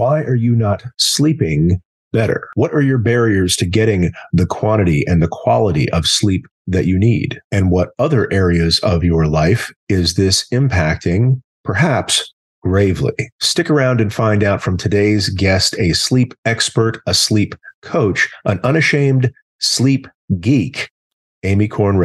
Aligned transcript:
Why 0.00 0.22
are 0.22 0.34
you 0.34 0.56
not 0.56 0.82
sleeping 0.96 1.82
better? 2.10 2.48
What 2.54 2.72
are 2.72 2.80
your 2.80 2.96
barriers 2.96 3.54
to 3.56 3.66
getting 3.66 4.12
the 4.32 4.46
quantity 4.46 5.04
and 5.06 5.22
the 5.22 5.28
quality 5.28 5.90
of 5.90 6.06
sleep 6.06 6.46
that 6.68 6.86
you 6.86 6.98
need? 6.98 7.38
And 7.52 7.70
what 7.70 7.90
other 7.98 8.26
areas 8.32 8.78
of 8.78 9.04
your 9.04 9.26
life 9.26 9.70
is 9.90 10.14
this 10.14 10.48
impacting, 10.54 11.42
perhaps 11.64 12.32
gravely? 12.62 13.12
Stick 13.42 13.68
around 13.68 14.00
and 14.00 14.10
find 14.10 14.42
out 14.42 14.62
from 14.62 14.78
today's 14.78 15.28
guest, 15.28 15.76
a 15.78 15.92
sleep 15.92 16.32
expert, 16.46 17.02
a 17.06 17.12
sleep 17.12 17.54
coach, 17.82 18.26
an 18.46 18.58
unashamed 18.64 19.30
sleep 19.58 20.08
geek, 20.40 20.88
Amy 21.42 21.68
Korn 21.68 21.98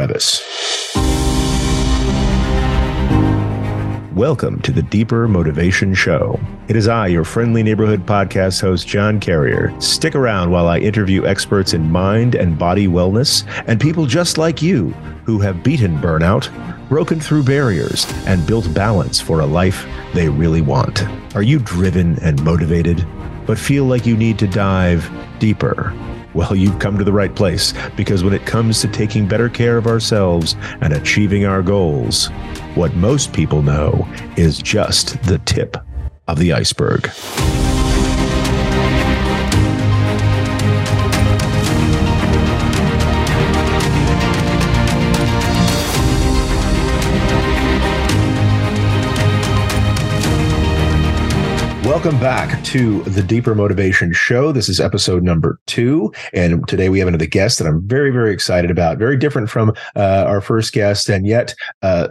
Welcome 4.16 4.62
to 4.62 4.72
the 4.72 4.82
Deeper 4.82 5.28
Motivation 5.28 5.92
Show. 5.92 6.40
It 6.68 6.76
is 6.76 6.88
I, 6.88 7.08
your 7.08 7.22
friendly 7.22 7.62
neighborhood 7.62 8.06
podcast 8.06 8.62
host, 8.62 8.88
John 8.88 9.20
Carrier. 9.20 9.78
Stick 9.78 10.14
around 10.14 10.50
while 10.50 10.68
I 10.68 10.78
interview 10.78 11.26
experts 11.26 11.74
in 11.74 11.92
mind 11.92 12.34
and 12.34 12.58
body 12.58 12.86
wellness 12.86 13.44
and 13.66 13.78
people 13.78 14.06
just 14.06 14.38
like 14.38 14.62
you 14.62 14.88
who 15.26 15.38
have 15.40 15.62
beaten 15.62 15.98
burnout, 15.98 16.48
broken 16.88 17.20
through 17.20 17.42
barriers, 17.42 18.10
and 18.24 18.46
built 18.46 18.72
balance 18.72 19.20
for 19.20 19.40
a 19.40 19.46
life 19.46 19.86
they 20.14 20.30
really 20.30 20.62
want. 20.62 21.04
Are 21.36 21.42
you 21.42 21.58
driven 21.58 22.18
and 22.20 22.42
motivated, 22.42 23.06
but 23.44 23.58
feel 23.58 23.84
like 23.84 24.06
you 24.06 24.16
need 24.16 24.38
to 24.38 24.46
dive 24.48 25.10
deeper? 25.38 25.92
Well, 26.36 26.54
you've 26.54 26.78
come 26.78 26.98
to 26.98 27.04
the 27.04 27.14
right 27.14 27.34
place 27.34 27.72
because 27.96 28.22
when 28.22 28.34
it 28.34 28.44
comes 28.44 28.82
to 28.82 28.88
taking 28.88 29.26
better 29.26 29.48
care 29.48 29.78
of 29.78 29.86
ourselves 29.86 30.54
and 30.82 30.92
achieving 30.92 31.46
our 31.46 31.62
goals, 31.62 32.26
what 32.74 32.94
most 32.94 33.32
people 33.32 33.62
know 33.62 34.06
is 34.36 34.58
just 34.58 35.22
the 35.22 35.38
tip 35.38 35.78
of 36.28 36.38
the 36.38 36.52
iceberg. 36.52 37.08
Welcome 51.96 52.20
back 52.20 52.62
to 52.64 53.02
the 53.04 53.22
Deeper 53.22 53.54
Motivation 53.54 54.12
Show. 54.12 54.52
This 54.52 54.68
is 54.68 54.80
episode 54.80 55.22
number 55.22 55.58
two. 55.66 56.12
And 56.34 56.68
today 56.68 56.90
we 56.90 56.98
have 56.98 57.08
another 57.08 57.24
guest 57.24 57.58
that 57.58 57.66
I'm 57.66 57.88
very, 57.88 58.10
very 58.10 58.34
excited 58.34 58.70
about. 58.70 58.98
Very 58.98 59.16
different 59.16 59.48
from 59.48 59.70
uh, 59.96 60.24
our 60.26 60.42
first 60.42 60.74
guest, 60.74 61.08
and 61.08 61.26
yet 61.26 61.54
uh, 61.80 62.08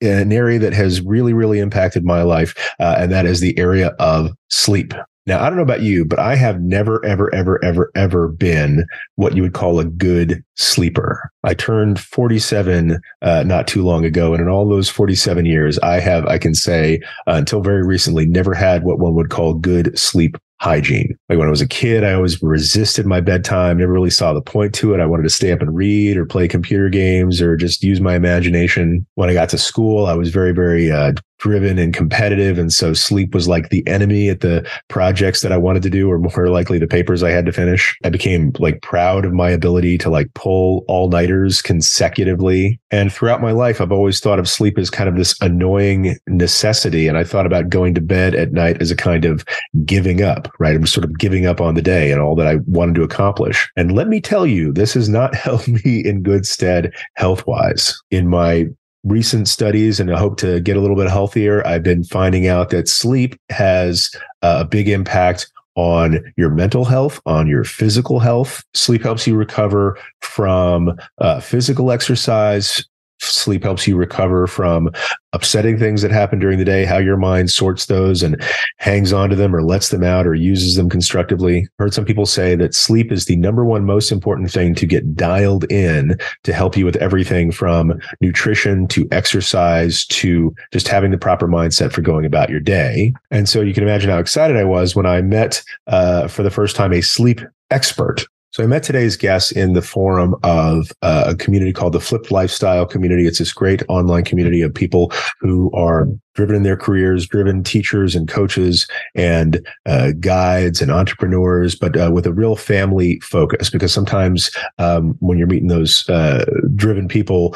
an 0.00 0.32
area 0.32 0.58
that 0.60 0.72
has 0.72 1.02
really, 1.02 1.34
really 1.34 1.58
impacted 1.58 2.02
my 2.02 2.22
life. 2.22 2.56
Uh, 2.80 2.96
and 2.98 3.12
that 3.12 3.26
is 3.26 3.40
the 3.40 3.56
area 3.58 3.88
of 3.98 4.30
sleep. 4.48 4.94
Now, 5.26 5.42
I 5.42 5.48
don't 5.48 5.56
know 5.56 5.62
about 5.62 5.82
you, 5.82 6.04
but 6.04 6.20
I 6.20 6.36
have 6.36 6.60
never, 6.60 7.04
ever, 7.04 7.34
ever, 7.34 7.62
ever, 7.64 7.90
ever 7.96 8.28
been 8.28 8.86
what 9.16 9.34
you 9.34 9.42
would 9.42 9.54
call 9.54 9.80
a 9.80 9.84
good 9.84 10.44
sleeper. 10.54 11.30
I 11.42 11.52
turned 11.52 11.98
47 11.98 13.00
uh, 13.22 13.42
not 13.44 13.66
too 13.66 13.82
long 13.82 14.04
ago. 14.04 14.32
And 14.32 14.40
in 14.40 14.48
all 14.48 14.68
those 14.68 14.88
47 14.88 15.44
years, 15.44 15.80
I 15.80 15.98
have, 15.98 16.26
I 16.26 16.38
can 16.38 16.54
say, 16.54 17.00
uh, 17.26 17.32
until 17.32 17.60
very 17.60 17.84
recently, 17.84 18.24
never 18.26 18.54
had 18.54 18.84
what 18.84 19.00
one 19.00 19.14
would 19.14 19.30
call 19.30 19.54
good 19.54 19.98
sleep 19.98 20.36
hygiene. 20.60 21.16
Like 21.28 21.38
when 21.38 21.48
I 21.48 21.50
was 21.50 21.60
a 21.60 21.68
kid, 21.68 22.02
I 22.02 22.14
always 22.14 22.42
resisted 22.42 23.04
my 23.04 23.20
bedtime, 23.20 23.78
never 23.78 23.92
really 23.92 24.10
saw 24.10 24.32
the 24.32 24.40
point 24.40 24.74
to 24.76 24.94
it. 24.94 25.00
I 25.00 25.06
wanted 25.06 25.24
to 25.24 25.30
stay 25.30 25.52
up 25.52 25.60
and 25.60 25.74
read 25.74 26.16
or 26.16 26.24
play 26.24 26.48
computer 26.48 26.88
games 26.88 27.42
or 27.42 27.56
just 27.56 27.82
use 27.82 28.00
my 28.00 28.14
imagination. 28.14 29.06
When 29.16 29.28
I 29.28 29.34
got 29.34 29.48
to 29.50 29.58
school, 29.58 30.06
I 30.06 30.14
was 30.14 30.30
very, 30.30 30.52
very 30.52 30.90
uh, 30.90 31.12
driven 31.38 31.78
and 31.78 31.94
competitive. 31.94 32.58
And 32.58 32.72
so 32.72 32.94
sleep 32.94 33.34
was 33.34 33.48
like 33.48 33.68
the 33.68 33.86
enemy 33.86 34.28
at 34.28 34.40
the 34.40 34.68
projects 34.88 35.40
that 35.42 35.52
I 35.52 35.56
wanted 35.56 35.82
to 35.84 35.90
do, 35.90 36.10
or 36.10 36.18
more 36.18 36.48
likely 36.48 36.78
the 36.78 36.86
papers 36.86 37.22
I 37.22 37.30
had 37.30 37.46
to 37.46 37.52
finish. 37.52 37.96
I 38.04 38.10
became 38.10 38.52
like 38.58 38.82
proud 38.82 39.24
of 39.24 39.32
my 39.32 39.50
ability 39.50 39.98
to 39.98 40.10
like 40.10 40.32
pull 40.34 40.84
all 40.88 41.08
nighters 41.08 41.62
consecutively. 41.62 42.80
And 42.90 43.12
throughout 43.12 43.42
my 43.42 43.52
life, 43.52 43.80
I've 43.80 43.92
always 43.92 44.20
thought 44.20 44.38
of 44.38 44.48
sleep 44.48 44.78
as 44.78 44.90
kind 44.90 45.08
of 45.08 45.16
this 45.16 45.36
annoying 45.40 46.16
necessity. 46.26 47.08
And 47.08 47.18
I 47.18 47.24
thought 47.24 47.46
about 47.46 47.68
going 47.68 47.94
to 47.94 48.00
bed 48.00 48.34
at 48.34 48.52
night 48.52 48.80
as 48.80 48.90
a 48.90 48.96
kind 48.96 49.24
of 49.24 49.44
giving 49.84 50.22
up, 50.22 50.52
right? 50.58 50.74
I'm 50.74 50.86
sort 50.86 51.04
of 51.04 51.18
giving 51.18 51.46
up 51.46 51.60
on 51.60 51.74
the 51.74 51.82
day 51.82 52.12
and 52.12 52.20
all 52.20 52.36
that 52.36 52.46
I 52.46 52.56
wanted 52.66 52.94
to 52.96 53.02
accomplish. 53.02 53.68
And 53.76 53.92
let 53.92 54.08
me 54.08 54.20
tell 54.20 54.46
you, 54.46 54.72
this 54.72 54.94
has 54.94 55.08
not 55.08 55.34
held 55.46 55.66
me 55.68 56.04
in 56.04 56.22
good 56.22 56.46
stead 56.46 56.92
health 57.14 57.46
wise. 57.46 58.00
In 58.10 58.28
my 58.28 58.66
recent 59.04 59.48
studies 59.48 60.00
and 60.00 60.12
I 60.12 60.18
hope 60.18 60.36
to 60.38 60.60
get 60.60 60.76
a 60.76 60.80
little 60.80 60.96
bit 60.96 61.08
healthier, 61.08 61.66
I've 61.66 61.82
been 61.82 62.04
finding 62.04 62.48
out 62.48 62.70
that 62.70 62.88
sleep 62.88 63.36
has 63.50 64.10
a 64.42 64.64
big 64.64 64.88
impact 64.88 65.50
on 65.76 66.20
your 66.36 66.50
mental 66.50 66.84
health, 66.84 67.20
on 67.26 67.46
your 67.46 67.62
physical 67.62 68.18
health. 68.18 68.64
Sleep 68.74 69.02
helps 69.02 69.26
you 69.26 69.36
recover 69.36 69.98
from 70.22 70.98
uh, 71.18 71.40
physical 71.40 71.92
exercise, 71.92 72.84
sleep 73.20 73.62
helps 73.62 73.86
you 73.86 73.96
recover 73.96 74.46
from 74.46 74.90
upsetting 75.32 75.78
things 75.78 76.02
that 76.02 76.10
happen 76.10 76.38
during 76.38 76.58
the 76.58 76.64
day, 76.64 76.84
how 76.84 76.98
your 76.98 77.16
mind 77.16 77.50
sorts 77.50 77.86
those 77.86 78.22
and 78.22 78.42
hangs 78.78 79.12
on 79.12 79.28
to 79.28 79.36
them 79.36 79.54
or 79.54 79.62
lets 79.62 79.90
them 79.90 80.02
out 80.02 80.26
or 80.26 80.34
uses 80.34 80.76
them 80.76 80.88
constructively. 80.88 81.62
I 81.62 81.82
heard 81.82 81.94
some 81.94 82.04
people 82.04 82.26
say 82.26 82.56
that 82.56 82.74
sleep 82.74 83.12
is 83.12 83.26
the 83.26 83.36
number 83.36 83.64
one 83.64 83.84
most 83.84 84.10
important 84.10 84.50
thing 84.50 84.74
to 84.76 84.86
get 84.86 85.14
dialed 85.14 85.70
in 85.70 86.18
to 86.44 86.52
help 86.52 86.76
you 86.76 86.84
with 86.84 86.96
everything 86.96 87.52
from 87.52 88.00
nutrition 88.20 88.86
to 88.88 89.06
exercise 89.12 90.06
to 90.06 90.54
just 90.72 90.88
having 90.88 91.10
the 91.10 91.18
proper 91.18 91.46
mindset 91.46 91.92
for 91.92 92.00
going 92.00 92.24
about 92.24 92.50
your 92.50 92.60
day. 92.60 93.12
And 93.30 93.48
so 93.48 93.60
you 93.60 93.74
can 93.74 93.82
imagine 93.82 94.10
how 94.10 94.18
excited 94.18 94.56
I 94.56 94.64
was 94.64 94.96
when 94.96 95.06
I 95.06 95.20
met 95.20 95.62
uh, 95.86 96.28
for 96.28 96.42
the 96.42 96.50
first 96.50 96.76
time 96.76 96.92
a 96.92 97.02
sleep 97.02 97.40
expert 97.70 98.26
so 98.56 98.64
I 98.64 98.66
met 98.66 98.82
today's 98.82 99.18
guest 99.18 99.52
in 99.52 99.74
the 99.74 99.82
forum 99.82 100.34
of 100.42 100.90
uh, 101.02 101.24
a 101.26 101.34
community 101.34 101.74
called 101.74 101.92
the 101.92 102.00
Flipped 102.00 102.30
Lifestyle 102.30 102.86
Community. 102.86 103.26
It's 103.26 103.38
this 103.38 103.52
great 103.52 103.82
online 103.90 104.24
community 104.24 104.62
of 104.62 104.72
people 104.72 105.12
who 105.40 105.70
are 105.72 106.08
driven 106.34 106.56
in 106.56 106.62
their 106.62 106.76
careers, 106.76 107.26
driven 107.26 107.62
teachers 107.62 108.14
and 108.14 108.26
coaches 108.26 108.88
and 109.14 109.60
uh, 109.84 110.12
guides 110.20 110.80
and 110.80 110.90
entrepreneurs, 110.90 111.74
but 111.74 111.98
uh, 111.98 112.10
with 112.10 112.24
a 112.24 112.32
real 112.32 112.56
family 112.56 113.20
focus. 113.20 113.68
Because 113.68 113.92
sometimes 113.92 114.50
um, 114.78 115.16
when 115.20 115.36
you're 115.36 115.46
meeting 115.46 115.68
those 115.68 116.08
uh, 116.08 116.46
driven 116.74 117.08
people, 117.08 117.54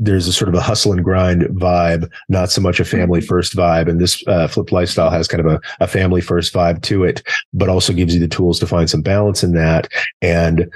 there's 0.00 0.26
a 0.26 0.32
sort 0.32 0.48
of 0.48 0.54
a 0.54 0.60
hustle 0.60 0.92
and 0.92 1.04
grind 1.04 1.42
vibe, 1.42 2.10
not 2.28 2.50
so 2.50 2.60
much 2.60 2.80
a 2.80 2.84
family 2.84 3.20
mm-hmm. 3.20 3.28
first 3.28 3.54
vibe. 3.54 3.88
And 3.88 4.00
this 4.00 4.26
uh, 4.26 4.48
flipped 4.48 4.72
lifestyle 4.72 5.10
has 5.10 5.28
kind 5.28 5.44
of 5.46 5.52
a, 5.52 5.60
a 5.80 5.86
family 5.86 6.22
first 6.22 6.52
vibe 6.54 6.82
to 6.82 7.04
it, 7.04 7.22
but 7.52 7.68
also 7.68 7.92
gives 7.92 8.14
you 8.14 8.20
the 8.20 8.26
tools 8.26 8.58
to 8.60 8.66
find 8.66 8.88
some 8.88 9.02
balance 9.02 9.44
in 9.44 9.52
that. 9.52 9.88
And 10.22 10.70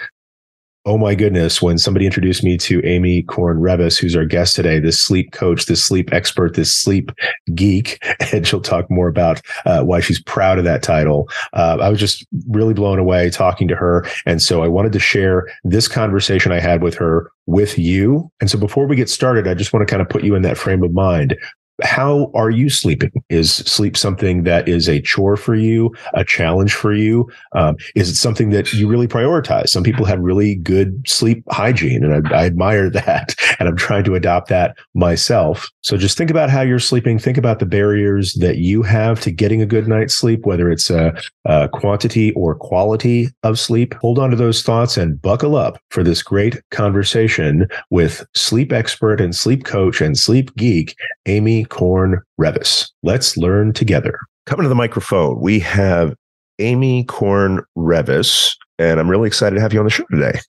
oh 0.86 0.98
my 0.98 1.14
goodness, 1.14 1.62
when 1.62 1.78
somebody 1.78 2.04
introduced 2.04 2.44
me 2.44 2.58
to 2.58 2.84
Amy 2.84 3.22
Korn-Reavis, 3.22 3.98
who's 3.98 4.14
our 4.14 4.26
guest 4.26 4.54
today, 4.54 4.78
this 4.78 5.00
sleep 5.00 5.32
coach, 5.32 5.64
this 5.64 5.82
sleep 5.82 6.12
expert, 6.12 6.54
this 6.54 6.74
sleep 6.74 7.10
geek, 7.54 8.04
and 8.32 8.46
she'll 8.46 8.60
talk 8.60 8.90
more 8.90 9.08
about 9.08 9.40
uh, 9.64 9.82
why 9.82 10.00
she's 10.00 10.22
proud 10.22 10.58
of 10.58 10.64
that 10.64 10.82
title. 10.82 11.28
Uh, 11.54 11.78
I 11.80 11.88
was 11.88 11.98
just 11.98 12.26
really 12.48 12.74
blown 12.74 12.98
away 12.98 13.30
talking 13.30 13.66
to 13.68 13.76
her. 13.76 14.06
And 14.26 14.42
so 14.42 14.62
I 14.62 14.68
wanted 14.68 14.92
to 14.92 14.98
share 14.98 15.48
this 15.64 15.88
conversation 15.88 16.52
I 16.52 16.60
had 16.60 16.82
with 16.82 16.94
her 16.96 17.30
with 17.46 17.78
you. 17.78 18.30
And 18.40 18.50
so 18.50 18.58
before 18.58 18.86
we 18.86 18.96
get 18.96 19.08
started, 19.08 19.48
I 19.48 19.54
just 19.54 19.72
want 19.72 19.86
to 19.86 19.90
kind 19.90 20.02
of 20.02 20.08
put 20.08 20.22
you 20.22 20.34
in 20.34 20.42
that 20.42 20.58
frame 20.58 20.82
of 20.82 20.92
mind 20.92 21.36
how 21.82 22.30
are 22.34 22.50
you 22.50 22.70
sleeping? 22.70 23.10
Is 23.28 23.52
sleep 23.52 23.96
something 23.96 24.44
that 24.44 24.68
is 24.68 24.88
a 24.88 25.00
chore 25.00 25.36
for 25.36 25.54
you, 25.54 25.94
a 26.14 26.24
challenge 26.24 26.74
for 26.74 26.92
you? 26.92 27.28
Um, 27.52 27.76
is 27.94 28.08
it 28.08 28.14
something 28.14 28.50
that 28.50 28.72
you 28.72 28.88
really 28.88 29.08
prioritize? 29.08 29.68
Some 29.68 29.82
people 29.82 30.04
have 30.04 30.20
really 30.20 30.54
good 30.56 31.06
sleep 31.08 31.42
hygiene, 31.50 32.04
and 32.04 32.28
I, 32.28 32.42
I, 32.42 32.46
admire 32.46 32.90
that. 32.90 33.34
And 33.58 33.68
I'm 33.68 33.76
trying 33.76 34.04
to 34.04 34.14
adopt 34.14 34.48
that 34.48 34.76
myself. 34.94 35.68
So 35.84 35.98
just 35.98 36.16
think 36.16 36.30
about 36.30 36.48
how 36.48 36.62
you're 36.62 36.78
sleeping. 36.78 37.18
Think 37.18 37.36
about 37.36 37.58
the 37.58 37.66
barriers 37.66 38.32
that 38.34 38.56
you 38.56 38.82
have 38.82 39.20
to 39.20 39.30
getting 39.30 39.60
a 39.60 39.66
good 39.66 39.86
night's 39.86 40.14
sleep, 40.14 40.46
whether 40.46 40.70
it's 40.70 40.88
a, 40.88 41.14
a 41.44 41.68
quantity 41.68 42.32
or 42.32 42.54
quality 42.54 43.28
of 43.42 43.58
sleep. 43.58 43.92
Hold 44.00 44.18
on 44.18 44.30
to 44.30 44.36
those 44.36 44.62
thoughts 44.62 44.96
and 44.96 45.20
buckle 45.20 45.56
up 45.56 45.78
for 45.90 46.02
this 46.02 46.22
great 46.22 46.58
conversation 46.70 47.68
with 47.90 48.26
sleep 48.34 48.72
expert 48.72 49.20
and 49.20 49.36
sleep 49.36 49.64
coach 49.64 50.00
and 50.00 50.16
sleep 50.16 50.56
geek, 50.56 50.96
Amy 51.26 51.66
Korn 51.66 52.22
Revis. 52.40 52.90
Let's 53.02 53.36
learn 53.36 53.74
together. 53.74 54.18
Coming 54.46 54.64
to 54.64 54.70
the 54.70 54.74
microphone, 54.74 55.38
we 55.38 55.58
have 55.60 56.14
Amy 56.60 57.04
Korn 57.04 57.62
Revis, 57.76 58.56
and 58.78 58.98
I'm 58.98 59.10
really 59.10 59.26
excited 59.26 59.56
to 59.56 59.60
have 59.60 59.74
you 59.74 59.80
on 59.80 59.84
the 59.84 59.90
show 59.90 60.06
today. 60.10 60.40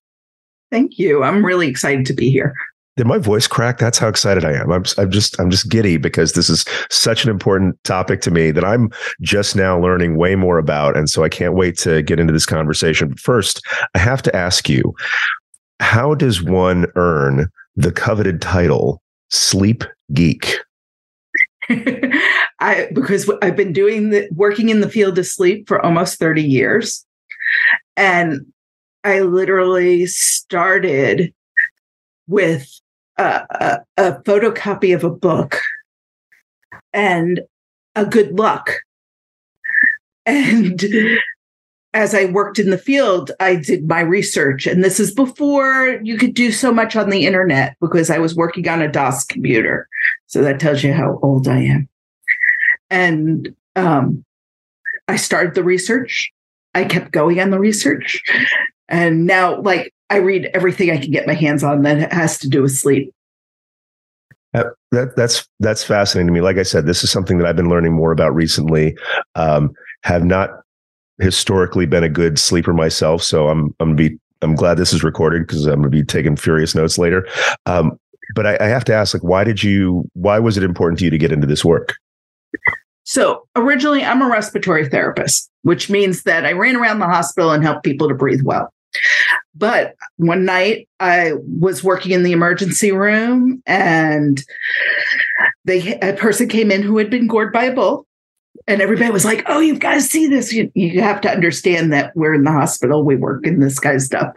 Thank 0.71 0.97
you. 0.97 1.23
I'm 1.23 1.45
really 1.45 1.67
excited 1.67 2.05
to 2.05 2.13
be 2.13 2.29
here. 2.29 2.53
Did 2.97 3.07
my 3.07 3.17
voice 3.17 3.45
crack? 3.45 3.77
That's 3.77 3.97
how 3.97 4.07
excited 4.07 4.45
I 4.45 4.53
am. 4.53 4.71
I'm, 4.71 4.83
I'm 4.97 5.11
just, 5.11 5.37
I'm 5.39 5.49
just 5.49 5.69
giddy 5.69 5.97
because 5.97 6.31
this 6.31 6.49
is 6.49 6.63
such 6.89 7.25
an 7.25 7.29
important 7.29 7.81
topic 7.83 8.21
to 8.21 8.31
me 8.31 8.51
that 8.51 8.63
I'm 8.63 8.89
just 9.21 9.55
now 9.55 9.77
learning 9.77 10.15
way 10.15 10.35
more 10.35 10.57
about, 10.57 10.95
and 10.95 11.09
so 11.09 11.23
I 11.23 11.29
can't 11.29 11.55
wait 11.55 11.77
to 11.79 12.01
get 12.03 12.21
into 12.21 12.31
this 12.31 12.45
conversation. 12.45 13.09
But 13.09 13.19
first, 13.19 13.61
I 13.95 13.99
have 13.99 14.21
to 14.23 14.35
ask 14.35 14.69
you, 14.69 14.93
how 15.81 16.15
does 16.15 16.41
one 16.41 16.85
earn 16.95 17.49
the 17.75 17.91
coveted 17.91 18.41
title 18.41 19.01
sleep 19.29 19.83
geek? 20.13 20.55
I 22.59 22.87
because 22.93 23.29
I've 23.41 23.57
been 23.57 23.73
doing 23.73 24.11
the 24.11 24.29
working 24.33 24.69
in 24.69 24.79
the 24.79 24.89
field 24.89 25.17
of 25.17 25.25
sleep 25.25 25.67
for 25.67 25.83
almost 25.83 26.17
30 26.17 26.41
years. 26.41 27.05
And 27.97 28.45
I 29.03 29.21
literally 29.21 30.05
started 30.05 31.33
with 32.27 32.67
a, 33.17 33.79
a, 33.97 34.21
photocopy 34.23 34.93
of 34.93 35.03
a 35.03 35.09
book 35.09 35.59
and 36.93 37.41
a 37.95 38.05
good 38.05 38.37
luck. 38.37 38.79
And 40.25 40.83
as 41.93 42.13
I 42.13 42.25
worked 42.25 42.59
in 42.59 42.71
the 42.71 42.77
field, 42.77 43.31
I 43.39 43.55
did 43.55 43.87
my 43.87 44.01
research. 44.01 44.67
And 44.67 44.83
this 44.83 44.99
is 44.99 45.13
before 45.13 45.99
you 46.03 46.17
could 46.17 46.33
do 46.33 46.51
so 46.51 46.73
much 46.73 46.95
on 46.95 47.09
the 47.09 47.25
internet 47.25 47.77
because 47.79 48.09
I 48.09 48.17
was 48.17 48.35
working 48.35 48.67
on 48.67 48.81
a 48.81 48.91
DOS 48.91 49.23
computer. 49.25 49.87
So 50.27 50.41
that 50.41 50.59
tells 50.59 50.83
you 50.83 50.93
how 50.93 51.19
old 51.21 51.47
I 51.47 51.59
am. 51.59 51.87
And 52.89 53.55
um, 53.75 54.25
I 55.07 55.15
started 55.15 55.55
the 55.55 55.63
research. 55.63 56.31
I 56.73 56.83
kept 56.83 57.11
going 57.11 57.39
on 57.39 57.51
the 57.51 57.59
research. 57.59 58.21
And 58.89 59.25
now, 59.25 59.61
like, 59.61 59.93
I 60.09 60.17
read 60.17 60.49
everything 60.53 60.91
I 60.91 60.97
can 60.97 61.11
get 61.11 61.27
my 61.27 61.33
hands 61.33 61.63
on 61.63 61.81
that 61.83 62.11
has 62.13 62.37
to 62.39 62.49
do 62.49 62.61
with 62.61 62.75
sleep. 62.75 63.13
That, 64.53 64.67
that, 64.91 65.15
that's 65.15 65.47
that's 65.59 65.83
fascinating 65.83 66.27
to 66.27 66.33
me. 66.33 66.41
Like 66.41 66.57
I 66.57 66.63
said, 66.63 66.85
this 66.85 67.03
is 67.03 67.11
something 67.11 67.37
that 67.39 67.47
I've 67.47 67.57
been 67.57 67.69
learning 67.69 67.93
more 67.93 68.11
about 68.11 68.33
recently. 68.33 68.97
Um, 69.35 69.73
have 70.03 70.23
not 70.23 70.49
historically 71.19 71.85
been 71.85 72.03
a 72.03 72.09
good 72.09 72.39
sleeper 72.39 72.73
myself, 72.73 73.21
so 73.21 73.49
I'm 73.49 73.75
I'm 73.79 73.95
be 73.95 74.17
I'm 74.41 74.55
glad 74.55 74.77
this 74.77 74.93
is 74.93 75.03
recorded 75.03 75.45
because 75.45 75.65
I'm 75.65 75.81
going 75.81 75.83
to 75.83 75.89
be 75.89 76.03
taking 76.03 76.37
furious 76.37 76.75
notes 76.75 76.97
later. 76.97 77.27
Um, 77.65 77.99
but 78.33 78.45
I, 78.45 78.57
I 78.61 78.67
have 78.67 78.85
to 78.85 78.93
ask, 78.93 79.13
like, 79.13 79.23
why 79.23 79.43
did 79.43 79.63
you? 79.63 80.09
Why 80.13 80.39
was 80.39 80.57
it 80.57 80.63
important 80.63 80.99
to 80.99 81.05
you 81.05 81.11
to 81.11 81.17
get 81.17 81.31
into 81.31 81.47
this 81.47 81.65
work? 81.65 81.95
So 83.03 83.47
originally, 83.55 84.03
I'm 84.03 84.21
a 84.21 84.29
respiratory 84.29 84.87
therapist, 84.87 85.49
which 85.63 85.89
means 85.89 86.23
that 86.23 86.45
I 86.45 86.53
ran 86.53 86.75
around 86.75 86.99
the 86.99 87.07
hospital 87.07 87.51
and 87.51 87.63
helped 87.63 87.83
people 87.83 88.07
to 88.07 88.15
breathe 88.15 88.41
well. 88.43 88.71
But 89.55 89.95
one 90.17 90.43
night 90.43 90.89
I 90.99 91.33
was 91.59 91.83
working 91.83 92.11
in 92.11 92.23
the 92.23 92.33
emergency 92.33 92.91
room 92.91 93.63
and 93.65 94.43
they 95.63 95.97
a 95.99 96.13
person 96.13 96.49
came 96.49 96.71
in 96.71 96.81
who 96.81 96.97
had 96.97 97.09
been 97.09 97.27
gored 97.27 97.53
by 97.53 97.65
a 97.65 97.73
bull 97.73 98.05
and 98.67 98.81
everybody 98.81 99.11
was 99.11 99.25
like, 99.25 99.43
"Oh, 99.47 99.59
you've 99.59 99.79
got 99.79 99.93
to 99.95 100.01
see 100.01 100.27
this. 100.27 100.51
You, 100.51 100.71
you 100.73 101.01
have 101.01 101.21
to 101.21 101.31
understand 101.31 101.93
that 101.93 102.15
we're 102.15 102.33
in 102.33 102.43
the 102.43 102.51
hospital. 102.51 103.03
We 103.03 103.15
work 103.15 103.45
in 103.45 103.59
this 103.59 103.79
of 103.83 104.01
stuff." 104.01 104.35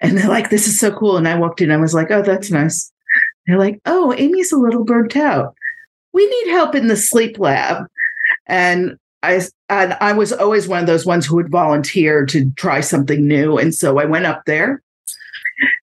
And 0.00 0.16
they're 0.16 0.28
like, 0.28 0.50
"This 0.50 0.66
is 0.66 0.78
so 0.78 0.90
cool." 0.92 1.16
And 1.16 1.26
I 1.26 1.38
walked 1.38 1.60
in. 1.60 1.70
I 1.70 1.76
was 1.76 1.94
like, 1.94 2.10
"Oh, 2.10 2.22
that's 2.22 2.50
nice." 2.50 2.92
They're 3.46 3.58
like, 3.58 3.80
"Oh, 3.86 4.12
Amy's 4.16 4.52
a 4.52 4.58
little 4.58 4.84
burnt 4.84 5.16
out. 5.16 5.54
We 6.12 6.26
need 6.26 6.52
help 6.52 6.74
in 6.74 6.88
the 6.88 6.96
sleep 6.96 7.38
lab." 7.38 7.86
And 8.46 8.96
I 9.22 9.40
and 9.68 9.96
I 10.00 10.12
was 10.12 10.32
always 10.32 10.66
one 10.66 10.80
of 10.80 10.86
those 10.86 11.06
ones 11.06 11.26
who 11.26 11.36
would 11.36 11.50
volunteer 11.50 12.24
to 12.26 12.50
try 12.52 12.80
something 12.80 13.26
new, 13.26 13.58
and 13.58 13.74
so 13.74 13.98
I 13.98 14.04
went 14.04 14.26
up 14.26 14.44
there 14.46 14.82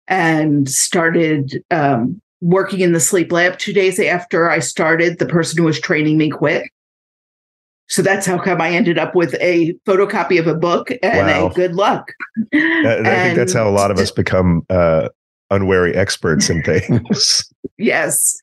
and 0.07 0.69
started 0.69 1.63
um, 1.69 2.21
working 2.41 2.79
in 2.79 2.93
the 2.93 2.99
sleep 2.99 3.31
lab. 3.31 3.59
Two 3.59 3.73
days 3.73 3.99
after 3.99 4.49
I 4.49 4.59
started, 4.59 5.19
the 5.19 5.25
person 5.25 5.59
who 5.59 5.65
was 5.65 5.79
training 5.79 6.17
me 6.17 6.29
quit, 6.29 6.63
so 7.89 8.01
that's 8.01 8.25
how 8.25 8.37
come 8.37 8.59
I 8.59 8.71
ended 8.71 8.97
up 8.97 9.15
with 9.15 9.33
a 9.35 9.73
photocopy 9.85 10.39
of 10.39 10.47
a 10.47 10.55
book 10.55 10.91
and 11.01 11.27
wow. 11.27 11.47
a 11.47 11.53
good 11.53 11.73
luck. 11.73 12.11
I, 12.53 12.99
I 12.99 13.03
think 13.03 13.37
that's 13.37 13.53
how 13.53 13.67
a 13.67 13.71
lot 13.71 13.91
of 13.91 13.97
us 13.97 14.11
become 14.11 14.65
uh, 14.69 15.09
unwary 15.51 15.95
experts 15.95 16.49
in 16.49 16.63
things. 16.63 17.49
yes. 17.77 18.39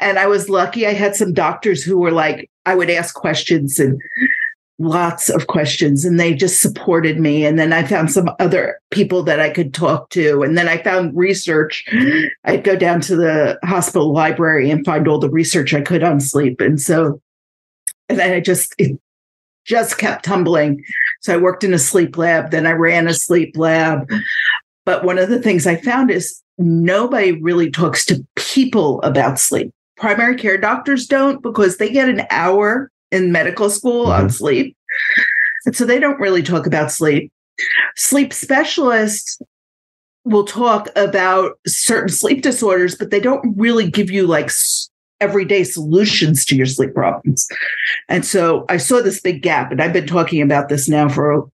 And 0.00 0.18
I 0.18 0.26
was 0.26 0.48
lucky 0.48 0.86
I 0.86 0.92
had 0.92 1.16
some 1.16 1.32
doctors 1.32 1.82
who 1.82 1.98
were 1.98 2.10
like, 2.10 2.50
I 2.66 2.74
would 2.74 2.90
ask 2.90 3.14
questions 3.14 3.78
and 3.78 4.00
lots 4.78 5.28
of 5.28 5.46
questions 5.46 6.04
and 6.04 6.18
they 6.18 6.34
just 6.34 6.60
supported 6.60 7.20
me 7.20 7.44
and 7.44 7.56
then 7.56 7.72
i 7.72 7.84
found 7.84 8.10
some 8.10 8.28
other 8.40 8.80
people 8.90 9.22
that 9.22 9.38
i 9.38 9.48
could 9.48 9.72
talk 9.72 10.08
to 10.10 10.42
and 10.42 10.58
then 10.58 10.66
i 10.66 10.76
found 10.82 11.16
research 11.16 11.84
i'd 12.46 12.64
go 12.64 12.74
down 12.74 13.00
to 13.00 13.14
the 13.14 13.56
hospital 13.62 14.12
library 14.12 14.70
and 14.70 14.84
find 14.84 15.06
all 15.06 15.20
the 15.20 15.30
research 15.30 15.72
i 15.72 15.80
could 15.80 16.02
on 16.02 16.18
sleep 16.18 16.60
and 16.60 16.80
so 16.80 17.20
and 18.12 18.18
then 18.18 18.32
I 18.32 18.40
just 18.40 18.74
it 18.78 18.98
just 19.64 19.96
kept 19.96 20.24
tumbling. 20.24 20.84
So 21.20 21.34
I 21.34 21.38
worked 21.38 21.64
in 21.64 21.72
a 21.72 21.78
sleep 21.78 22.18
lab, 22.18 22.50
then 22.50 22.66
I 22.66 22.72
ran 22.72 23.08
a 23.08 23.14
sleep 23.14 23.56
lab. 23.56 24.10
But 24.84 25.04
one 25.04 25.18
of 25.18 25.28
the 25.28 25.40
things 25.40 25.66
I 25.66 25.76
found 25.76 26.10
is 26.10 26.41
nobody 26.58 27.40
really 27.40 27.70
talks 27.70 28.04
to 28.06 28.26
people 28.36 29.00
about 29.02 29.38
sleep. 29.38 29.70
Primary 29.96 30.36
care 30.36 30.58
doctors 30.58 31.06
don't 31.06 31.42
because 31.42 31.76
they 31.76 31.90
get 31.90 32.08
an 32.08 32.26
hour 32.30 32.90
in 33.10 33.32
medical 33.32 33.70
school 33.70 34.06
mm-hmm. 34.06 34.24
on 34.24 34.30
sleep. 34.30 34.76
And 35.64 35.76
so 35.76 35.84
they 35.84 36.00
don't 36.00 36.18
really 36.18 36.42
talk 36.42 36.66
about 36.66 36.90
sleep. 36.90 37.30
Sleep 37.96 38.32
specialists 38.32 39.40
will 40.24 40.44
talk 40.44 40.88
about 40.96 41.58
certain 41.66 42.08
sleep 42.08 42.42
disorders, 42.42 42.96
but 42.96 43.10
they 43.10 43.20
don't 43.20 43.56
really 43.56 43.90
give 43.90 44.10
you 44.10 44.26
like 44.26 44.50
everyday 45.20 45.62
solutions 45.62 46.44
to 46.44 46.56
your 46.56 46.66
sleep 46.66 46.94
problems. 46.94 47.46
And 48.08 48.24
so 48.24 48.64
I 48.68 48.76
saw 48.76 49.00
this 49.00 49.20
big 49.20 49.42
gap, 49.42 49.70
and 49.70 49.80
I've 49.80 49.92
been 49.92 50.06
talking 50.06 50.42
about 50.42 50.68
this 50.68 50.88
now 50.88 51.08
for, 51.08 51.48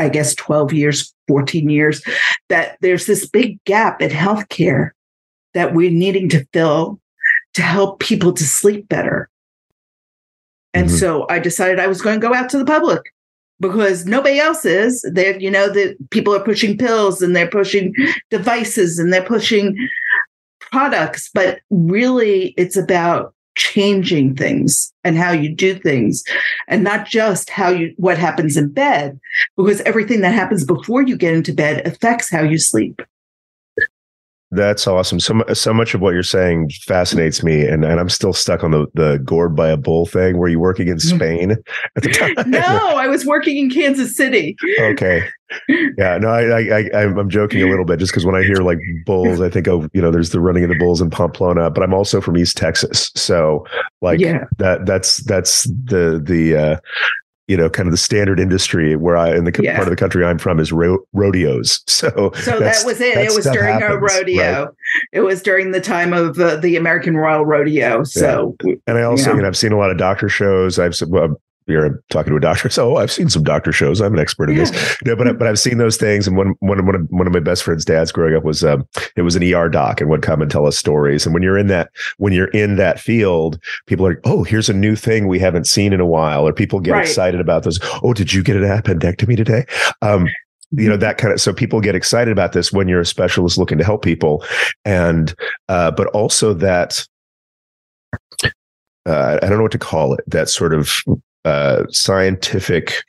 I 0.00 0.08
guess, 0.08 0.34
12 0.34 0.72
years, 0.72 1.14
14 1.28 1.68
years, 1.68 2.02
that 2.48 2.78
there's 2.80 3.06
this 3.06 3.28
big 3.28 3.62
gap 3.64 4.00
in 4.00 4.10
healthcare 4.10 4.90
that 5.54 5.74
we're 5.74 5.90
needing 5.90 6.28
to 6.30 6.46
fill 6.52 7.00
to 7.54 7.62
help 7.62 8.00
people 8.00 8.32
to 8.32 8.44
sleep 8.44 8.88
better. 8.88 9.28
And 10.72 10.86
mm-hmm. 10.86 10.96
so 10.96 11.26
I 11.28 11.38
decided 11.38 11.78
I 11.78 11.86
was 11.86 12.00
going 12.00 12.20
to 12.20 12.26
go 12.26 12.34
out 12.34 12.48
to 12.50 12.58
the 12.58 12.64
public 12.64 13.12
because 13.60 14.06
nobody 14.06 14.38
else 14.38 14.64
is. 14.64 15.04
They're, 15.12 15.38
you 15.38 15.50
know, 15.50 15.68
the 15.68 15.96
people 16.10 16.34
are 16.34 16.44
pushing 16.44 16.78
pills 16.78 17.20
and 17.20 17.36
they're 17.36 17.50
pushing 17.50 17.94
devices 18.30 18.98
and 18.98 19.12
they're 19.12 19.22
pushing 19.22 19.76
products, 20.60 21.28
but 21.34 21.60
really 21.70 22.54
it's 22.56 22.76
about 22.76 23.34
changing 23.60 24.34
things 24.34 24.90
and 25.04 25.18
how 25.18 25.32
you 25.32 25.54
do 25.54 25.74
things 25.74 26.24
and 26.66 26.82
not 26.82 27.06
just 27.06 27.50
how 27.50 27.68
you 27.68 27.92
what 27.98 28.16
happens 28.16 28.56
in 28.56 28.72
bed 28.72 29.20
because 29.54 29.82
everything 29.82 30.22
that 30.22 30.32
happens 30.32 30.64
before 30.64 31.02
you 31.02 31.14
get 31.14 31.34
into 31.34 31.52
bed 31.52 31.86
affects 31.86 32.30
how 32.30 32.42
you 32.42 32.56
sleep 32.56 33.02
that's 34.52 34.86
awesome. 34.86 35.20
So 35.20 35.44
so 35.52 35.72
much 35.72 35.94
of 35.94 36.00
what 36.00 36.12
you're 36.12 36.22
saying 36.24 36.70
fascinates 36.82 37.42
me, 37.42 37.64
and, 37.64 37.84
and 37.84 38.00
I'm 38.00 38.08
still 38.08 38.32
stuck 38.32 38.64
on 38.64 38.72
the 38.72 38.86
the 38.94 39.18
gored 39.24 39.54
by 39.54 39.68
a 39.68 39.76
bull 39.76 40.06
thing. 40.06 40.38
Were 40.38 40.48
you 40.48 40.58
working 40.58 40.88
in 40.88 40.96
mm-hmm. 40.96 41.16
Spain 41.16 41.50
at 41.52 42.02
the 42.02 42.10
time? 42.10 42.34
no, 42.50 42.58
I 42.96 43.06
was 43.06 43.24
working 43.24 43.56
in 43.56 43.70
Kansas 43.70 44.16
City. 44.16 44.56
Okay, 44.80 45.28
yeah, 45.68 46.18
no, 46.18 46.28
I 46.28 46.60
I, 46.60 46.90
I 46.92 47.02
am 47.02 47.30
joking 47.30 47.62
a 47.62 47.66
little 47.66 47.84
bit 47.84 48.00
just 48.00 48.10
because 48.10 48.26
when 48.26 48.34
I 48.34 48.42
hear 48.42 48.56
like 48.56 48.78
bulls, 49.06 49.40
I 49.40 49.48
think 49.48 49.68
of 49.68 49.88
you 49.92 50.02
know 50.02 50.10
there's 50.10 50.30
the 50.30 50.40
running 50.40 50.64
of 50.64 50.70
the 50.70 50.78
bulls 50.78 51.00
in 51.00 51.10
Pamplona, 51.10 51.70
but 51.70 51.84
I'm 51.84 51.94
also 51.94 52.20
from 52.20 52.36
East 52.36 52.56
Texas, 52.56 53.12
so 53.14 53.64
like 54.00 54.18
yeah. 54.18 54.46
that 54.58 54.84
that's 54.84 55.18
that's 55.18 55.64
the 55.64 56.20
the 56.22 56.56
uh, 56.56 56.76
you 57.50 57.56
know, 57.56 57.68
kind 57.68 57.88
of 57.88 57.90
the 57.90 57.98
standard 57.98 58.38
industry 58.38 58.94
where 58.94 59.16
I, 59.16 59.34
in 59.34 59.42
the 59.42 59.52
yeah. 59.60 59.74
part 59.74 59.88
of 59.88 59.90
the 59.90 59.96
country 59.96 60.24
I'm 60.24 60.38
from 60.38 60.60
is 60.60 60.70
ro- 60.70 61.04
rodeos. 61.12 61.82
So, 62.00 62.32
so 62.36 62.58
that 62.60 62.82
was 62.86 62.98
it. 62.98 63.18
It 63.18 63.34
was 63.34 63.44
during 63.44 63.78
happens, 63.78 63.92
a 63.92 63.98
rodeo. 63.98 64.64
Right? 64.64 64.68
It 65.12 65.20
was 65.20 65.42
during 65.42 65.72
the 65.72 65.80
time 65.82 66.14
of 66.14 66.38
uh, 66.38 66.56
the 66.56 66.76
American 66.76 67.14
Royal 67.14 67.44
Rodeo. 67.44 68.04
So, 68.04 68.56
yeah. 68.64 68.76
and 68.86 68.96
I 68.96 69.02
also, 69.02 69.22
you 69.22 69.28
know, 69.28 69.34
you 69.34 69.42
know, 69.42 69.48
I've 69.48 69.56
seen 69.56 69.72
a 69.72 69.76
lot 69.76 69.90
of 69.90 69.98
doctor 69.98 70.30
shows. 70.30 70.78
I've 70.78 70.94
well, 71.08 71.38
you're 71.70 72.02
talking 72.10 72.30
to 72.30 72.36
a 72.36 72.40
doctor. 72.40 72.68
So 72.80 72.96
oh, 72.96 72.98
I've 72.98 73.10
seen 73.10 73.28
some 73.28 73.42
doctor 73.42 73.72
shows. 73.72 74.00
I'm 74.00 74.14
an 74.14 74.20
expert 74.20 74.48
in 74.48 74.56
yeah. 74.56 74.64
this. 74.64 74.96
No, 75.04 75.16
but 75.16 75.38
but 75.38 75.48
I've 75.48 75.58
seen 75.58 75.78
those 75.78 75.96
things. 75.96 76.28
And 76.28 76.36
one 76.36 76.54
one 76.60 76.84
one 76.86 76.94
of, 76.94 77.06
one 77.10 77.26
of 77.26 77.32
my 77.32 77.40
best 77.40 77.64
friend's 77.64 77.84
dads 77.84 78.12
growing 78.12 78.36
up 78.36 78.44
was 78.44 78.62
um, 78.62 78.86
it 79.16 79.22
was 79.22 79.34
an 79.34 79.42
ER 79.42 79.68
doc 79.68 80.00
and 80.00 80.08
would 80.08 80.22
come 80.22 80.40
and 80.40 80.50
tell 80.50 80.66
us 80.66 80.78
stories. 80.78 81.26
And 81.26 81.34
when 81.34 81.42
you're 81.42 81.58
in 81.58 81.66
that 81.66 81.90
when 82.18 82.32
you're 82.32 82.48
in 82.48 82.76
that 82.76 83.00
field, 83.00 83.58
people 83.86 84.06
are 84.06 84.20
oh 84.24 84.44
here's 84.44 84.68
a 84.68 84.72
new 84.72 84.94
thing 84.94 85.26
we 85.26 85.38
haven't 85.38 85.66
seen 85.66 85.92
in 85.92 86.00
a 86.00 86.06
while, 86.06 86.46
or 86.46 86.52
people 86.52 86.80
get 86.80 86.92
right. 86.92 87.02
excited 87.02 87.40
about 87.40 87.64
those. 87.64 87.80
Oh, 88.02 88.12
did 88.12 88.32
you 88.32 88.42
get 88.42 88.56
an 88.56 88.62
appendectomy 88.62 89.36
today? 89.36 89.66
Um, 90.00 90.28
you 90.70 90.88
know 90.88 90.96
that 90.96 91.18
kind 91.18 91.34
of 91.34 91.40
so 91.40 91.52
people 91.52 91.80
get 91.80 91.96
excited 91.96 92.30
about 92.30 92.52
this 92.52 92.72
when 92.72 92.86
you're 92.86 93.00
a 93.00 93.06
specialist 93.06 93.58
looking 93.58 93.78
to 93.78 93.84
help 93.84 94.02
people 94.04 94.44
and 94.84 95.34
uh, 95.68 95.90
but 95.90 96.06
also 96.08 96.54
that 96.54 97.04
uh, 99.06 99.38
I 99.42 99.48
don't 99.48 99.56
know 99.56 99.62
what 99.62 99.72
to 99.72 99.78
call 99.78 100.14
it. 100.14 100.20
That 100.26 100.48
sort 100.48 100.74
of 100.74 101.02
uh, 101.44 101.84
scientific 101.90 103.02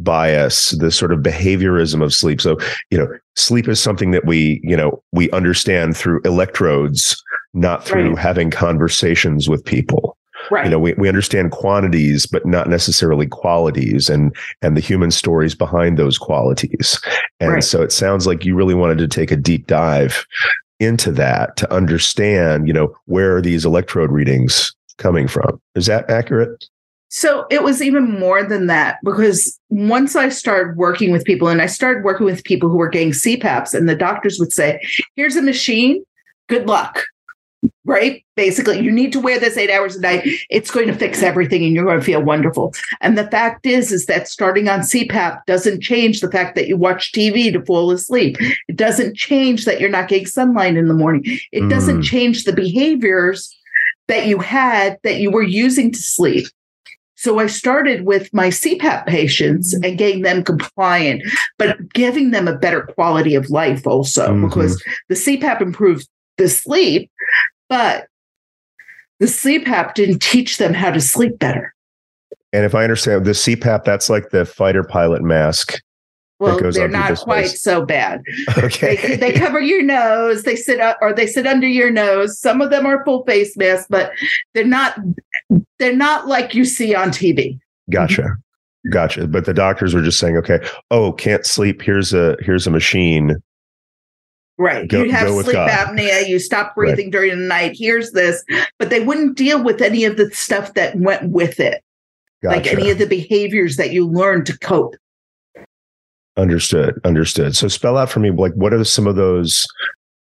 bias, 0.00 0.70
the 0.70 0.90
sort 0.90 1.12
of 1.12 1.20
behaviorism 1.20 2.02
of 2.02 2.14
sleep. 2.14 2.40
So, 2.40 2.56
you 2.90 2.98
know, 2.98 3.08
sleep 3.36 3.68
is 3.68 3.80
something 3.80 4.12
that 4.12 4.24
we, 4.24 4.60
you 4.62 4.76
know, 4.76 5.02
we 5.12 5.30
understand 5.30 5.96
through 5.96 6.20
electrodes, 6.24 7.22
not 7.54 7.84
through 7.84 8.10
right. 8.10 8.18
having 8.18 8.50
conversations 8.50 9.48
with 9.48 9.64
people. 9.64 10.16
Right. 10.50 10.64
You 10.64 10.70
know, 10.70 10.78
we, 10.78 10.94
we 10.94 11.08
understand 11.08 11.50
quantities, 11.50 12.24
but 12.24 12.46
not 12.46 12.68
necessarily 12.68 13.26
qualities 13.26 14.08
and 14.08 14.34
and 14.62 14.76
the 14.76 14.80
human 14.80 15.10
stories 15.10 15.54
behind 15.54 15.98
those 15.98 16.16
qualities. 16.16 17.00
And 17.40 17.54
right. 17.54 17.64
so 17.64 17.82
it 17.82 17.92
sounds 17.92 18.26
like 18.26 18.44
you 18.44 18.54
really 18.54 18.74
wanted 18.74 18.98
to 18.98 19.08
take 19.08 19.30
a 19.30 19.36
deep 19.36 19.66
dive 19.66 20.24
into 20.80 21.10
that 21.12 21.56
to 21.56 21.72
understand, 21.72 22.68
you 22.68 22.72
know, 22.72 22.94
where 23.06 23.36
are 23.36 23.42
these 23.42 23.64
electrode 23.64 24.12
readings 24.12 24.72
coming 24.96 25.26
from. 25.26 25.60
Is 25.74 25.86
that 25.86 26.08
accurate? 26.08 26.64
So 27.08 27.46
it 27.50 27.62
was 27.62 27.82
even 27.82 28.18
more 28.18 28.44
than 28.44 28.66
that 28.66 28.98
because 29.02 29.58
once 29.70 30.14
I 30.14 30.28
started 30.28 30.76
working 30.76 31.10
with 31.10 31.24
people 31.24 31.48
and 31.48 31.62
I 31.62 31.66
started 31.66 32.04
working 32.04 32.26
with 32.26 32.44
people 32.44 32.68
who 32.68 32.76
were 32.76 32.88
getting 32.88 33.12
CPAPs, 33.12 33.74
and 33.74 33.88
the 33.88 33.96
doctors 33.96 34.38
would 34.38 34.52
say, 34.52 34.80
Here's 35.16 35.36
a 35.36 35.42
machine, 35.42 36.04
good 36.48 36.66
luck. 36.66 37.04
Right? 37.84 38.24
Basically, 38.36 38.78
you 38.80 38.92
need 38.92 39.12
to 39.14 39.20
wear 39.20 39.40
this 39.40 39.56
eight 39.56 39.70
hours 39.70 39.96
a 39.96 40.00
night. 40.00 40.22
It's 40.50 40.70
going 40.70 40.86
to 40.88 40.94
fix 40.94 41.22
everything 41.22 41.64
and 41.64 41.74
you're 41.74 41.86
going 41.86 41.98
to 41.98 42.04
feel 42.04 42.22
wonderful. 42.22 42.74
And 43.00 43.16
the 43.16 43.28
fact 43.30 43.64
is, 43.64 43.90
is 43.90 44.06
that 44.06 44.28
starting 44.28 44.68
on 44.68 44.80
CPAP 44.80 45.40
doesn't 45.46 45.80
change 45.80 46.20
the 46.20 46.30
fact 46.30 46.54
that 46.54 46.68
you 46.68 46.76
watch 46.76 47.12
TV 47.12 47.50
to 47.50 47.64
fall 47.64 47.90
asleep. 47.90 48.36
It 48.68 48.76
doesn't 48.76 49.16
change 49.16 49.64
that 49.64 49.80
you're 49.80 49.88
not 49.88 50.08
getting 50.08 50.26
sunlight 50.26 50.76
in 50.76 50.86
the 50.86 50.94
morning. 50.94 51.22
It 51.50 51.62
mm. 51.62 51.70
doesn't 51.70 52.02
change 52.02 52.44
the 52.44 52.52
behaviors 52.52 53.56
that 54.06 54.26
you 54.26 54.38
had 54.38 54.98
that 55.02 55.18
you 55.18 55.30
were 55.30 55.42
using 55.42 55.90
to 55.90 55.98
sleep. 55.98 56.46
So 57.18 57.40
I 57.40 57.48
started 57.48 58.04
with 58.06 58.32
my 58.32 58.46
CPAP 58.46 59.04
patients 59.06 59.74
and 59.74 59.98
getting 59.98 60.22
them 60.22 60.44
compliant, 60.44 61.24
but 61.58 61.92
giving 61.92 62.30
them 62.30 62.46
a 62.46 62.56
better 62.56 62.82
quality 62.82 63.34
of 63.34 63.50
life 63.50 63.88
also, 63.88 64.28
mm-hmm. 64.28 64.46
because 64.46 64.80
the 65.08 65.16
CPAP 65.16 65.60
improved 65.60 66.08
the 66.36 66.48
sleep, 66.48 67.10
but 67.68 68.06
the 69.18 69.26
CPAP 69.26 69.94
didn't 69.94 70.22
teach 70.22 70.58
them 70.58 70.72
how 70.72 70.92
to 70.92 71.00
sleep 71.00 71.40
better. 71.40 71.74
And 72.52 72.64
if 72.64 72.76
I 72.76 72.84
understand 72.84 73.24
the 73.24 73.32
CPAP, 73.32 73.82
that's 73.82 74.08
like 74.08 74.30
the 74.30 74.44
fighter 74.44 74.84
pilot 74.84 75.20
mask 75.20 75.80
well, 76.40 76.70
they're 76.70 76.88
not 76.88 77.18
quite 77.18 77.42
face. 77.42 77.60
so 77.60 77.84
bad. 77.84 78.22
Okay. 78.58 78.96
They, 78.96 79.16
they, 79.16 79.32
cover 79.38 79.60
your 79.60 79.82
nose. 79.82 80.44
They 80.44 80.54
sit 80.54 80.78
up 80.80 80.98
or 81.00 81.12
they 81.12 81.26
sit 81.26 81.46
under 81.46 81.66
your 81.66 81.90
nose. 81.90 82.38
Some 82.38 82.60
of 82.60 82.70
them 82.70 82.86
are 82.86 83.04
full 83.04 83.24
face 83.24 83.56
masks, 83.56 83.86
but 83.90 84.12
they're 84.54 84.64
not. 84.64 84.98
They're 85.78 85.96
not 85.96 86.26
like 86.26 86.54
you 86.54 86.64
see 86.64 86.94
on 86.94 87.10
TV. 87.10 87.58
Gotcha. 87.90 88.36
Gotcha. 88.90 89.26
But 89.26 89.44
the 89.44 89.54
doctors 89.54 89.94
were 89.94 90.02
just 90.02 90.18
saying, 90.18 90.36
okay, 90.36 90.60
oh, 90.90 91.12
can't 91.12 91.44
sleep. 91.44 91.82
Here's 91.82 92.12
a 92.12 92.36
here's 92.40 92.66
a 92.66 92.70
machine. 92.70 93.36
Right. 94.58 94.88
Go, 94.88 95.04
you 95.04 95.12
have 95.12 95.28
sleep 95.28 95.56
apnea. 95.56 96.28
You 96.28 96.38
stop 96.38 96.74
breathing 96.74 97.06
right. 97.06 97.12
during 97.12 97.30
the 97.30 97.46
night. 97.46 97.76
Here's 97.76 98.10
this. 98.10 98.44
But 98.78 98.90
they 98.90 99.00
wouldn't 99.00 99.36
deal 99.36 99.62
with 99.62 99.80
any 99.80 100.04
of 100.04 100.16
the 100.16 100.30
stuff 100.32 100.74
that 100.74 100.96
went 100.96 101.30
with 101.30 101.60
it. 101.60 101.82
Gotcha. 102.42 102.56
Like 102.56 102.66
any 102.66 102.90
of 102.90 102.98
the 102.98 103.06
behaviors 103.06 103.76
that 103.76 103.92
you 103.92 104.06
learn 104.06 104.44
to 104.44 104.58
cope. 104.58 104.96
Understood. 106.36 107.00
Understood. 107.04 107.56
So 107.56 107.68
spell 107.68 107.96
out 107.96 108.10
for 108.10 108.20
me, 108.20 108.30
like, 108.30 108.52
what 108.54 108.72
are 108.72 108.84
some 108.84 109.06
of 109.06 109.16
those 109.16 109.66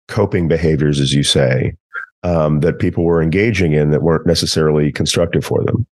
coping 0.09 0.49
behaviors, 0.49 0.99
as 0.99 1.13
you 1.13 1.23
say, 1.23 1.75
um, 2.23 2.61
that 2.61 2.79
people 2.79 3.05
were 3.05 3.23
engaging 3.23 3.73
in 3.73 3.91
that 3.91 4.03
weren't 4.03 4.27
necessarily 4.27 4.93
constructive 4.93 5.45
for 5.45 5.65
them? 5.65 5.87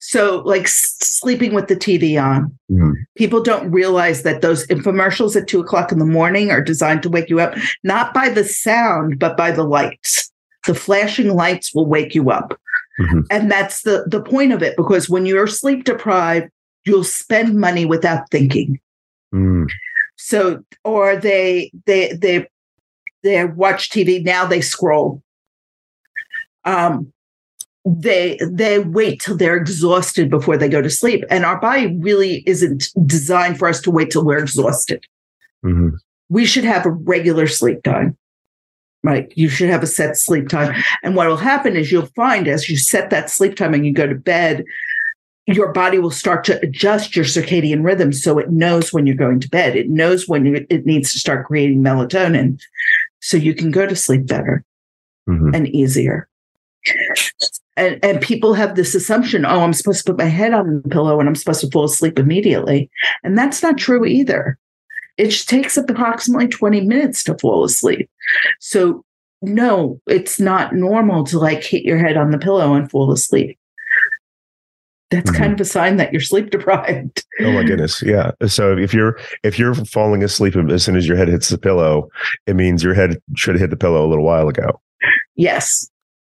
So, 0.00 0.42
like 0.44 0.68
sleeping 0.68 1.54
with 1.54 1.68
the 1.68 1.76
TV 1.76 2.22
on. 2.22 2.56
Mm-hmm. 2.70 2.92
People 3.16 3.42
don't 3.42 3.70
realize 3.70 4.22
that 4.22 4.42
those 4.42 4.66
infomercials 4.66 5.34
at 5.34 5.48
two 5.48 5.60
o'clock 5.60 5.90
in 5.90 5.98
the 5.98 6.04
morning 6.04 6.50
are 6.50 6.60
designed 6.60 7.02
to 7.04 7.08
wake 7.08 7.30
you 7.30 7.40
up, 7.40 7.56
not 7.84 8.12
by 8.12 8.28
the 8.28 8.44
sound, 8.44 9.18
but 9.18 9.36
by 9.36 9.50
the 9.50 9.64
lights. 9.64 10.30
The 10.66 10.74
flashing 10.74 11.34
lights 11.34 11.74
will 11.74 11.86
wake 11.86 12.14
you 12.14 12.30
up. 12.30 12.60
Mm-hmm. 13.00 13.20
And 13.30 13.50
that's 13.50 13.82
the, 13.82 14.04
the 14.06 14.20
point 14.20 14.52
of 14.52 14.62
it, 14.62 14.76
because 14.76 15.08
when 15.08 15.24
you're 15.24 15.46
sleep 15.46 15.84
deprived, 15.84 16.50
you'll 16.84 17.04
spend 17.04 17.58
money 17.58 17.86
without 17.86 18.30
thinking. 18.30 18.78
Mm. 19.34 19.68
So, 20.16 20.62
or 20.84 21.16
they 21.16 21.72
they 21.86 22.12
they 22.12 22.46
they 23.22 23.44
watch 23.46 23.90
TV 23.90 24.22
now. 24.22 24.44
They 24.46 24.60
scroll. 24.60 25.22
Um, 26.64 27.12
they 27.84 28.38
they 28.50 28.78
wait 28.78 29.20
till 29.20 29.36
they're 29.36 29.56
exhausted 29.56 30.30
before 30.30 30.56
they 30.56 30.68
go 30.68 30.80
to 30.80 30.88
sleep, 30.88 31.24
and 31.30 31.44
our 31.44 31.60
body 31.60 31.94
really 31.98 32.42
isn't 32.46 32.88
designed 33.04 33.58
for 33.58 33.68
us 33.68 33.80
to 33.82 33.90
wait 33.90 34.10
till 34.10 34.24
we're 34.24 34.38
exhausted. 34.38 35.04
Mm-hmm. 35.64 35.96
We 36.30 36.46
should 36.46 36.64
have 36.64 36.86
a 36.86 36.90
regular 36.90 37.46
sleep 37.46 37.82
time. 37.82 38.16
Right. 39.02 39.30
You 39.36 39.50
should 39.50 39.68
have 39.68 39.82
a 39.82 39.86
set 39.86 40.16
sleep 40.16 40.48
time. 40.48 40.82
And 41.02 41.14
what 41.14 41.28
will 41.28 41.36
happen 41.36 41.76
is 41.76 41.92
you'll 41.92 42.06
find 42.16 42.48
as 42.48 42.70
you 42.70 42.78
set 42.78 43.10
that 43.10 43.28
sleep 43.28 43.54
time 43.54 43.74
and 43.74 43.84
you 43.84 43.92
go 43.92 44.06
to 44.06 44.14
bed, 44.14 44.64
your 45.46 45.72
body 45.72 45.98
will 45.98 46.10
start 46.10 46.42
to 46.44 46.58
adjust 46.60 47.14
your 47.14 47.26
circadian 47.26 47.84
rhythm 47.84 48.14
so 48.14 48.38
it 48.38 48.50
knows 48.50 48.94
when 48.94 49.06
you're 49.06 49.14
going 49.14 49.40
to 49.40 49.48
bed. 49.50 49.76
It 49.76 49.90
knows 49.90 50.26
when 50.26 50.66
it 50.70 50.86
needs 50.86 51.12
to 51.12 51.18
start 51.18 51.46
creating 51.46 51.82
melatonin 51.82 52.58
so 53.20 53.36
you 53.36 53.54
can 53.54 53.70
go 53.70 53.86
to 53.86 53.94
sleep 53.94 54.26
better 54.26 54.64
mm-hmm. 55.28 55.54
and 55.54 55.68
easier. 55.68 56.28
And, 57.76 57.98
and 58.04 58.20
people 58.20 58.54
have 58.54 58.76
this 58.76 58.94
assumption 58.94 59.44
oh, 59.44 59.60
I'm 59.60 59.72
supposed 59.72 60.06
to 60.06 60.12
put 60.12 60.18
my 60.18 60.28
head 60.28 60.52
on 60.52 60.82
the 60.82 60.88
pillow 60.88 61.18
and 61.18 61.28
I'm 61.28 61.34
supposed 61.34 61.60
to 61.62 61.70
fall 61.70 61.84
asleep 61.84 62.18
immediately. 62.18 62.90
And 63.22 63.36
that's 63.36 63.62
not 63.62 63.78
true 63.78 64.04
either. 64.04 64.58
It 65.16 65.30
takes 65.46 65.76
approximately 65.76 66.48
20 66.48 66.82
minutes 66.82 67.24
to 67.24 67.38
fall 67.38 67.64
asleep. 67.64 68.08
So, 68.60 69.04
no, 69.42 70.00
it's 70.06 70.40
not 70.40 70.74
normal 70.74 71.24
to 71.24 71.38
like 71.38 71.62
hit 71.62 71.84
your 71.84 71.98
head 71.98 72.16
on 72.16 72.30
the 72.30 72.38
pillow 72.38 72.74
and 72.74 72.90
fall 72.90 73.12
asleep 73.12 73.58
that's 75.14 75.30
mm-hmm. 75.30 75.42
kind 75.42 75.52
of 75.52 75.60
a 75.60 75.64
sign 75.64 75.96
that 75.96 76.12
you're 76.12 76.20
sleep 76.20 76.50
deprived. 76.50 77.24
oh 77.40 77.52
my 77.52 77.62
goodness. 77.62 78.02
Yeah. 78.02 78.32
So 78.46 78.76
if 78.76 78.92
you're 78.92 79.18
if 79.42 79.58
you're 79.58 79.74
falling 79.74 80.22
asleep 80.22 80.56
as 80.56 80.84
soon 80.84 80.96
as 80.96 81.06
your 81.06 81.16
head 81.16 81.28
hits 81.28 81.48
the 81.48 81.58
pillow, 81.58 82.08
it 82.46 82.56
means 82.56 82.82
your 82.82 82.94
head 82.94 83.20
should 83.36 83.54
have 83.54 83.60
hit 83.60 83.70
the 83.70 83.76
pillow 83.76 84.04
a 84.04 84.08
little 84.08 84.24
while 84.24 84.48
ago. 84.48 84.80
Yes. 85.36 85.88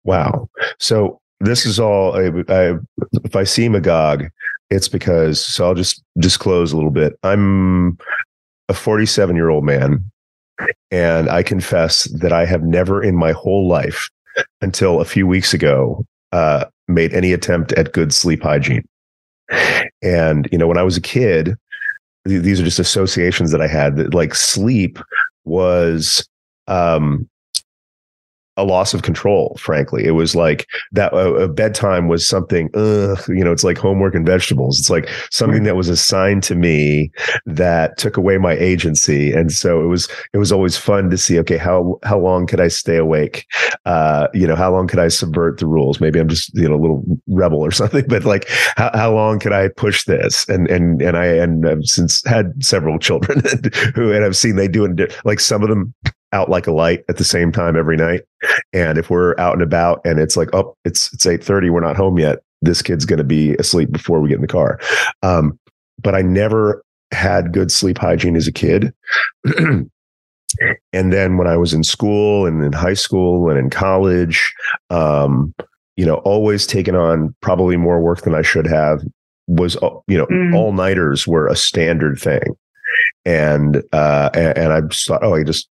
Wow. 0.03 0.49
So 0.79 1.19
this 1.39 1.65
is 1.65 1.79
all 1.79 2.15
I, 2.15 2.43
I, 2.49 2.77
if 3.23 3.35
I 3.35 3.43
see 3.43 3.69
Magog, 3.69 4.25
it's 4.69 4.87
because 4.87 5.43
so 5.43 5.65
I'll 5.65 5.75
just 5.75 6.03
disclose 6.17 6.71
a 6.71 6.75
little 6.75 6.91
bit. 6.91 7.17
I'm 7.23 7.97
a 8.69 8.73
47 8.73 9.35
year 9.35 9.49
old 9.49 9.63
man, 9.63 10.03
and 10.91 11.29
I 11.29 11.43
confess 11.43 12.05
that 12.05 12.33
I 12.33 12.45
have 12.45 12.63
never 12.63 13.01
in 13.03 13.15
my 13.15 13.31
whole 13.31 13.67
life 13.67 14.09
until 14.61 14.99
a 14.99 15.05
few 15.05 15.25
weeks 15.27 15.53
ago 15.53 16.05
uh, 16.31 16.65
made 16.87 17.13
any 17.13 17.33
attempt 17.33 17.71
at 17.73 17.93
good 17.93 18.13
sleep 18.13 18.43
hygiene. 18.43 18.87
And, 20.01 20.47
you 20.51 20.57
know, 20.57 20.67
when 20.67 20.77
I 20.77 20.83
was 20.83 20.97
a 20.97 21.01
kid, 21.01 21.55
th- 22.27 22.41
these 22.41 22.59
are 22.59 22.65
just 22.65 22.79
associations 22.79 23.51
that 23.51 23.61
I 23.61 23.67
had 23.67 23.95
that 23.97 24.13
like 24.13 24.35
sleep 24.35 24.99
was 25.45 26.27
um, 26.67 27.29
a 28.57 28.63
loss 28.63 28.93
of 28.93 29.03
control 29.03 29.55
frankly. 29.59 30.05
It 30.05 30.11
was 30.11 30.35
like 30.35 30.67
that 30.91 31.13
uh, 31.13 31.47
bedtime 31.47 32.07
was 32.07 32.27
something 32.27 32.69
you 32.73 33.43
know 33.43 33.51
it's 33.51 33.63
like 33.63 33.77
homework 33.77 34.15
and 34.15 34.25
vegetables. 34.25 34.79
It's 34.79 34.89
like 34.89 35.09
something 35.31 35.63
that 35.63 35.75
was 35.75 35.89
assigned 35.89 36.43
to 36.43 36.55
me 36.55 37.11
that 37.45 37.97
took 37.97 38.17
away 38.17 38.37
my 38.37 38.53
agency. 38.53 39.31
And 39.31 39.51
so 39.51 39.81
it 39.81 39.87
was 39.87 40.09
it 40.33 40.37
was 40.37 40.51
always 40.51 40.77
fun 40.77 41.09
to 41.09 41.17
see 41.17 41.39
okay 41.39 41.57
how 41.57 41.99
how 42.03 42.19
long 42.19 42.47
could 42.47 42.59
i 42.59 42.67
stay 42.67 42.97
awake? 42.97 43.45
Uh 43.85 44.27
you 44.33 44.47
know 44.47 44.55
how 44.55 44.71
long 44.71 44.87
could 44.87 44.99
i 44.99 45.07
subvert 45.07 45.59
the 45.59 45.67
rules? 45.67 46.01
Maybe 46.01 46.19
i'm 46.19 46.27
just 46.27 46.53
you 46.55 46.67
know 46.67 46.75
a 46.75 46.81
little 46.81 47.03
rebel 47.27 47.59
or 47.59 47.71
something 47.77 48.05
but 48.07 48.25
like 48.25 48.47
how, 48.75 48.91
how 48.93 49.13
long 49.13 49.39
could 49.39 49.53
i 49.53 49.69
push 49.69 50.05
this? 50.05 50.47
And 50.49 50.69
and 50.69 51.01
and 51.01 51.17
i 51.17 51.25
and 51.25 51.67
I've 51.67 51.85
since 51.85 52.23
had 52.25 52.53
several 52.63 52.99
children 53.07 53.41
who 53.95 54.11
and 54.11 54.25
i've 54.25 54.35
seen 54.35 54.55
they 54.55 54.67
do 54.67 54.85
it 54.85 55.15
like 55.25 55.39
some 55.39 55.63
of 55.63 55.69
them 55.69 55.93
out 56.33 56.49
like 56.49 56.67
a 56.67 56.71
light 56.71 57.03
at 57.09 57.17
the 57.17 57.23
same 57.23 57.51
time 57.51 57.75
every 57.75 57.97
night. 57.97 58.21
And 58.73 58.97
if 58.97 59.09
we're 59.09 59.37
out 59.39 59.53
and 59.53 59.61
about 59.61 60.01
and 60.05 60.19
it's 60.19 60.37
like, 60.37 60.53
oh, 60.53 60.75
it's 60.85 61.13
it's 61.13 61.25
eight 61.25 61.43
thirty, 61.43 61.69
we're 61.69 61.81
not 61.81 61.97
home 61.97 62.17
yet. 62.17 62.39
This 62.61 62.81
kid's 62.81 63.05
going 63.05 63.17
to 63.17 63.23
be 63.23 63.55
asleep 63.55 63.91
before 63.91 64.19
we 64.19 64.29
get 64.29 64.35
in 64.35 64.41
the 64.41 64.47
car. 64.47 64.79
Um, 65.21 65.59
but 66.01 66.15
I 66.15 66.21
never 66.21 66.83
had 67.11 67.53
good 67.53 67.71
sleep 67.71 67.97
hygiene 67.97 68.35
as 68.35 68.47
a 68.47 68.51
kid. 68.51 68.93
and 70.93 71.13
then 71.13 71.37
when 71.37 71.47
I 71.47 71.57
was 71.57 71.73
in 71.73 71.83
school 71.83 72.45
and 72.45 72.63
in 72.63 72.73
high 72.73 72.93
school 72.93 73.49
and 73.49 73.59
in 73.59 73.69
college, 73.69 74.53
um, 74.89 75.53
you 75.95 76.05
know, 76.05 76.15
always 76.17 76.67
taking 76.67 76.95
on 76.95 77.35
probably 77.41 77.77
more 77.77 77.99
work 77.99 78.21
than 78.21 78.35
I 78.35 78.41
should 78.41 78.67
have 78.67 79.01
was, 79.47 79.77
uh, 79.77 79.89
you 80.07 80.17
know, 80.17 80.27
mm. 80.27 80.55
all 80.55 80.73
nighters 80.73 81.27
were 81.27 81.47
a 81.47 81.55
standard 81.55 82.19
thing. 82.19 82.55
And, 83.25 83.83
uh, 83.93 84.29
and, 84.33 84.57
and 84.57 84.73
I 84.73 84.81
just 84.81 85.07
thought, 85.07 85.23
oh, 85.23 85.35
I 85.35 85.43
just 85.43 85.69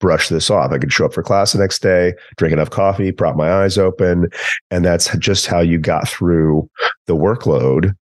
brush 0.00 0.28
this 0.28 0.50
off. 0.50 0.72
I 0.72 0.78
could 0.78 0.92
show 0.92 1.06
up 1.06 1.14
for 1.14 1.22
class 1.22 1.52
the 1.52 1.58
next 1.58 1.82
day, 1.82 2.14
drink 2.36 2.52
enough 2.52 2.70
coffee, 2.70 3.12
prop 3.12 3.36
my 3.36 3.50
eyes 3.50 3.78
open. 3.78 4.28
And 4.70 4.84
that's 4.84 5.16
just 5.18 5.46
how 5.46 5.60
you 5.60 5.78
got 5.78 6.08
through 6.08 6.68
the 7.06 7.16
workload. 7.16 7.94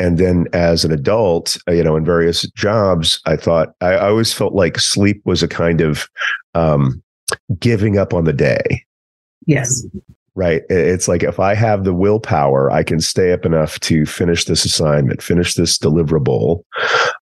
And 0.00 0.18
then 0.18 0.46
as 0.52 0.84
an 0.84 0.92
adult, 0.92 1.56
uh, 1.68 1.72
you 1.72 1.82
know, 1.82 1.96
in 1.96 2.04
various 2.04 2.42
jobs, 2.52 3.20
I 3.26 3.36
thought 3.36 3.74
I, 3.80 3.94
I 3.94 4.08
always 4.08 4.32
felt 4.32 4.54
like 4.54 4.78
sleep 4.78 5.20
was 5.24 5.42
a 5.42 5.48
kind 5.48 5.80
of 5.80 6.08
um, 6.54 7.02
giving 7.58 7.98
up 7.98 8.14
on 8.14 8.24
the 8.24 8.32
day. 8.32 8.84
Yes 9.46 9.82
right? 10.38 10.62
It's 10.70 11.08
like 11.08 11.24
if 11.24 11.40
I 11.40 11.54
have 11.54 11.82
the 11.82 11.92
willpower, 11.92 12.70
I 12.70 12.84
can 12.84 13.00
stay 13.00 13.32
up 13.32 13.44
enough 13.44 13.80
to 13.80 14.06
finish 14.06 14.44
this 14.44 14.64
assignment, 14.64 15.20
finish 15.20 15.54
this 15.54 15.76
deliverable. 15.76 16.62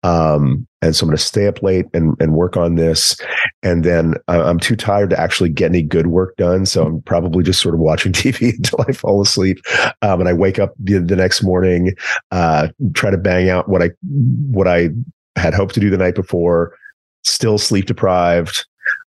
Um, 0.03 0.67
and 0.83 0.95
so 0.95 1.03
I'm 1.03 1.09
going 1.09 1.17
to 1.17 1.23
stay 1.23 1.47
up 1.47 1.63
late 1.63 1.87
and, 1.91 2.15
and 2.19 2.35
work 2.35 2.55
on 2.55 2.75
this. 2.75 3.19
And 3.63 3.83
then 3.83 4.13
I'm 4.27 4.59
too 4.59 4.75
tired 4.75 5.09
to 5.09 5.19
actually 5.19 5.49
get 5.49 5.71
any 5.71 5.81
good 5.81 6.05
work 6.05 6.37
done. 6.37 6.67
So 6.67 6.85
I'm 6.85 7.01
probably 7.01 7.43
just 7.43 7.61
sort 7.61 7.73
of 7.73 7.81
watching 7.81 8.11
TV 8.13 8.53
until 8.55 8.85
I 8.87 8.91
fall 8.91 9.21
asleep. 9.23 9.57
Um, 10.03 10.19
and 10.19 10.29
I 10.29 10.33
wake 10.33 10.59
up 10.59 10.75
the, 10.77 10.99
the 10.99 11.15
next 11.15 11.41
morning, 11.41 11.95
uh, 12.29 12.67
try 12.93 13.09
to 13.09 13.17
bang 13.17 13.49
out 13.49 13.67
what 13.67 13.81
I, 13.81 13.89
what 14.03 14.67
I 14.67 14.89
had 15.35 15.55
hoped 15.55 15.73
to 15.73 15.79
do 15.79 15.89
the 15.89 15.97
night 15.97 16.15
before, 16.15 16.75
still 17.23 17.57
sleep 17.57 17.87
deprived, 17.87 18.67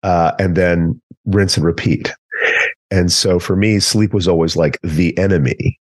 uh, 0.03 0.33
and 0.37 0.57
then 0.57 1.01
rinse 1.25 1.55
and 1.55 1.65
repeat. 1.65 2.13
And 2.91 3.11
so 3.11 3.39
for 3.39 3.55
me, 3.55 3.79
sleep 3.79 4.13
was 4.13 4.27
always 4.27 4.55
like 4.55 4.79
the 4.83 5.17
enemy. 5.17 5.79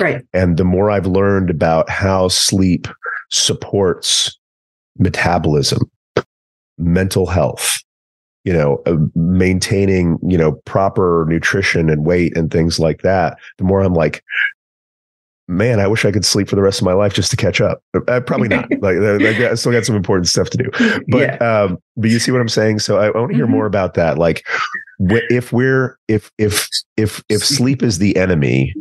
Right. 0.00 0.24
And 0.32 0.56
the 0.56 0.64
more 0.64 0.90
I've 0.90 1.06
learned 1.06 1.50
about 1.50 1.90
how 1.90 2.28
sleep 2.28 2.88
supports 3.30 4.36
metabolism, 4.98 5.90
mental 6.78 7.26
health, 7.26 7.76
you 8.44 8.52
know, 8.52 8.82
uh, 8.86 8.96
maintaining, 9.14 10.18
you 10.22 10.38
know, 10.38 10.52
proper 10.64 11.26
nutrition 11.28 11.90
and 11.90 12.04
weight 12.04 12.36
and 12.36 12.50
things 12.50 12.78
like 12.78 13.02
that, 13.02 13.38
the 13.58 13.64
more 13.64 13.80
I'm 13.82 13.94
like, 13.94 14.24
man, 15.48 15.80
I 15.80 15.86
wish 15.86 16.04
I 16.04 16.12
could 16.12 16.24
sleep 16.24 16.48
for 16.48 16.56
the 16.56 16.62
rest 16.62 16.80
of 16.80 16.84
my 16.84 16.92
life 16.92 17.14
just 17.14 17.30
to 17.30 17.36
catch 17.36 17.60
up. 17.60 17.82
Uh, 18.08 18.20
probably 18.20 18.48
not. 18.48 18.70
like, 18.80 18.96
I 18.96 19.54
still 19.54 19.72
got 19.72 19.84
some 19.84 19.96
important 19.96 20.28
stuff 20.28 20.50
to 20.50 20.58
do. 20.58 20.70
But, 21.08 21.40
yeah. 21.40 21.62
um, 21.64 21.78
but 21.96 22.10
you 22.10 22.18
see 22.18 22.32
what 22.32 22.40
I'm 22.40 22.48
saying? 22.48 22.78
So 22.78 22.98
I, 22.98 23.08
I 23.08 23.18
want 23.18 23.30
to 23.30 23.36
hear 23.36 23.44
mm-hmm. 23.44 23.52
more 23.54 23.66
about 23.66 23.94
that. 23.94 24.18
Like, 24.18 24.44
if 25.02 25.52
we're 25.52 25.98
if 26.08 26.30
if 26.38 26.68
if 26.96 27.22
if 27.28 27.44
sleep 27.44 27.82
is 27.82 27.98
the 27.98 28.16
enemy, 28.16 28.74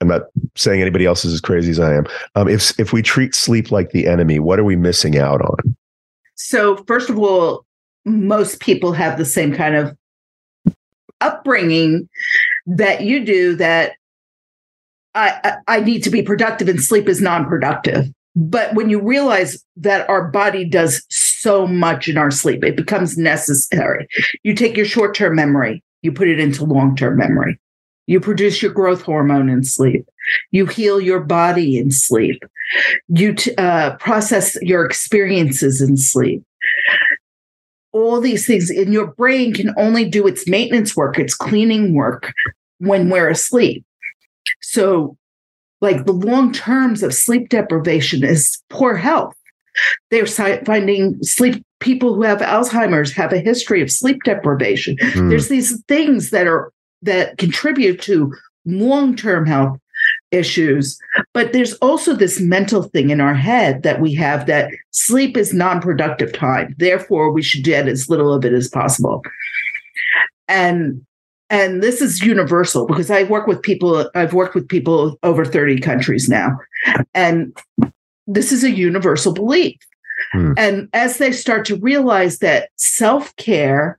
I'm 0.00 0.08
not 0.08 0.22
saying 0.56 0.80
anybody 0.80 1.06
else 1.06 1.24
is 1.24 1.32
as 1.32 1.40
crazy 1.40 1.70
as 1.70 1.80
I 1.80 1.94
am. 1.94 2.06
Um, 2.34 2.48
if 2.48 2.78
if 2.78 2.92
we 2.92 3.02
treat 3.02 3.34
sleep 3.34 3.70
like 3.70 3.90
the 3.90 4.06
enemy, 4.06 4.38
what 4.38 4.58
are 4.58 4.64
we 4.64 4.76
missing 4.76 5.18
out 5.18 5.40
on? 5.42 5.76
So 6.36 6.76
first 6.86 7.10
of 7.10 7.18
all, 7.18 7.64
most 8.04 8.60
people 8.60 8.92
have 8.92 9.18
the 9.18 9.24
same 9.24 9.54
kind 9.54 9.74
of 9.74 9.96
upbringing 11.20 12.08
that 12.66 13.02
you 13.02 13.24
do. 13.24 13.56
That 13.56 13.92
I 15.14 15.56
I 15.66 15.80
need 15.80 16.02
to 16.04 16.10
be 16.10 16.22
productive, 16.22 16.68
and 16.68 16.80
sleep 16.80 17.08
is 17.08 17.20
non-productive. 17.20 18.06
But 18.36 18.74
when 18.74 18.88
you 18.88 19.00
realize 19.00 19.64
that 19.76 20.08
our 20.08 20.28
body 20.28 20.64
does 20.64 21.04
so 21.40 21.66
much 21.66 22.08
in 22.08 22.16
our 22.16 22.30
sleep, 22.30 22.64
it 22.64 22.76
becomes 22.76 23.16
necessary. 23.16 24.06
You 24.42 24.54
take 24.54 24.76
your 24.76 24.86
short-term 24.86 25.34
memory, 25.34 25.82
you 26.02 26.12
put 26.12 26.28
it 26.28 26.40
into 26.40 26.64
long-term 26.64 27.16
memory 27.16 27.58
you 28.08 28.20
produce 28.20 28.62
your 28.62 28.72
growth 28.72 29.02
hormone 29.02 29.50
in 29.50 29.62
sleep. 29.62 30.08
You 30.50 30.64
heal 30.64 30.98
your 30.98 31.20
body 31.20 31.78
in 31.78 31.90
sleep. 31.90 32.42
You 33.08 33.34
t- 33.34 33.54
uh, 33.56 33.96
process 33.96 34.56
your 34.62 34.84
experiences 34.84 35.82
in 35.82 35.98
sleep. 35.98 36.42
All 37.92 38.18
these 38.18 38.46
things 38.46 38.70
in 38.70 38.92
your 38.92 39.08
brain 39.08 39.52
can 39.52 39.74
only 39.76 40.08
do 40.08 40.26
its 40.26 40.48
maintenance 40.48 40.96
work, 40.96 41.18
its 41.18 41.34
cleaning 41.34 41.94
work 41.94 42.32
when 42.78 43.10
we're 43.10 43.28
asleep. 43.28 43.84
So, 44.62 45.18
like 45.82 46.06
the 46.06 46.12
long 46.12 46.50
terms 46.50 47.02
of 47.02 47.12
sleep 47.12 47.50
deprivation 47.50 48.24
is 48.24 48.58
poor 48.70 48.96
health. 48.96 49.36
They're 50.10 50.26
finding 50.26 51.22
sleep 51.22 51.64
people 51.80 52.14
who 52.14 52.22
have 52.22 52.40
Alzheimer's 52.40 53.12
have 53.12 53.32
a 53.32 53.38
history 53.38 53.80
of 53.80 53.90
sleep 53.90 54.22
deprivation. 54.24 54.96
Mm. 54.96 55.30
There's 55.30 55.48
these 55.48 55.80
things 55.84 56.30
that 56.30 56.46
are 56.46 56.72
that 57.02 57.38
contribute 57.38 58.00
to 58.02 58.34
long 58.64 59.14
term 59.16 59.46
health 59.46 59.78
issues. 60.30 60.98
But 61.32 61.52
there's 61.52 61.74
also 61.74 62.14
this 62.14 62.40
mental 62.40 62.84
thing 62.84 63.10
in 63.10 63.20
our 63.20 63.34
head 63.34 63.82
that 63.82 64.00
we 64.00 64.14
have 64.14 64.46
that 64.46 64.70
sleep 64.90 65.36
is 65.36 65.52
non 65.52 65.80
productive 65.80 66.32
time. 66.32 66.74
Therefore, 66.78 67.32
we 67.32 67.42
should 67.42 67.64
get 67.64 67.88
as 67.88 68.08
little 68.08 68.32
of 68.32 68.44
it 68.44 68.52
as 68.52 68.68
possible. 68.68 69.22
And 70.46 71.04
and 71.50 71.82
this 71.82 72.02
is 72.02 72.22
universal 72.22 72.86
because 72.86 73.10
I 73.10 73.22
work 73.22 73.46
with 73.46 73.62
people, 73.62 74.10
I've 74.14 74.34
worked 74.34 74.54
with 74.54 74.68
people 74.68 75.18
over 75.22 75.46
30 75.46 75.80
countries 75.80 76.28
now. 76.28 76.58
And 77.14 77.56
this 78.28 78.52
is 78.52 78.62
a 78.62 78.70
universal 78.70 79.32
belief. 79.32 79.76
Hmm. 80.32 80.52
And 80.56 80.88
as 80.92 81.18
they 81.18 81.32
start 81.32 81.64
to 81.66 81.76
realize 81.76 82.38
that 82.38 82.70
self 82.76 83.34
care 83.36 83.98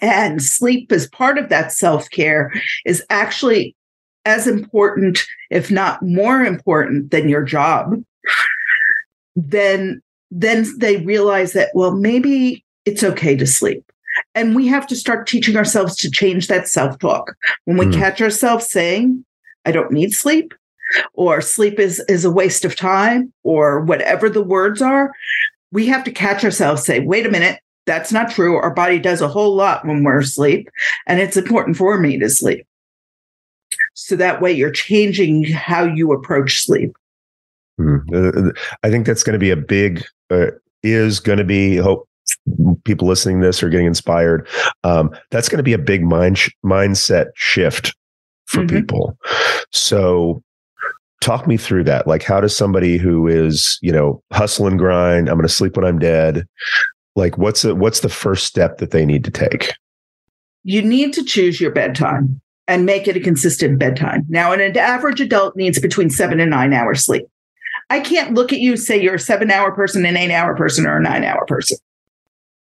and 0.00 0.42
sleep 0.42 0.90
as 0.92 1.08
part 1.08 1.36
of 1.36 1.50
that 1.50 1.72
self 1.72 2.08
care 2.10 2.52
is 2.86 3.04
actually 3.10 3.76
as 4.24 4.46
important, 4.46 5.26
if 5.50 5.70
not 5.70 6.02
more 6.02 6.42
important, 6.42 7.10
than 7.10 7.28
your 7.28 7.42
job. 7.42 7.94
Then, 9.34 10.02
then 10.30 10.66
they 10.78 10.98
realize 10.98 11.52
that, 11.54 11.70
well, 11.74 11.96
maybe 11.96 12.64
it's 12.84 13.02
okay 13.02 13.36
to 13.36 13.46
sleep. 13.46 13.84
And 14.34 14.54
we 14.54 14.66
have 14.66 14.86
to 14.88 14.96
start 14.96 15.26
teaching 15.26 15.56
ourselves 15.56 15.96
to 15.96 16.10
change 16.10 16.48
that 16.48 16.68
self 16.68 16.98
talk. 16.98 17.34
When 17.64 17.76
we 17.76 17.86
mm. 17.86 17.94
catch 17.94 18.20
ourselves 18.20 18.70
saying, 18.70 19.24
I 19.64 19.72
don't 19.72 19.92
need 19.92 20.12
sleep, 20.12 20.54
or 21.14 21.40
sleep 21.40 21.78
is, 21.78 22.00
is 22.08 22.24
a 22.24 22.30
waste 22.30 22.64
of 22.64 22.76
time, 22.76 23.32
or 23.42 23.80
whatever 23.80 24.28
the 24.28 24.42
words 24.42 24.82
are, 24.82 25.12
we 25.72 25.86
have 25.86 26.04
to 26.04 26.10
catch 26.10 26.44
ourselves 26.44 26.84
say, 26.84 27.00
wait 27.00 27.26
a 27.26 27.30
minute, 27.30 27.60
that's 27.86 28.12
not 28.12 28.30
true. 28.30 28.56
Our 28.56 28.74
body 28.74 28.98
does 28.98 29.20
a 29.20 29.28
whole 29.28 29.54
lot 29.54 29.84
when 29.84 30.04
we're 30.04 30.20
asleep, 30.20 30.68
and 31.06 31.20
it's 31.20 31.36
important 31.36 31.76
for 31.76 31.98
me 31.98 32.18
to 32.18 32.28
sleep. 32.28 32.66
So 33.94 34.16
that 34.16 34.40
way 34.40 34.52
you're 34.52 34.70
changing 34.70 35.44
how 35.44 35.84
you 35.84 36.12
approach 36.12 36.64
sleep. 36.64 36.96
Mm. 37.80 38.56
I 38.82 38.90
think 38.90 39.06
that's 39.06 39.22
going 39.22 39.34
to 39.34 39.38
be 39.38 39.50
a 39.50 39.56
big, 39.56 40.04
uh, 40.30 40.48
is 40.82 41.20
going 41.20 41.38
to 41.38 41.44
be, 41.44 41.76
hope 41.76 42.08
people 42.84 43.08
listening 43.08 43.40
to 43.40 43.46
this 43.46 43.62
are 43.62 43.68
getting 43.68 43.86
inspired. 43.86 44.46
Um, 44.84 45.10
that's 45.30 45.48
going 45.48 45.58
to 45.58 45.64
be 45.64 45.72
a 45.72 45.78
big 45.78 46.02
mind 46.02 46.38
sh- 46.38 46.50
mindset 46.64 47.26
shift 47.34 47.94
for 48.46 48.60
mm-hmm. 48.60 48.76
people. 48.76 49.18
So 49.72 50.42
talk 51.20 51.46
me 51.46 51.56
through 51.56 51.84
that. 51.84 52.06
Like, 52.06 52.22
how 52.22 52.40
does 52.40 52.56
somebody 52.56 52.98
who 52.98 53.26
is, 53.26 53.78
you 53.82 53.92
know, 53.92 54.22
hustle 54.32 54.66
and 54.66 54.78
grind, 54.78 55.28
I'm 55.28 55.36
going 55.36 55.46
to 55.46 55.52
sleep 55.52 55.76
when 55.76 55.84
I'm 55.84 55.98
dead, 55.98 56.46
like 57.16 57.36
what's 57.38 57.62
the, 57.62 57.74
what's 57.74 58.00
the 58.00 58.08
first 58.08 58.46
step 58.46 58.78
that 58.78 58.90
they 58.90 59.04
need 59.04 59.24
to 59.24 59.30
take? 59.30 59.72
You 60.64 60.82
need 60.82 61.12
to 61.14 61.24
choose 61.24 61.60
your 61.60 61.70
bedtime 61.70 62.40
and 62.68 62.86
make 62.86 63.08
it 63.08 63.16
a 63.16 63.20
consistent 63.20 63.78
bedtime. 63.78 64.24
Now 64.28 64.52
an 64.52 64.76
average 64.76 65.20
adult 65.20 65.56
needs 65.56 65.78
between 65.78 66.10
seven 66.10 66.40
and 66.40 66.50
nine 66.50 66.72
hours 66.72 67.04
sleep. 67.04 67.26
I 67.88 68.00
can't 68.00 68.34
look 68.34 68.52
at 68.52 68.60
you 68.60 68.76
say 68.76 69.00
you're 69.00 69.16
a 69.16 69.18
seven 69.18 69.50
hour 69.50 69.72
person 69.72 70.06
an 70.06 70.16
eight 70.16 70.32
hour 70.32 70.54
person 70.56 70.86
or 70.86 70.98
a 70.98 71.02
nine 71.02 71.24
hour 71.24 71.44
person. 71.46 71.78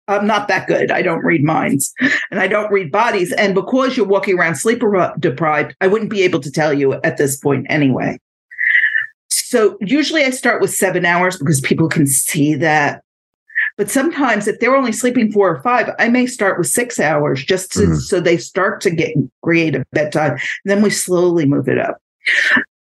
I'm 0.08 0.26
not 0.26 0.48
that 0.48 0.66
good. 0.66 0.90
I 0.90 1.02
don't 1.02 1.24
read 1.24 1.42
minds 1.42 1.92
and 2.30 2.40
i 2.40 2.46
don't 2.46 2.70
read 2.70 2.92
bodies 2.92 3.32
and 3.32 3.54
because 3.54 3.96
you're 3.96 4.06
walking 4.06 4.38
around 4.38 4.56
sleep 4.56 4.82
deprived 5.18 5.74
i 5.80 5.86
wouldn't 5.86 6.10
be 6.10 6.22
able 6.22 6.40
to 6.40 6.50
tell 6.50 6.72
you 6.72 6.94
at 6.94 7.16
this 7.16 7.36
point 7.36 7.66
anyway 7.68 8.18
so 9.48 9.76
usually 9.80 10.24
i 10.24 10.30
start 10.30 10.60
with 10.60 10.74
seven 10.74 11.04
hours 11.04 11.38
because 11.38 11.60
people 11.60 11.88
can 11.88 12.06
see 12.06 12.54
that 12.54 13.02
but 13.76 13.90
sometimes 13.90 14.48
if 14.48 14.58
they're 14.58 14.76
only 14.76 14.92
sleeping 14.92 15.30
four 15.30 15.54
or 15.54 15.62
five, 15.62 15.90
I 15.98 16.08
may 16.08 16.26
start 16.26 16.58
with 16.58 16.66
six 16.66 16.98
hours 16.98 17.44
just 17.44 17.72
to, 17.72 17.80
mm. 17.80 18.00
so 18.00 18.20
they 18.20 18.38
start 18.38 18.80
to 18.82 18.90
get 18.90 19.14
create 19.42 19.76
a 19.76 19.84
bedtime. 19.92 20.38
then 20.64 20.82
we 20.82 20.90
slowly 20.90 21.44
move 21.44 21.68
it 21.68 21.78
up. 21.78 22.00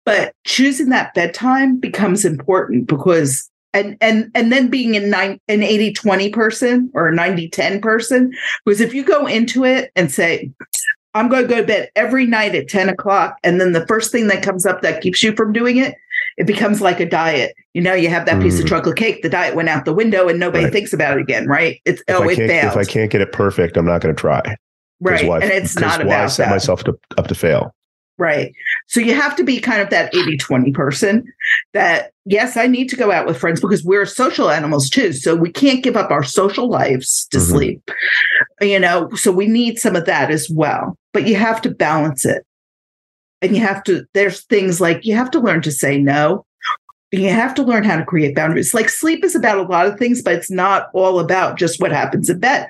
But 0.06 0.34
choosing 0.46 0.90
that 0.90 1.14
bedtime 1.14 1.80
becomes 1.80 2.26
important 2.26 2.88
because 2.88 3.50
and 3.74 3.98
and 4.00 4.32
and 4.34 4.52
then 4.52 4.70
being 4.70 4.96
a 4.96 5.00
nine, 5.00 5.40
an 5.48 5.64
80 5.64 5.94
20 5.94 6.30
person 6.30 6.90
or 6.94 7.08
a 7.08 7.14
90 7.14 7.50
10 7.50 7.82
person 7.82 8.32
because 8.64 8.80
if 8.80 8.94
you 8.94 9.04
go 9.04 9.28
into 9.28 9.66
it 9.66 9.92
and 9.98 10.10
say 10.10 10.50
i'm 11.14 11.28
going 11.28 11.44
to 11.44 11.50
go 11.50 11.58
to 11.58 11.68
bed 11.68 11.90
every 11.98 12.26
night 12.26 12.56
at 12.56 12.70
10 12.70 12.88
o'clock 12.88 13.38
and 13.44 13.60
then 13.60 13.74
the 13.74 13.86
first 13.86 14.10
thing 14.10 14.28
that 14.28 14.42
comes 14.42 14.66
up 14.66 14.82
that 14.82 15.02
keeps 15.02 15.22
you 15.22 15.36
from 15.36 15.52
doing 15.52 15.76
it 15.76 15.96
it 16.38 16.46
becomes 16.46 16.82
like 16.82 17.00
a 17.00 17.06
diet. 17.06 17.56
You 17.74 17.82
know, 17.82 17.94
you 17.94 18.10
have 18.10 18.26
that 18.28 18.38
mm. 18.38 18.44
piece 18.44 18.60
of 18.60 18.66
mm. 18.66 18.70
chocolate 18.70 18.96
cake, 18.96 19.24
the 19.24 19.30
diet 19.30 19.56
went 19.56 19.70
out 19.70 19.86
the 19.86 19.94
window 19.94 20.30
and 20.30 20.40
nobody 20.40 20.66
right. 20.66 20.74
thinks 20.74 20.94
about 20.94 21.18
it 21.18 21.22
again, 21.22 21.48
right? 21.48 21.82
It's 21.84 22.02
if 22.08 22.16
oh, 22.16 22.30
it 22.30 22.38
fails. 22.38 22.74
If 22.74 22.78
I 22.78 22.86
can't 22.86 23.12
get 23.12 23.22
it 23.22 23.32
perfect, 23.32 23.76
I'm 23.76 23.86
not 23.86 24.02
going 24.02 24.16
to 24.16 24.20
try. 24.20 24.56
Right. 25.00 25.28
Why, 25.28 25.40
and 25.40 25.52
it's 25.52 25.78
not 25.78 26.02
about 26.02 26.08
why 26.08 26.24
I 26.24 26.28
set 26.28 26.46
that. 26.46 26.52
myself 26.52 26.84
to, 26.86 26.98
up 27.18 27.28
to 27.28 27.36
fail. 27.36 27.74
Right. 28.20 28.52
So 28.88 29.00
you 29.00 29.14
have 29.14 29.36
to 29.36 29.44
be 29.44 29.60
kind 29.60 29.80
of 29.80 29.92
that 29.92 30.14
80 30.16 30.38
20 30.38 30.72
person 30.72 31.32
that, 31.74 32.12
yes, 32.26 32.58
I 32.58 32.66
need 32.66 32.90
to 32.90 32.96
go 32.96 33.12
out 33.12 33.28
with 33.28 33.38
friends 33.38 33.62
because 33.62 33.84
we're 33.84 34.08
social 34.08 34.50
animals 34.50 34.90
too. 34.90 35.14
So 35.14 35.36
we 35.36 35.52
can't 35.52 35.84
give 35.84 35.96
up 35.96 36.10
our 36.10 36.24
social 36.24 36.68
lives 36.68 37.28
to 37.30 37.38
mm-hmm. 37.38 37.52
sleep, 37.52 37.92
you 38.60 38.80
know, 38.80 39.10
so 39.14 39.32
we 39.32 39.46
need 39.46 39.78
some 39.78 39.96
of 39.96 40.06
that 40.06 40.32
as 40.32 40.50
well. 40.50 40.98
But 41.14 41.28
you 41.28 41.36
have 41.36 41.62
to 41.62 41.70
balance 41.70 42.26
it 42.26 42.44
and 43.42 43.56
you 43.56 43.62
have 43.62 43.84
to 43.84 44.06
there's 44.14 44.44
things 44.46 44.82
like 44.82 45.06
you 45.06 45.16
have 45.16 45.32
to 45.32 45.40
learn 45.40 45.62
to 45.62 45.72
say 45.72 45.98
no. 45.98 46.46
You 47.12 47.30
have 47.30 47.56
to 47.56 47.64
learn 47.64 47.84
how 47.84 47.96
to 47.96 48.06
create 48.06 48.36
boundaries. 48.36 48.74
Like 48.74 48.90
sleep 48.90 49.24
is 49.24 49.36
about 49.36 49.58
a 49.58 49.64
lot 49.64 49.88
of 49.88 49.98
things 49.98 50.22
but 50.22 50.34
it's 50.34 50.52
not 50.52 50.90
all 50.94 51.20
about 51.20 51.58
just 51.58 51.80
what 51.80 51.92
happens 51.92 52.30
in 52.30 52.40
bed. 52.40 52.70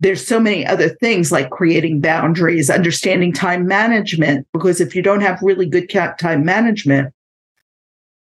There's 0.00 0.26
so 0.26 0.40
many 0.40 0.66
other 0.66 0.88
things 0.88 1.30
like 1.30 1.50
creating 1.50 2.00
boundaries 2.00 2.70
understanding 2.70 3.32
time 3.32 3.66
management 3.66 4.46
because 4.52 4.80
if 4.80 4.94
you 4.94 5.02
don't 5.02 5.20
have 5.20 5.40
really 5.42 5.66
good 5.66 5.88
time 5.88 6.44
management 6.44 7.12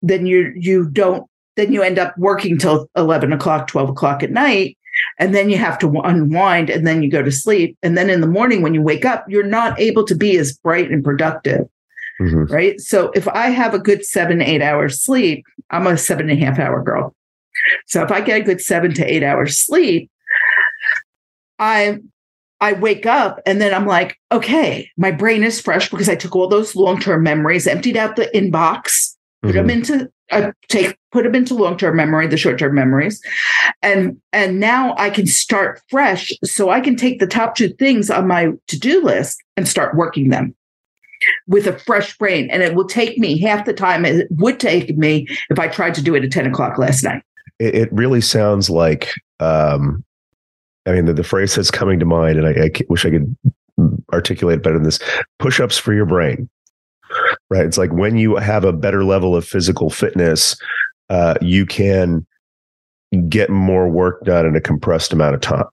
then 0.02 0.26
you 0.26 0.52
you 0.56 0.88
don't 0.90 1.26
then 1.56 1.72
you 1.72 1.82
end 1.82 1.98
up 1.98 2.16
working 2.18 2.58
till 2.58 2.88
11 2.96 3.32
o'clock 3.32 3.66
12 3.68 3.90
o'clock 3.90 4.22
at 4.22 4.30
night 4.30 4.76
and 5.18 5.34
then 5.34 5.50
you 5.50 5.56
have 5.56 5.78
to 5.78 5.88
unwind 6.00 6.70
and 6.70 6.86
then 6.86 7.02
you 7.02 7.10
go 7.10 7.22
to 7.22 7.32
sleep. 7.32 7.76
And 7.82 7.96
then 7.96 8.10
in 8.10 8.20
the 8.20 8.26
morning 8.26 8.62
when 8.62 8.74
you 8.74 8.82
wake 8.82 9.04
up 9.04 9.24
you're 9.28 9.42
not 9.42 9.78
able 9.80 10.04
to 10.04 10.14
be 10.14 10.36
as 10.38 10.56
bright 10.56 10.90
and 10.90 11.04
productive 11.04 11.68
mm-hmm. 12.20 12.52
right? 12.52 12.80
So 12.80 13.10
if 13.14 13.28
i 13.28 13.48
have 13.48 13.74
a 13.74 13.78
good 13.78 14.04
seven 14.04 14.40
eight 14.42 14.62
hours 14.62 15.02
sleep 15.02 15.44
i'm 15.70 15.86
a 15.86 15.96
seven 15.96 16.30
and 16.30 16.40
a 16.40 16.44
half 16.44 16.58
hour 16.58 16.82
girl. 16.82 17.14
So 17.86 18.02
if 18.02 18.10
i 18.10 18.20
get 18.20 18.40
a 18.40 18.44
good 18.44 18.60
seven 18.60 18.94
to 18.94 19.04
eight 19.04 19.22
hours 19.22 19.58
sleep 19.58 20.10
i 21.58 21.98
I 22.62 22.74
wake 22.74 23.06
up 23.06 23.40
and 23.44 23.60
then 23.60 23.74
I'm 23.74 23.88
like, 23.88 24.16
okay, 24.30 24.88
my 24.96 25.10
brain 25.10 25.42
is 25.42 25.60
fresh 25.60 25.90
because 25.90 26.08
I 26.08 26.14
took 26.14 26.36
all 26.36 26.46
those 26.46 26.76
long 26.76 27.00
term 27.00 27.24
memories, 27.24 27.66
emptied 27.66 27.96
out 27.96 28.14
the 28.14 28.30
inbox, 28.32 29.11
put 29.42 29.54
mm-hmm. 29.54 29.56
them 29.56 29.70
into 29.70 30.10
I 30.30 30.52
take 30.68 30.96
put 31.10 31.24
them 31.24 31.34
into 31.34 31.54
long 31.54 31.76
term 31.76 31.96
memory, 31.96 32.26
the 32.26 32.36
short 32.36 32.58
term 32.58 32.74
memories, 32.74 33.22
and 33.82 34.20
and 34.32 34.60
now 34.60 34.94
I 34.96 35.10
can 35.10 35.26
start 35.26 35.82
fresh. 35.88 36.32
So 36.44 36.70
I 36.70 36.80
can 36.80 36.96
take 36.96 37.20
the 37.20 37.26
top 37.26 37.54
two 37.54 37.68
things 37.68 38.10
on 38.10 38.26
my 38.26 38.52
to 38.68 38.78
do 38.78 39.02
list 39.04 39.42
and 39.56 39.68
start 39.68 39.96
working 39.96 40.30
them 40.30 40.54
with 41.46 41.66
a 41.66 41.78
fresh 41.78 42.16
brain. 42.16 42.48
And 42.50 42.62
it 42.62 42.74
will 42.74 42.88
take 42.88 43.18
me 43.18 43.38
half 43.38 43.66
the 43.66 43.74
time 43.74 44.04
it 44.04 44.26
would 44.30 44.58
take 44.58 44.96
me 44.96 45.26
if 45.50 45.58
I 45.58 45.68
tried 45.68 45.94
to 45.94 46.02
do 46.02 46.14
it 46.14 46.24
at 46.24 46.32
ten 46.32 46.46
o'clock 46.46 46.78
last 46.78 47.02
night. 47.02 47.22
It, 47.58 47.74
it 47.74 47.92
really 47.92 48.22
sounds 48.22 48.70
like 48.70 49.12
um, 49.40 50.04
I 50.86 50.92
mean, 50.92 51.04
the, 51.04 51.12
the 51.12 51.24
phrase 51.24 51.54
that's 51.54 51.70
coming 51.70 51.98
to 52.00 52.06
mind, 52.06 52.38
and 52.38 52.46
I, 52.46 52.64
I 52.64 52.70
wish 52.88 53.04
I 53.04 53.10
could 53.10 53.36
articulate 54.12 54.62
better 54.62 54.76
than 54.76 54.84
this 54.84 54.98
push 55.38 55.60
ups 55.60 55.78
for 55.78 55.92
your 55.92 56.06
brain. 56.06 56.48
Right. 57.52 57.66
It's 57.66 57.76
like 57.76 57.92
when 57.92 58.16
you 58.16 58.36
have 58.36 58.64
a 58.64 58.72
better 58.72 59.04
level 59.04 59.36
of 59.36 59.46
physical 59.46 59.90
fitness, 59.90 60.56
uh, 61.10 61.34
you 61.42 61.66
can 61.66 62.26
get 63.28 63.50
more 63.50 63.90
work 63.90 64.24
done 64.24 64.46
in 64.46 64.56
a 64.56 64.60
compressed 64.60 65.12
amount 65.12 65.34
of 65.34 65.42
time. 65.42 65.66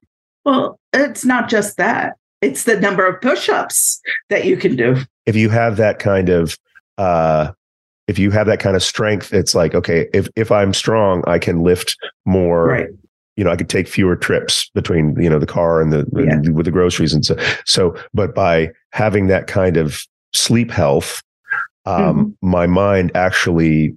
Well, 0.44 0.78
it's 0.92 1.24
not 1.24 1.48
just 1.48 1.78
that, 1.78 2.18
it's 2.42 2.66
the 2.66 2.78
number 2.78 3.08
of 3.08 3.22
push 3.22 3.48
ups 3.48 4.02
that 4.30 4.44
you 4.44 4.58
can 4.58 4.76
do. 4.76 4.98
If 5.26 5.38
you 5.38 5.48
have 5.48 5.78
that 5.78 6.00
kind 6.00 6.28
of, 6.28 6.58
uh, 6.98 7.54
if 8.10 8.20
you 8.20 8.30
have 8.32 8.48
that 8.48 8.60
kind 8.60 8.76
of 8.76 8.84
strength, 8.84 9.34
it's 9.34 9.56
like, 9.56 9.74
okay, 9.74 10.10
if, 10.14 10.28
if 10.36 10.52
I'm 10.52 10.74
strong, 10.74 11.24
I 11.28 11.40
can 11.40 11.64
lift 11.64 11.96
more 12.26 12.66
right 12.66 12.90
you 13.38 13.46
know, 13.46 13.52
I 13.52 13.56
could 13.56 13.70
take 13.70 13.88
fewer 13.88 14.18
trips 14.18 14.70
between, 14.76 15.16
you 15.18 15.30
know, 15.30 15.40
the 15.40 15.46
car 15.46 15.82
and 15.82 15.94
the, 15.94 16.06
yeah. 16.14 16.52
with 16.52 16.66
the 16.66 16.74
groceries 16.74 17.14
and 17.14 17.26
so, 17.26 17.38
so, 17.64 17.96
but 18.14 18.36
by 18.36 18.70
having 18.92 19.28
that 19.28 19.48
kind 19.48 19.78
of 19.78 20.02
sleep 20.34 20.72
health, 20.72 21.24
um, 21.90 22.36
mm-hmm. 22.42 22.50
my 22.50 22.68
mind 22.68 23.12
actually 23.16 23.96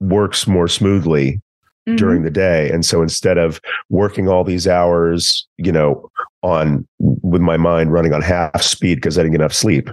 works 0.00 0.46
more 0.46 0.68
smoothly 0.68 1.40
mm-hmm. 1.88 1.96
during 1.96 2.22
the 2.22 2.30
day. 2.30 2.70
And 2.70 2.84
so 2.84 3.02
instead 3.02 3.38
of 3.38 3.60
working 3.88 4.28
all 4.28 4.44
these 4.44 4.68
hours, 4.68 5.46
you 5.56 5.72
know, 5.72 6.10
on 6.42 6.86
with 7.00 7.40
my 7.40 7.56
mind 7.56 7.92
running 7.92 8.12
on 8.12 8.22
half 8.22 8.62
speed 8.62 8.96
because 8.96 9.18
I 9.18 9.22
didn't 9.22 9.32
get 9.32 9.40
enough 9.40 9.54
sleep, 9.54 9.90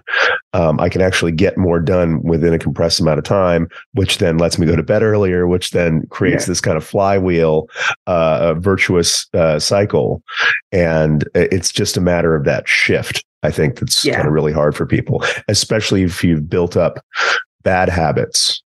um, 0.54 0.80
I 0.80 0.90
can 0.90 1.02
actually 1.02 1.32
get 1.32 1.58
more 1.58 1.80
done 1.80 2.22
within 2.22 2.54
a 2.54 2.60
compressed 2.60 3.00
amount 3.00 3.18
of 3.18 3.26
time, 3.26 3.68
which 3.94 4.20
then 4.20 4.38
lets 4.38 4.60
me 4.60 4.68
go 4.68 4.76
to 4.76 4.84
bed 4.84 5.02
earlier, 5.02 5.48
which 5.48 5.72
then 5.72 6.06
creates 6.08 6.44
yeah. 6.44 6.52
this 6.52 6.62
kind 6.62 6.78
of 6.78 6.86
flywheel, 6.86 7.68
uh, 8.06 8.54
virtuous 8.56 9.28
uh, 9.34 9.58
cycle. 9.58 10.22
And 10.72 11.28
it's 11.34 11.72
just 11.72 11.98
a 11.98 12.02
matter 12.02 12.36
of 12.36 12.44
that 12.44 12.68
shift. 12.68 13.26
I 13.46 13.52
think 13.52 13.80
that's 13.80 14.04
yeah. 14.04 14.16
kind 14.16 14.28
of 14.28 14.34
really 14.34 14.54
hard 14.54 14.76
for 14.76 14.86
people, 14.86 15.24
especially 15.48 16.04
if 16.04 16.24
you've 16.24 16.50
built 16.50 16.76
up 16.76 17.04
bad 17.64 17.90
habits 17.90 18.62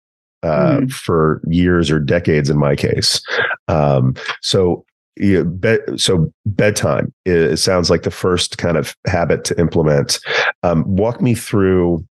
uh, 0.44 0.78
mm. 0.78 0.92
for 0.92 1.42
years 1.48 1.90
or 1.90 2.00
decades 2.00 2.50
in 2.50 2.58
my 2.58 2.76
case. 2.76 3.22
Um, 3.68 4.16
so 4.42 4.86
yeah, 5.18 5.44
bed, 5.44 5.80
so 5.96 6.32
bedtime 6.46 7.14
it 7.26 7.58
sounds 7.58 7.90
like 7.90 8.04
the 8.04 8.12
first 8.12 8.58
kind 8.58 8.78
of 8.78 8.96
habit 9.08 9.46
to 9.46 9.60
implement. 9.60 10.20
Um, 10.64 10.84
walk 10.86 11.22
me 11.22 11.36
through. 11.36 12.06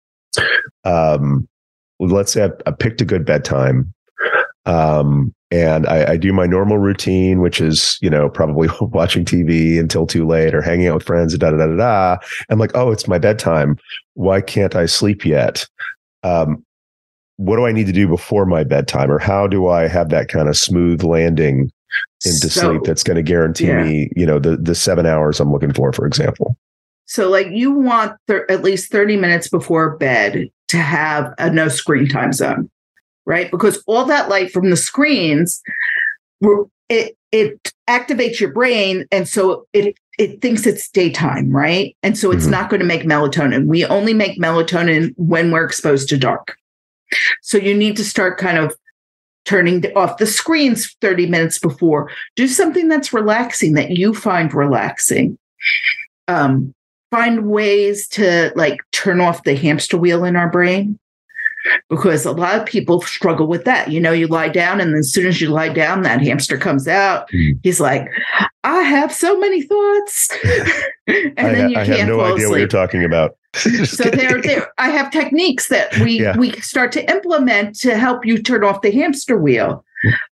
Um, 0.83 1.47
let's 1.99 2.31
say 2.31 2.45
I, 2.45 2.49
I, 2.65 2.71
picked 2.71 3.01
a 3.01 3.05
good 3.05 3.25
bedtime, 3.25 3.93
um, 4.65 5.33
and 5.49 5.87
I, 5.87 6.13
I, 6.13 6.17
do 6.17 6.31
my 6.31 6.45
normal 6.45 6.77
routine, 6.77 7.41
which 7.41 7.59
is 7.59 7.97
you 8.01 8.09
know 8.09 8.29
probably 8.29 8.69
watching 8.81 9.25
TV 9.25 9.79
until 9.79 10.05
too 10.05 10.25
late 10.25 10.53
or 10.53 10.61
hanging 10.61 10.87
out 10.87 10.95
with 10.95 11.03
friends. 11.03 11.37
Da 11.37 11.51
da 11.51 11.57
da 11.57 11.67
da 11.67 11.75
da. 11.75 12.17
I'm 12.49 12.59
like, 12.59 12.71
oh, 12.75 12.91
it's 12.91 13.07
my 13.07 13.17
bedtime. 13.17 13.77
Why 14.13 14.41
can't 14.41 14.75
I 14.75 14.85
sleep 14.85 15.25
yet? 15.25 15.67
Um, 16.23 16.63
what 17.37 17.55
do 17.55 17.65
I 17.65 17.71
need 17.71 17.87
to 17.87 17.93
do 17.93 18.07
before 18.07 18.45
my 18.45 18.63
bedtime, 18.63 19.11
or 19.11 19.17
how 19.17 19.47
do 19.47 19.67
I 19.67 19.87
have 19.87 20.09
that 20.09 20.27
kind 20.27 20.47
of 20.47 20.55
smooth 20.55 21.03
landing 21.03 21.71
into 22.23 22.49
so, 22.49 22.61
sleep 22.61 22.83
that's 22.83 23.03
going 23.03 23.17
to 23.17 23.23
guarantee 23.23 23.67
yeah. 23.67 23.83
me, 23.83 24.11
you 24.15 24.25
know, 24.25 24.39
the 24.39 24.57
the 24.57 24.75
seven 24.75 25.05
hours 25.05 25.39
I'm 25.39 25.51
looking 25.51 25.73
for, 25.73 25.91
for 25.91 26.05
example? 26.05 26.55
So, 27.05 27.29
like, 27.29 27.47
you 27.49 27.71
want 27.71 28.15
th- 28.27 28.43
at 28.47 28.61
least 28.61 28.91
thirty 28.91 29.17
minutes 29.17 29.49
before 29.49 29.97
bed 29.97 30.49
to 30.67 30.77
have 30.77 31.33
a 31.39 31.49
no 31.49 31.67
screen 31.67 32.07
time 32.07 32.31
zone, 32.31 32.69
right? 33.25 33.49
Because 33.51 33.83
all 33.87 34.05
that 34.05 34.29
light 34.29 34.51
from 34.51 34.69
the 34.69 34.77
screens, 34.77 35.61
it 36.89 37.17
it 37.31 37.73
activates 37.89 38.39
your 38.39 38.51
brain, 38.51 39.05
and 39.11 39.27
so 39.27 39.67
it 39.73 39.95
it 40.17 40.41
thinks 40.41 40.65
it's 40.65 40.89
daytime, 40.89 41.51
right? 41.51 41.95
And 42.03 42.17
so 42.17 42.31
it's 42.31 42.43
mm-hmm. 42.43 42.51
not 42.51 42.69
going 42.69 42.81
to 42.81 42.85
make 42.85 43.03
melatonin. 43.03 43.65
We 43.65 43.85
only 43.85 44.13
make 44.13 44.39
melatonin 44.39 45.13
when 45.17 45.51
we're 45.51 45.65
exposed 45.65 46.09
to 46.09 46.17
dark. 46.17 46.55
So 47.41 47.57
you 47.57 47.73
need 47.73 47.97
to 47.97 48.03
start 48.03 48.37
kind 48.37 48.57
of 48.57 48.75
turning 49.45 49.85
off 49.95 50.17
the 50.17 50.27
screens 50.27 50.95
30 51.01 51.27
minutes 51.27 51.59
before. 51.59 52.11
Do 52.35 52.47
something 52.47 52.87
that's 52.87 53.13
relaxing 53.13 53.73
that 53.73 53.91
you 53.91 54.13
find 54.13 54.53
relaxing. 54.53 55.37
Um, 56.27 56.73
find 57.09 57.47
ways 57.47 58.07
to 58.09 58.51
like 58.55 58.79
turn 58.91 59.19
off 59.19 59.43
the 59.43 59.55
hamster 59.55 59.97
wheel 59.97 60.23
in 60.23 60.35
our 60.35 60.49
brain 60.49 60.99
because 61.89 62.25
a 62.25 62.31
lot 62.31 62.59
of 62.59 62.65
people 62.65 63.01
struggle 63.01 63.47
with 63.47 63.65
that. 63.65 63.91
You 63.91 63.99
know, 63.99 64.11
you 64.11 64.27
lie 64.27 64.49
down, 64.49 64.81
and 64.81 64.95
as 64.95 65.11
soon 65.11 65.27
as 65.27 65.41
you 65.41 65.49
lie 65.49 65.69
down, 65.69 66.03
that 66.03 66.21
hamster 66.21 66.57
comes 66.57 66.87
out. 66.87 67.29
Mm. 67.31 67.59
He's 67.63 67.79
like, 67.79 68.07
I 68.63 68.81
have 68.81 69.13
so 69.13 69.39
many 69.39 69.61
thoughts. 69.61 70.29
and 71.07 71.33
I, 71.37 71.51
then 71.53 71.69
you 71.71 71.77
I 71.77 71.85
can't 71.85 71.91
I 71.91 71.97
have 71.97 72.07
no 72.07 72.21
idea 72.21 72.35
asleep. 72.35 72.49
what 72.49 72.59
you're 72.59 72.67
talking 72.67 73.03
about. 73.03 73.37
so 73.53 74.05
there, 74.05 74.41
there, 74.41 74.71
I 74.77 74.89
have 74.89 75.11
techniques 75.11 75.67
that 75.67 75.97
we 75.99 76.21
yeah. 76.21 76.37
we 76.37 76.53
start 76.61 76.91
to 76.93 77.11
implement 77.11 77.75
to 77.79 77.97
help 77.97 78.25
you 78.25 78.41
turn 78.41 78.63
off 78.63 78.81
the 78.81 78.91
hamster 78.91 79.37
wheel. 79.37 79.83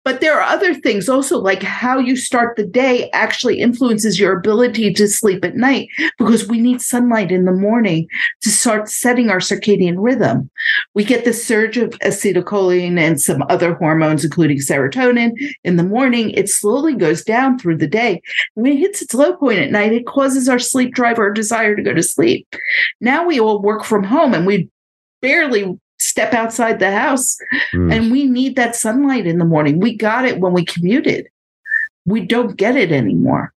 But 0.05 0.21
there 0.21 0.41
are 0.41 0.43
other 0.43 0.75
things 0.75 1.09
also, 1.09 1.39
like 1.39 1.63
how 1.63 1.99
you 1.99 2.17
start 2.17 2.57
the 2.57 2.65
day 2.65 3.11
actually 3.13 3.61
influences 3.61 4.19
your 4.19 4.39
ability 4.39 4.93
to 4.95 5.09
sleep 5.09 5.45
at 5.45 5.57
night 5.57 5.89
because 6.19 6.49
we 6.49 6.61
need 6.61 6.81
sunlight 6.81 7.31
in 7.31 7.45
the 7.45 7.53
morning 7.53 8.09
to 8.43 8.49
start 8.49 8.89
setting 8.89 9.31
our 9.31 9.39
circadian 9.39 9.97
rhythm. 9.99 10.51
We 10.95 11.05
get 11.05 11.25
the 11.25 11.33
surge 11.33 11.77
of 11.77 11.91
acetylcholine 12.01 12.99
and 12.99 13.21
some 13.21 13.45
other 13.49 13.75
hormones, 13.75 14.25
including 14.25 14.59
serotonin, 14.59 15.33
in 15.65 15.77
the 15.77 15.83
morning. 15.83 16.31
It 16.31 16.49
slowly 16.49 16.95
goes 16.95 17.23
down 17.23 17.59
through 17.59 17.79
the 17.79 17.87
day. 17.87 18.23
When 18.55 18.73
it 18.73 18.79
hits 18.79 19.03
its 19.03 19.15
low 19.15 19.37
point 19.37 19.59
at 19.59 19.71
night, 19.71 19.93
it 19.93 20.07
causes 20.07 20.49
our 20.49 20.59
sleep 20.59 20.95
drive, 20.95 21.19
our 21.19 21.33
desire 21.33 21.77
to 21.77 21.83
go 21.83 21.93
to 21.93 22.03
sleep. 22.03 22.47
Now 23.01 23.27
we 23.27 23.39
all 23.39 23.61
work 23.61 23.85
from 23.85 24.05
home 24.05 24.35
and 24.35 24.47
we 24.47 24.71
barely 25.21 25.79
step 25.99 26.33
outside 26.33 26.79
the 26.79 26.91
house 26.91 27.37
mm. 27.73 27.93
and 27.93 28.11
we 28.11 28.27
need 28.27 28.57
that 28.57 28.77
sunlight 28.77 29.27
in 29.27 29.39
the 29.39 29.45
morning. 29.45 29.81
We 29.81 29.97
got 29.97 30.25
it 30.25 30.41
when 30.41 30.53
we 30.53 30.65
commuted. 30.65 31.29
We 32.07 32.21
don't 32.21 32.57
get 32.57 32.77
it 32.77 32.93
anymore. 32.93 33.53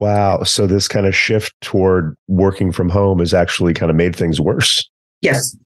Wow. 0.00 0.42
So 0.42 0.66
this 0.66 0.88
kind 0.88 1.06
of 1.06 1.14
shift 1.14 1.54
toward 1.60 2.16
working 2.28 2.72
from 2.72 2.88
home 2.88 3.20
has 3.20 3.32
actually 3.32 3.74
kind 3.74 3.90
of 3.90 3.96
made 3.96 4.16
things 4.16 4.40
worse. 4.40 4.88
Yes. 5.20 5.56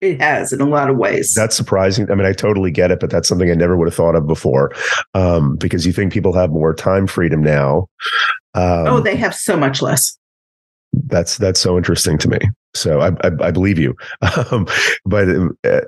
It 0.00 0.18
has 0.20 0.52
in 0.52 0.62
a 0.62 0.66
lot 0.66 0.88
of 0.88 0.96
ways. 0.96 1.34
That's 1.34 1.54
surprising. 1.54 2.10
I 2.10 2.14
mean, 2.14 2.26
I 2.26 2.32
totally 2.32 2.70
get 2.70 2.90
it, 2.90 3.00
but 3.00 3.10
that's 3.10 3.28
something 3.28 3.50
I 3.50 3.54
never 3.54 3.76
would 3.76 3.86
have 3.86 3.94
thought 3.94 4.14
of 4.14 4.26
before. 4.26 4.72
Um, 5.12 5.56
because 5.56 5.84
you 5.84 5.92
think 5.92 6.12
people 6.12 6.32
have 6.32 6.50
more 6.50 6.72
time 6.72 7.06
freedom 7.06 7.42
now. 7.42 7.86
Um, 8.54 8.86
oh, 8.86 9.00
they 9.00 9.14
have 9.16 9.34
so 9.34 9.58
much 9.58 9.82
less. 9.82 10.16
That's 10.92 11.36
that's 11.36 11.60
so 11.60 11.76
interesting 11.76 12.16
to 12.18 12.28
me. 12.28 12.38
So 12.74 13.00
I, 13.00 13.08
I, 13.26 13.30
I 13.40 13.50
believe 13.50 13.78
you. 13.78 13.96
Um, 14.50 14.66
but 15.04 15.28
uh, 15.64 15.80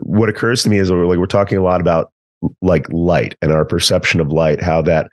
what 0.00 0.28
occurs 0.28 0.62
to 0.62 0.68
me 0.68 0.78
is 0.78 0.90
like 0.90 1.18
we're 1.18 1.26
talking 1.26 1.58
a 1.58 1.62
lot 1.62 1.80
about 1.80 2.12
like 2.62 2.86
light 2.90 3.36
and 3.42 3.52
our 3.52 3.64
perception 3.64 4.20
of 4.20 4.32
light, 4.32 4.62
how 4.62 4.82
that 4.82 5.10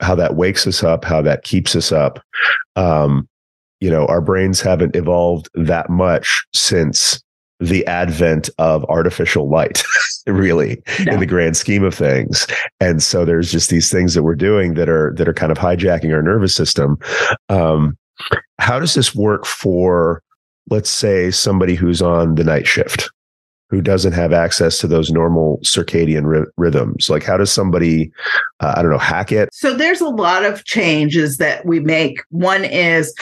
how 0.00 0.14
that 0.14 0.34
wakes 0.34 0.66
us 0.66 0.82
up, 0.82 1.04
how 1.04 1.22
that 1.22 1.44
keeps 1.44 1.76
us 1.76 1.92
up. 1.92 2.20
Um, 2.76 3.28
you 3.80 3.90
know, 3.90 4.06
our 4.06 4.20
brains 4.20 4.60
haven't 4.60 4.96
evolved 4.96 5.48
that 5.54 5.90
much 5.90 6.44
since 6.54 7.22
the 7.60 7.86
advent 7.86 8.50
of 8.58 8.84
artificial 8.86 9.48
light, 9.48 9.82
really, 10.26 10.82
no. 11.04 11.14
in 11.14 11.20
the 11.20 11.26
grand 11.26 11.56
scheme 11.56 11.84
of 11.84 11.94
things. 11.94 12.46
And 12.80 13.02
so 13.02 13.24
there's 13.24 13.52
just 13.52 13.70
these 13.70 13.90
things 13.90 14.14
that 14.14 14.22
we're 14.22 14.34
doing 14.34 14.74
that 14.74 14.88
are 14.88 15.12
that 15.16 15.28
are 15.28 15.34
kind 15.34 15.52
of 15.52 15.58
hijacking 15.58 16.12
our 16.12 16.22
nervous 16.22 16.54
system. 16.54 16.98
Um, 17.48 17.96
how 18.58 18.78
does 18.78 18.94
this 18.94 19.14
work 19.14 19.46
for 19.46 20.22
let's 20.70 20.90
say 20.90 21.30
somebody 21.30 21.74
who's 21.74 22.02
on 22.02 22.34
the 22.34 22.44
night 22.44 22.66
shift 22.66 23.10
who 23.72 23.80
doesn't 23.80 24.12
have 24.12 24.34
access 24.34 24.76
to 24.76 24.86
those 24.86 25.10
normal 25.10 25.58
circadian 25.64 26.24
ry- 26.26 26.50
rhythms? 26.58 27.08
Like, 27.08 27.24
how 27.24 27.38
does 27.38 27.50
somebody, 27.50 28.12
uh, 28.60 28.74
I 28.76 28.82
don't 28.82 28.90
know, 28.90 28.98
hack 28.98 29.32
it? 29.32 29.48
So 29.50 29.74
there's 29.74 30.02
a 30.02 30.10
lot 30.10 30.44
of 30.44 30.64
changes 30.64 31.38
that 31.38 31.64
we 31.64 31.80
make. 31.80 32.20
One 32.28 32.64
is 32.64 33.14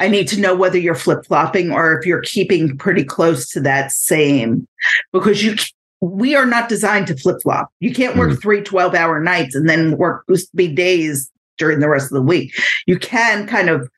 I 0.00 0.06
need 0.06 0.28
to 0.28 0.40
know 0.40 0.54
whether 0.54 0.78
you're 0.78 0.94
flip 0.94 1.26
flopping 1.26 1.72
or 1.72 1.98
if 1.98 2.06
you're 2.06 2.20
keeping 2.20 2.78
pretty 2.78 3.02
close 3.02 3.48
to 3.50 3.60
that 3.62 3.90
same, 3.90 4.68
because 5.12 5.42
you 5.42 5.56
we 6.00 6.36
are 6.36 6.46
not 6.46 6.68
designed 6.68 7.08
to 7.08 7.16
flip 7.16 7.38
flop. 7.42 7.68
You 7.80 7.92
can't 7.92 8.16
work 8.16 8.30
mm. 8.30 8.40
three 8.40 8.62
12 8.62 8.94
hour 8.94 9.18
nights 9.18 9.54
and 9.54 9.68
then 9.68 9.96
work 9.96 10.24
be 10.54 10.68
days 10.68 11.32
during 11.58 11.80
the 11.80 11.88
rest 11.88 12.12
of 12.12 12.16
the 12.16 12.22
week. 12.22 12.54
You 12.86 12.98
can 12.98 13.46
kind 13.46 13.70
of 13.70 13.90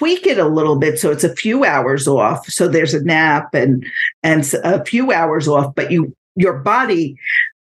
tweak 0.00 0.26
it 0.26 0.38
a 0.38 0.48
little 0.48 0.76
bit 0.76 0.98
so 0.98 1.10
it's 1.10 1.24
a 1.24 1.36
few 1.36 1.62
hours 1.62 2.08
off 2.08 2.46
so 2.46 2.66
there's 2.66 2.94
a 2.94 3.04
nap 3.04 3.54
and 3.54 3.84
and 4.22 4.54
a 4.64 4.82
few 4.84 5.12
hours 5.12 5.46
off 5.46 5.74
but 5.74 5.90
you 5.90 6.16
your 6.36 6.58
body 6.58 7.14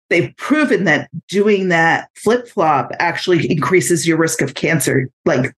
they've 0.10 0.36
proven 0.38 0.84
that 0.84 1.10
doing 1.28 1.69
that 1.69 2.10
flip 2.15 2.48
flop 2.48 2.91
actually 2.98 3.50
increases 3.52 4.08
your 4.08 4.17
risk 4.17 4.41
of 4.41 4.56
cancer 4.56 5.08
like 5.26 5.54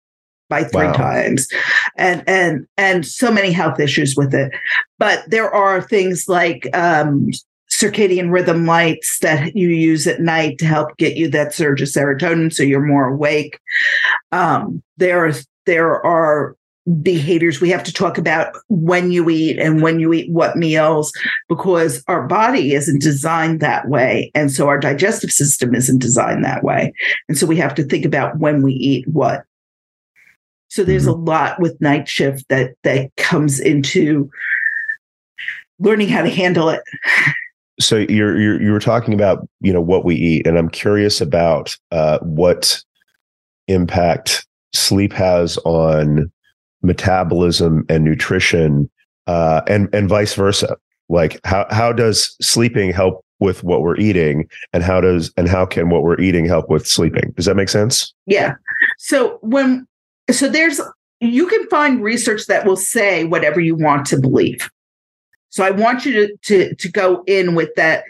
by 0.48 0.64
three 0.64 0.86
wow. 0.86 0.92
times. 0.92 1.48
And 1.96 2.22
and 2.28 2.66
and 2.76 3.06
so 3.06 3.30
many 3.30 3.50
health 3.50 3.80
issues 3.80 4.14
with 4.16 4.34
it. 4.34 4.52
But 4.98 5.24
there 5.28 5.50
are 5.50 5.80
things 5.80 6.28
like 6.28 6.68
um 6.76 7.30
circadian 7.70 8.30
rhythm 8.30 8.66
lights 8.66 9.18
that 9.20 9.56
you 9.56 9.68
use 9.68 10.06
at 10.06 10.20
night 10.20 10.58
to 10.58 10.66
help 10.66 10.96
get 10.96 11.16
you 11.16 11.28
that 11.28 11.52
surge 11.52 11.82
of 11.82 11.88
serotonin 11.88 12.52
so 12.52 12.62
you're 12.62 12.80
more 12.80 13.08
awake. 13.08 13.58
Um, 14.32 14.82
there 14.96 15.26
are 15.26 15.32
there 15.66 16.04
are 16.04 16.56
behaviors 17.02 17.60
we 17.60 17.70
have 17.70 17.82
to 17.82 17.92
talk 17.92 18.18
about 18.18 18.54
when 18.68 19.10
you 19.10 19.30
eat 19.30 19.58
and 19.58 19.80
when 19.80 20.00
you 20.00 20.12
eat 20.12 20.30
what 20.30 20.56
meals 20.56 21.12
because 21.48 22.04
our 22.08 22.26
body 22.26 22.74
isn't 22.74 23.00
designed 23.00 23.60
that 23.60 23.88
way. 23.88 24.30
And 24.34 24.52
so 24.52 24.68
our 24.68 24.78
digestive 24.78 25.30
system 25.30 25.74
isn't 25.74 26.00
designed 26.00 26.44
that 26.44 26.62
way. 26.62 26.92
And 27.28 27.38
so 27.38 27.46
we 27.46 27.56
have 27.56 27.74
to 27.76 27.84
think 27.84 28.04
about 28.04 28.38
when 28.38 28.62
we 28.62 28.72
eat 28.74 29.08
what. 29.08 29.44
So 30.68 30.84
there's 30.84 31.06
mm-hmm. 31.06 31.20
a 31.20 31.24
lot 31.24 31.60
with 31.60 31.80
night 31.80 32.06
shift 32.06 32.48
that 32.48 32.74
that 32.82 33.14
comes 33.16 33.60
into 33.60 34.30
learning 35.78 36.08
how 36.08 36.22
to 36.22 36.30
handle 36.30 36.68
it. 36.68 36.82
So 37.80 37.96
you're, 37.96 38.38
you're 38.38 38.60
you 38.62 38.72
were 38.72 38.80
talking 38.80 39.14
about 39.14 39.48
you 39.60 39.72
know 39.72 39.80
what 39.80 40.04
we 40.04 40.14
eat 40.14 40.46
and 40.46 40.56
i'm 40.56 40.68
curious 40.68 41.20
about 41.20 41.76
uh, 41.90 42.20
what 42.20 42.80
impact 43.66 44.46
sleep 44.72 45.12
has 45.12 45.58
on 45.64 46.30
metabolism 46.84 47.84
and 47.88 48.04
nutrition 48.04 48.90
uh, 49.26 49.62
and 49.66 49.92
and 49.94 50.08
vice 50.08 50.34
versa. 50.34 50.76
Like 51.08 51.40
how 51.44 51.66
how 51.70 51.92
does 51.92 52.36
sleeping 52.40 52.92
help 52.92 53.24
with 53.40 53.64
what 53.64 53.82
we're 53.82 53.96
eating? 53.96 54.48
And 54.72 54.82
how 54.82 55.00
does 55.00 55.32
and 55.36 55.48
how 55.48 55.66
can 55.66 55.90
what 55.90 56.02
we're 56.02 56.20
eating 56.20 56.46
help 56.46 56.68
with 56.70 56.86
sleeping? 56.86 57.32
Does 57.36 57.46
that 57.46 57.56
make 57.56 57.68
sense? 57.68 58.12
Yeah. 58.26 58.54
So 58.98 59.38
when 59.42 59.86
so 60.30 60.48
there's 60.48 60.80
you 61.20 61.46
can 61.46 61.66
find 61.68 62.02
research 62.02 62.46
that 62.46 62.66
will 62.66 62.76
say 62.76 63.24
whatever 63.24 63.60
you 63.60 63.74
want 63.74 64.06
to 64.06 64.20
believe. 64.20 64.68
So 65.50 65.64
i 65.64 65.70
want 65.70 66.04
you 66.04 66.12
to 66.12 66.36
to, 66.44 66.74
to 66.74 66.90
go 66.90 67.22
in 67.26 67.54
with 67.54 67.74
that. 67.76 68.04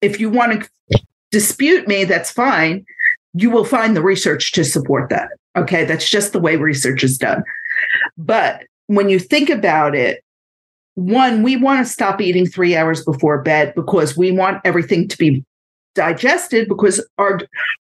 If 0.00 0.20
you 0.20 0.30
want 0.30 0.62
to 0.62 1.00
dispute 1.30 1.86
me 1.86 2.04
that's 2.04 2.30
fine. 2.30 2.84
You 3.34 3.50
will 3.50 3.64
find 3.64 3.94
the 3.94 4.02
research 4.02 4.52
to 4.52 4.64
support 4.64 5.10
that. 5.10 5.28
Okay, 5.56 5.84
that's 5.84 6.08
just 6.08 6.32
the 6.32 6.40
way 6.40 6.56
research 6.56 7.04
is 7.04 7.18
done. 7.18 7.42
But 8.18 8.64
when 8.88 9.08
you 9.08 9.18
think 9.18 9.48
about 9.48 9.94
it, 9.94 10.22
one, 10.96 11.44
we 11.44 11.56
want 11.56 11.86
to 11.86 11.90
stop 11.90 12.20
eating 12.20 12.46
three 12.46 12.74
hours 12.74 13.04
before 13.04 13.40
bed 13.42 13.72
because 13.76 14.16
we 14.16 14.32
want 14.32 14.60
everything 14.64 15.06
to 15.08 15.16
be 15.16 15.44
digested 15.94 16.68
because 16.68 17.04
our 17.18 17.40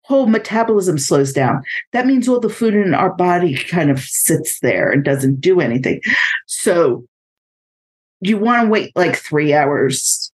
whole 0.05 0.27
metabolism 0.27 0.99
slows 0.99 1.33
down. 1.33 1.62
That 1.92 2.07
means 2.07 2.27
all 2.27 2.40
the 2.40 2.49
food 2.49 2.75
in 2.75 2.95
our 2.95 3.12
body 3.12 3.55
kind 3.55 3.90
of 3.90 4.01
sits 4.01 4.61
there 4.61 4.90
and 4.90 5.05
doesn't 5.05 5.40
do 5.40 5.61
anything. 5.61 6.01
So 6.47 7.05
you 8.21 8.38
want 8.38 8.64
to 8.64 8.68
wait 8.71 8.92
like 8.97 9.16
three 9.16 9.53
hours 9.53 10.32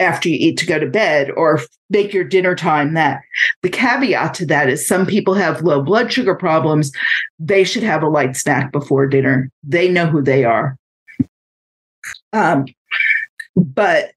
after 0.00 0.28
you 0.28 0.36
eat 0.36 0.56
to 0.58 0.66
go 0.66 0.78
to 0.78 0.86
bed 0.86 1.30
or 1.32 1.60
make 1.90 2.12
your 2.12 2.24
dinner 2.24 2.54
time 2.54 2.94
that. 2.94 3.20
The 3.62 3.68
caveat 3.68 4.34
to 4.34 4.46
that 4.46 4.68
is 4.68 4.86
some 4.86 5.06
people 5.06 5.34
have 5.34 5.62
low 5.62 5.82
blood 5.82 6.12
sugar 6.12 6.34
problems. 6.34 6.90
They 7.38 7.64
should 7.64 7.82
have 7.82 8.02
a 8.02 8.08
light 8.08 8.36
snack 8.36 8.72
before 8.72 9.06
dinner. 9.06 9.50
They 9.62 9.88
know 9.88 10.06
who 10.06 10.22
they 10.22 10.44
are. 10.44 10.76
Um, 12.32 12.66
but 13.56 14.12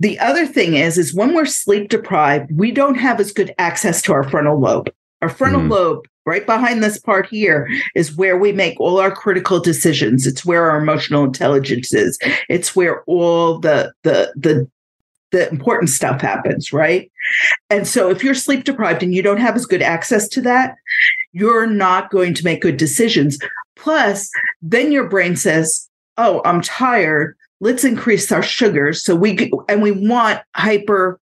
the 0.00 0.18
other 0.18 0.46
thing 0.46 0.74
is, 0.74 0.98
is 0.98 1.14
when 1.14 1.34
we're 1.34 1.46
sleep 1.46 1.88
deprived, 1.88 2.50
we 2.52 2.72
don't 2.72 2.96
have 2.96 3.20
as 3.20 3.32
good 3.32 3.54
access 3.58 4.02
to 4.02 4.12
our 4.12 4.28
frontal 4.28 4.58
lobe. 4.58 4.90
Our 5.22 5.28
frontal 5.28 5.60
mm. 5.60 5.70
lobe, 5.70 6.04
right 6.26 6.44
behind 6.44 6.82
this 6.82 6.98
part 6.98 7.28
here, 7.28 7.68
is 7.94 8.16
where 8.16 8.36
we 8.36 8.50
make 8.50 8.80
all 8.80 8.98
our 8.98 9.12
critical 9.12 9.60
decisions. 9.60 10.26
It's 10.26 10.44
where 10.44 10.68
our 10.68 10.82
emotional 10.82 11.22
intelligence 11.22 11.94
is. 11.94 12.18
It's 12.48 12.74
where 12.74 13.04
all 13.04 13.60
the 13.60 13.92
the 14.02 14.32
the 14.34 14.68
the 15.32 15.48
important 15.50 15.90
stuff 15.90 16.20
happens, 16.20 16.72
right? 16.72 17.10
And 17.70 17.86
so 17.86 18.10
if 18.10 18.22
you're 18.22 18.34
sleep 18.34 18.64
deprived 18.64 19.02
and 19.02 19.14
you 19.14 19.22
don't 19.22 19.40
have 19.40 19.56
as 19.56 19.66
good 19.66 19.82
access 19.82 20.28
to 20.28 20.42
that, 20.42 20.76
you're 21.32 21.66
not 21.66 22.10
going 22.10 22.34
to 22.34 22.44
make 22.44 22.60
good 22.60 22.76
decisions. 22.76 23.38
Plus, 23.74 24.30
then 24.60 24.92
your 24.92 25.08
brain 25.08 25.34
says, 25.34 25.88
"Oh, 26.18 26.42
I'm 26.44 26.60
tired. 26.60 27.36
Let's 27.60 27.84
increase 27.84 28.30
our 28.30 28.42
sugars." 28.42 29.02
So 29.02 29.16
we 29.16 29.50
and 29.68 29.82
we 29.82 29.90
want 29.90 30.40
hyper 30.54 31.18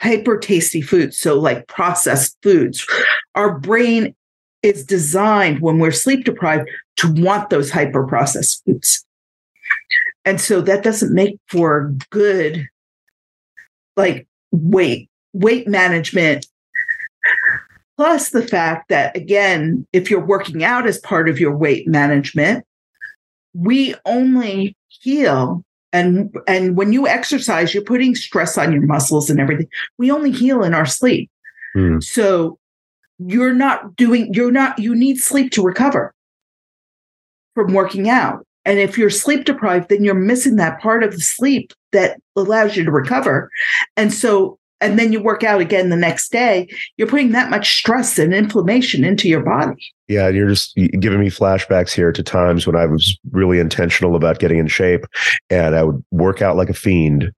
hyper 0.00 0.38
tasty 0.38 0.80
foods, 0.80 1.18
so 1.18 1.38
like 1.38 1.66
processed 1.66 2.36
foods. 2.42 2.86
Our 3.34 3.58
brain 3.58 4.14
is 4.62 4.84
designed 4.84 5.60
when 5.60 5.78
we're 5.78 5.92
sleep 5.92 6.24
deprived 6.24 6.68
to 6.96 7.12
want 7.12 7.50
those 7.50 7.70
hyper 7.70 8.06
processed 8.06 8.62
foods. 8.64 9.04
And 10.24 10.40
so 10.40 10.60
that 10.60 10.84
doesn't 10.84 11.14
make 11.14 11.38
for 11.48 11.94
good 12.10 12.68
like 14.00 14.26
weight, 14.50 15.08
weight 15.32 15.68
management. 15.68 16.46
Plus 17.96 18.30
the 18.30 18.46
fact 18.46 18.88
that, 18.88 19.14
again, 19.14 19.86
if 19.92 20.10
you're 20.10 20.24
working 20.24 20.64
out 20.64 20.86
as 20.86 20.98
part 20.98 21.28
of 21.28 21.38
your 21.38 21.54
weight 21.54 21.86
management, 21.86 22.64
we 23.54 23.94
only 24.06 24.76
heal 24.88 25.64
and 25.92 26.34
and 26.46 26.76
when 26.76 26.92
you 26.92 27.06
exercise 27.06 27.74
you're 27.74 27.82
putting 27.82 28.14
stress 28.14 28.56
on 28.56 28.72
your 28.72 28.82
muscles 28.82 29.28
and 29.28 29.40
everything 29.40 29.66
we 29.98 30.10
only 30.10 30.30
heal 30.30 30.62
in 30.62 30.74
our 30.74 30.86
sleep 30.86 31.30
mm. 31.76 32.02
so 32.02 32.58
you're 33.18 33.54
not 33.54 33.96
doing 33.96 34.32
you're 34.32 34.52
not 34.52 34.78
you 34.78 34.94
need 34.94 35.18
sleep 35.18 35.50
to 35.50 35.62
recover 35.62 36.14
from 37.54 37.72
working 37.72 38.08
out 38.08 38.46
and 38.64 38.78
if 38.78 38.98
you're 38.98 39.10
sleep 39.10 39.44
deprived, 39.44 39.88
then 39.88 40.04
you're 40.04 40.14
missing 40.14 40.56
that 40.56 40.80
part 40.80 41.02
of 41.02 41.12
the 41.12 41.20
sleep 41.20 41.72
that 41.92 42.20
allows 42.36 42.76
you 42.76 42.84
to 42.84 42.90
recover. 42.90 43.50
And 43.96 44.12
so, 44.12 44.58
and 44.80 44.98
then 44.98 45.12
you 45.12 45.22
work 45.22 45.44
out 45.44 45.60
again 45.60 45.90
the 45.90 45.96
next 45.96 46.30
day, 46.30 46.68
you're 46.96 47.08
putting 47.08 47.32
that 47.32 47.50
much 47.50 47.78
stress 47.78 48.18
and 48.18 48.32
inflammation 48.32 49.04
into 49.04 49.28
your 49.28 49.42
body. 49.42 49.92
Yeah, 50.08 50.28
you're 50.28 50.48
just 50.48 50.74
giving 50.76 51.20
me 51.20 51.30
flashbacks 51.30 51.92
here 51.92 52.12
to 52.12 52.22
times 52.22 52.66
when 52.66 52.76
I 52.76 52.86
was 52.86 53.18
really 53.30 53.58
intentional 53.58 54.16
about 54.16 54.38
getting 54.38 54.58
in 54.58 54.68
shape 54.68 55.04
and 55.48 55.74
I 55.74 55.82
would 55.82 56.02
work 56.10 56.42
out 56.42 56.56
like 56.56 56.70
a 56.70 56.74
fiend 56.74 57.32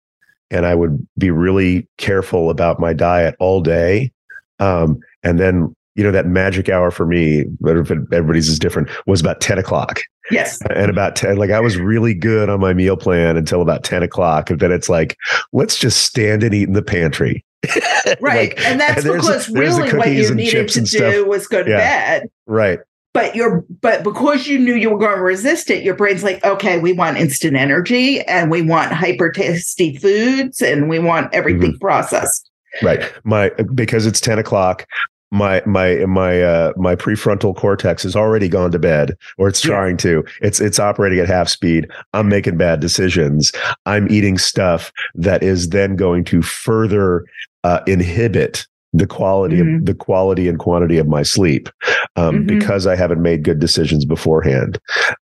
and 0.51 0.67
I 0.67 0.75
would 0.75 1.07
be 1.19 1.31
really 1.31 1.89
careful 1.99 2.51
about 2.51 2.79
my 2.79 2.93
diet 2.93 3.35
all 3.39 3.61
day. 3.61 4.13
Um, 4.59 5.01
and 5.23 5.39
then 5.41 5.75
you 5.95 6.03
know 6.03 6.11
that 6.11 6.27
magic 6.27 6.69
hour 6.69 6.91
for 6.91 7.05
me 7.05 7.45
everybody's 7.67 8.49
is 8.49 8.59
different 8.59 8.89
was 9.07 9.21
about 9.21 9.43
10 9.43 9.59
o'clock 9.59 10.01
yes 10.33 10.61
and 10.71 10.91
about 10.91 11.17
10 11.17 11.37
like 11.37 11.51
i 11.51 11.61
was 11.61 11.77
really 11.77 12.15
good 12.15 12.49
on 12.49 12.61
my 12.61 12.73
meal 12.73 12.97
plan 12.97 13.37
until 13.37 13.63
about 13.63 13.85
10 13.85 14.03
o'clock 14.03 14.51
and 14.51 14.61
then 14.61 14.73
it's 14.73 14.89
like 14.89 15.17
let's 15.53 15.79
just 15.79 16.03
stand 16.03 16.43
and 16.43 16.55
eat 16.55 16.69
in 16.69 16.75
the 16.75 16.83
pantry 16.83 17.45
right 18.21 18.57
like, 18.57 18.61
and 18.65 18.81
that's 18.81 19.05
and 19.05 19.15
because 19.15 19.49
really 19.51 19.93
what 19.93 20.09
you 20.09 20.35
needed 20.35 20.69
to 20.69 20.81
do 20.81 20.87
stuff. 20.87 21.27
was 21.27 21.47
go 21.47 21.63
to 21.63 21.71
yeah. 21.71 21.77
bed 21.77 22.31
right 22.47 22.81
but 23.13 23.37
you're 23.37 23.65
but 23.81 24.03
because 24.03 24.47
you 24.47 24.59
knew 24.59 24.75
you 24.75 24.91
were 24.91 24.99
going 24.99 25.17
to 25.17 25.23
resist 25.23 25.71
it 25.71 25.85
your 25.85 25.95
brain's 25.95 26.25
like 26.25 26.45
okay 26.45 26.79
we 26.81 26.93
want 26.93 27.19
instant 27.19 27.57
energy 27.57 28.21
and 28.23 28.51
we 28.51 28.63
want 28.63 28.91
hyper 28.93 29.31
tasty 29.31 29.97
foods 29.97 30.61
and 30.61 30.89
we 30.89 30.99
want 30.99 31.33
everything 31.33 31.71
mm-hmm. 31.71 31.79
processed 31.79 32.51
Right. 32.81 33.13
My 33.25 33.51
because 33.75 34.07
it's 34.07 34.21
10 34.21 34.39
o'clock, 34.39 34.87
my 35.33 35.63
my 35.65 36.05
my 36.05 36.43
uh 36.43 36.73
my 36.77 36.95
prefrontal 36.95 37.57
cortex 37.57 38.03
has 38.03 38.15
already 38.15 38.49
gone 38.49 38.71
to 38.71 38.79
bed 38.79 39.17
or 39.39 39.49
it's 39.49 39.61
trying 39.61 39.93
yeah. 39.93 40.03
to. 40.03 40.25
It's 40.43 40.61
it's 40.61 40.79
operating 40.79 41.19
at 41.19 41.27
half 41.27 41.49
speed. 41.49 41.91
I'm 42.13 42.29
making 42.29 42.59
bad 42.59 42.81
decisions. 42.81 43.51
I'm 43.87 44.11
eating 44.13 44.39
stuff 44.39 44.93
that 45.15 45.43
is 45.43 45.71
then 45.71 45.97
going 45.97 46.25
to 46.25 46.43
further 46.43 47.25
uh, 47.65 47.81
inhibit 47.87 48.67
the 48.93 49.07
quality 49.07 49.57
mm-hmm. 49.57 49.77
of 49.77 49.87
the 49.87 49.95
quality 49.95 50.49
and 50.49 50.59
quantity 50.59 50.99
of 50.99 51.09
my 51.09 51.23
sleep 51.23 51.69
um, 52.17 52.37
mm-hmm. 52.37 52.59
because 52.59 52.87
I 52.87 52.97
haven't 52.97 53.23
made 53.23 53.43
good 53.43 53.59
decisions 53.59 54.05
beforehand. 54.05 54.79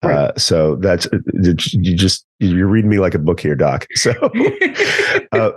Right. 0.03 0.15
Uh, 0.15 0.31
so 0.37 0.75
that's 0.77 1.07
you 1.33 1.95
just 1.95 2.25
you're 2.39 2.67
reading 2.67 2.89
me 2.89 2.99
like 2.99 3.15
a 3.15 3.19
book 3.19 3.39
here, 3.39 3.55
Doc. 3.55 3.87
So, 3.97 4.11
uh, 5.31 5.51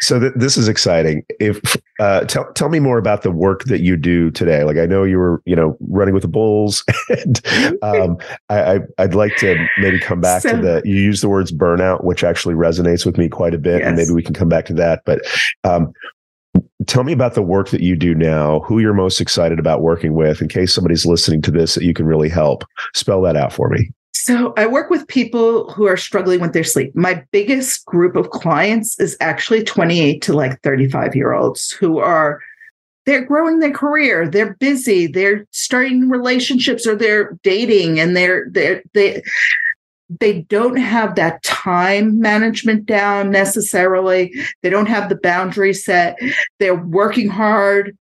so 0.00 0.20
th- 0.20 0.34
this 0.36 0.58
is 0.58 0.68
exciting. 0.68 1.24
If 1.40 1.76
uh, 1.98 2.20
tell 2.24 2.52
tell 2.52 2.68
me 2.68 2.78
more 2.78 2.98
about 2.98 3.22
the 3.22 3.30
work 3.30 3.64
that 3.64 3.80
you 3.80 3.96
do 3.96 4.30
today. 4.30 4.64
Like 4.64 4.76
I 4.76 4.84
know 4.84 5.02
you 5.02 5.18
were 5.18 5.42
you 5.46 5.56
know 5.56 5.78
running 5.80 6.12
with 6.12 6.22
the 6.22 6.28
bulls, 6.28 6.84
and 7.08 7.40
um, 7.82 8.18
I, 8.50 8.80
I 8.98 9.06
would 9.06 9.14
like 9.14 9.36
to 9.36 9.66
maybe 9.78 9.98
come 9.98 10.20
back 10.20 10.42
so, 10.42 10.52
to 10.52 10.56
the 10.58 10.82
you 10.84 10.96
use 10.96 11.22
the 11.22 11.28
words 11.28 11.52
burnout, 11.52 12.04
which 12.04 12.22
actually 12.22 12.54
resonates 12.54 13.06
with 13.06 13.16
me 13.16 13.28
quite 13.28 13.54
a 13.54 13.58
bit, 13.58 13.78
yes. 13.78 13.88
and 13.88 13.96
maybe 13.96 14.12
we 14.12 14.22
can 14.22 14.34
come 14.34 14.48
back 14.48 14.66
to 14.66 14.74
that. 14.74 15.02
But 15.06 15.22
um, 15.64 15.92
tell 16.86 17.04
me 17.04 17.12
about 17.12 17.34
the 17.34 17.42
work 17.42 17.68
that 17.70 17.80
you 17.80 17.96
do 17.96 18.14
now, 18.14 18.60
who 18.60 18.78
you're 18.78 18.94
most 18.94 19.20
excited 19.20 19.58
about 19.58 19.82
working 19.82 20.14
with, 20.14 20.40
in 20.40 20.48
case 20.48 20.72
somebody's 20.72 21.06
listening 21.06 21.42
to 21.42 21.50
this 21.50 21.74
that 21.74 21.84
you 21.84 21.94
can 21.94 22.06
really 22.06 22.28
help. 22.28 22.64
Spell 22.94 23.22
that 23.22 23.36
out 23.36 23.52
for 23.52 23.68
me. 23.68 23.90
So, 24.12 24.54
I 24.56 24.66
work 24.66 24.90
with 24.90 25.06
people 25.06 25.70
who 25.70 25.86
are 25.86 25.96
struggling 25.96 26.40
with 26.40 26.52
their 26.52 26.64
sleep. 26.64 26.96
My 26.96 27.22
biggest 27.30 27.84
group 27.86 28.16
of 28.16 28.30
clients 28.30 28.98
is 28.98 29.16
actually 29.20 29.62
28 29.62 30.20
to 30.22 30.32
like 30.32 30.60
35 30.62 31.14
year 31.14 31.32
olds 31.32 31.70
who 31.72 31.98
are 31.98 32.40
they're 33.04 33.24
growing 33.24 33.60
their 33.60 33.70
career 33.70 34.28
they're 34.28 34.54
busy 34.54 35.06
they're 35.06 35.46
starting 35.52 36.10
relationships 36.10 36.86
or 36.86 36.96
they're 36.96 37.38
dating 37.44 38.00
and 38.00 38.16
they're 38.16 38.48
they're 38.50 38.82
they 38.94 39.22
they 40.08 40.42
don't 40.42 40.76
have 40.76 41.14
that 41.16 41.42
time 41.42 42.20
management 42.20 42.86
down 42.86 43.30
necessarily. 43.30 44.32
They 44.62 44.70
don't 44.70 44.86
have 44.86 45.08
the 45.08 45.16
boundary 45.16 45.74
set. 45.74 46.18
They're 46.58 46.76
working 46.76 47.28
hard 47.28 47.96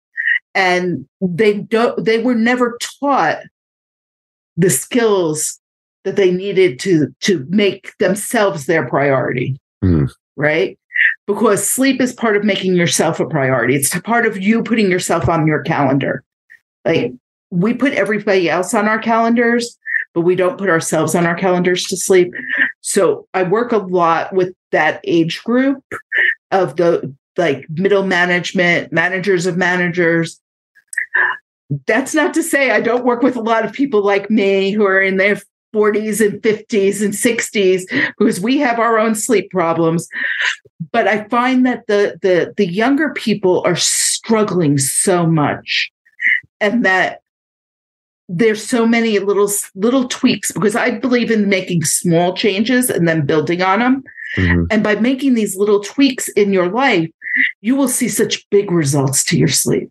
and 0.55 1.07
they 1.21 1.55
don't 1.55 2.05
they 2.05 2.23
were 2.23 2.35
never 2.35 2.79
taught 3.01 3.39
the 4.57 4.71
skills 4.71 5.61
that 6.05 6.17
they 6.17 6.31
needed 6.31 6.79
to 6.81 7.15
to 7.21 7.47
make 7.51 7.97
themselves 7.99 8.67
their 8.67 8.89
priority. 8.89 9.59
Mm. 9.85 10.11
Right? 10.37 10.79
Because 11.27 11.69
sleep 11.69 12.01
is 12.01 12.13
part 12.13 12.37
of 12.37 12.45
making 12.45 12.75
yourself 12.75 13.21
a 13.21 13.27
priority. 13.27 13.75
It's 13.75 13.97
part 14.01 14.27
of 14.27 14.39
you 14.39 14.63
putting 14.63 14.91
yourself 14.91 15.29
on 15.29 15.47
your 15.47 15.63
calendar. 15.63 16.25
Like 16.85 17.13
we 17.51 17.75
put 17.75 17.93
everybody 17.93 18.49
else 18.49 18.75
on 18.75 18.89
our 18.89 18.99
calendars 18.99 19.77
but 20.15 20.23
we 20.23 20.35
don't 20.35 20.59
put 20.59 20.69
ourselves 20.69 21.15
on 21.15 21.27
our 21.27 21.35
calendars 21.35 21.85
to 21.85 21.97
sleep. 21.97 22.33
So 22.81 23.27
I 23.35 23.43
work 23.45 23.73
a 23.73 23.79
lot 23.79 24.33
with 24.33 24.55
that 24.73 25.01
age 25.05 25.43
group 25.45 25.83
of 26.51 26.77
the 26.77 27.15
like 27.37 27.67
middle 27.71 28.05
management, 28.05 28.93
managers 28.93 29.47
of 29.47 29.57
managers. 29.57 30.41
That's 31.87 32.15
not 32.15 32.35
to 32.35 32.43
say 32.43 32.71
I 32.71 32.81
don't 32.81 33.05
work 33.05 33.23
with 33.23 33.37
a 33.37 33.41
lot 33.41 33.65
of 33.65 33.73
people 33.73 34.03
like 34.05 34.31
me 34.31 34.73
who 34.73 34.85
are 34.85 35.01
in 35.01 35.17
their 35.17 35.41
40s 35.75 36.21
and 36.21 36.43
50s 36.43 37.03
and 37.03 37.15
60s 37.15 37.83
because 38.19 38.41
we 38.41 38.59
have 38.59 38.79
our 38.79 38.99
own 38.99 39.15
sleep 39.15 39.51
problems 39.51 40.09
but 40.91 41.07
i 41.07 41.23
find 41.29 41.65
that 41.65 41.87
the 41.87 42.19
the 42.23 42.53
the 42.57 42.67
younger 42.67 43.11
people 43.11 43.63
are 43.65 43.77
struggling 43.77 44.79
so 44.79 45.27
much 45.27 45.93
and 46.61 46.85
that 46.85 47.21
there's 48.33 48.65
so 48.65 48.87
many 48.87 49.19
little 49.19 49.51
little 49.75 50.07
tweaks 50.09 50.53
because 50.53 50.77
I 50.77 50.93
believe 50.93 51.33
in 51.33 51.49
making 51.49 51.83
small 51.83 52.33
changes 52.35 52.89
and 52.89 53.09
then 53.09 53.27
building 53.27 53.61
on 53.61 53.81
them. 53.81 54.05
Mm-hmm. 54.37 54.65
And 54.71 54.85
by 54.85 54.95
making 54.95 55.35
these 55.35 55.57
little 55.57 55.81
tweaks 55.81 56.29
in 56.29 56.53
your 56.53 56.69
life, 56.71 57.11
you 57.61 57.75
will 57.75 57.89
see 57.89 58.09
such 58.09 58.49
big 58.51 58.71
results 58.71 59.25
to 59.25 59.37
your 59.37 59.49
sleep. 59.49 59.91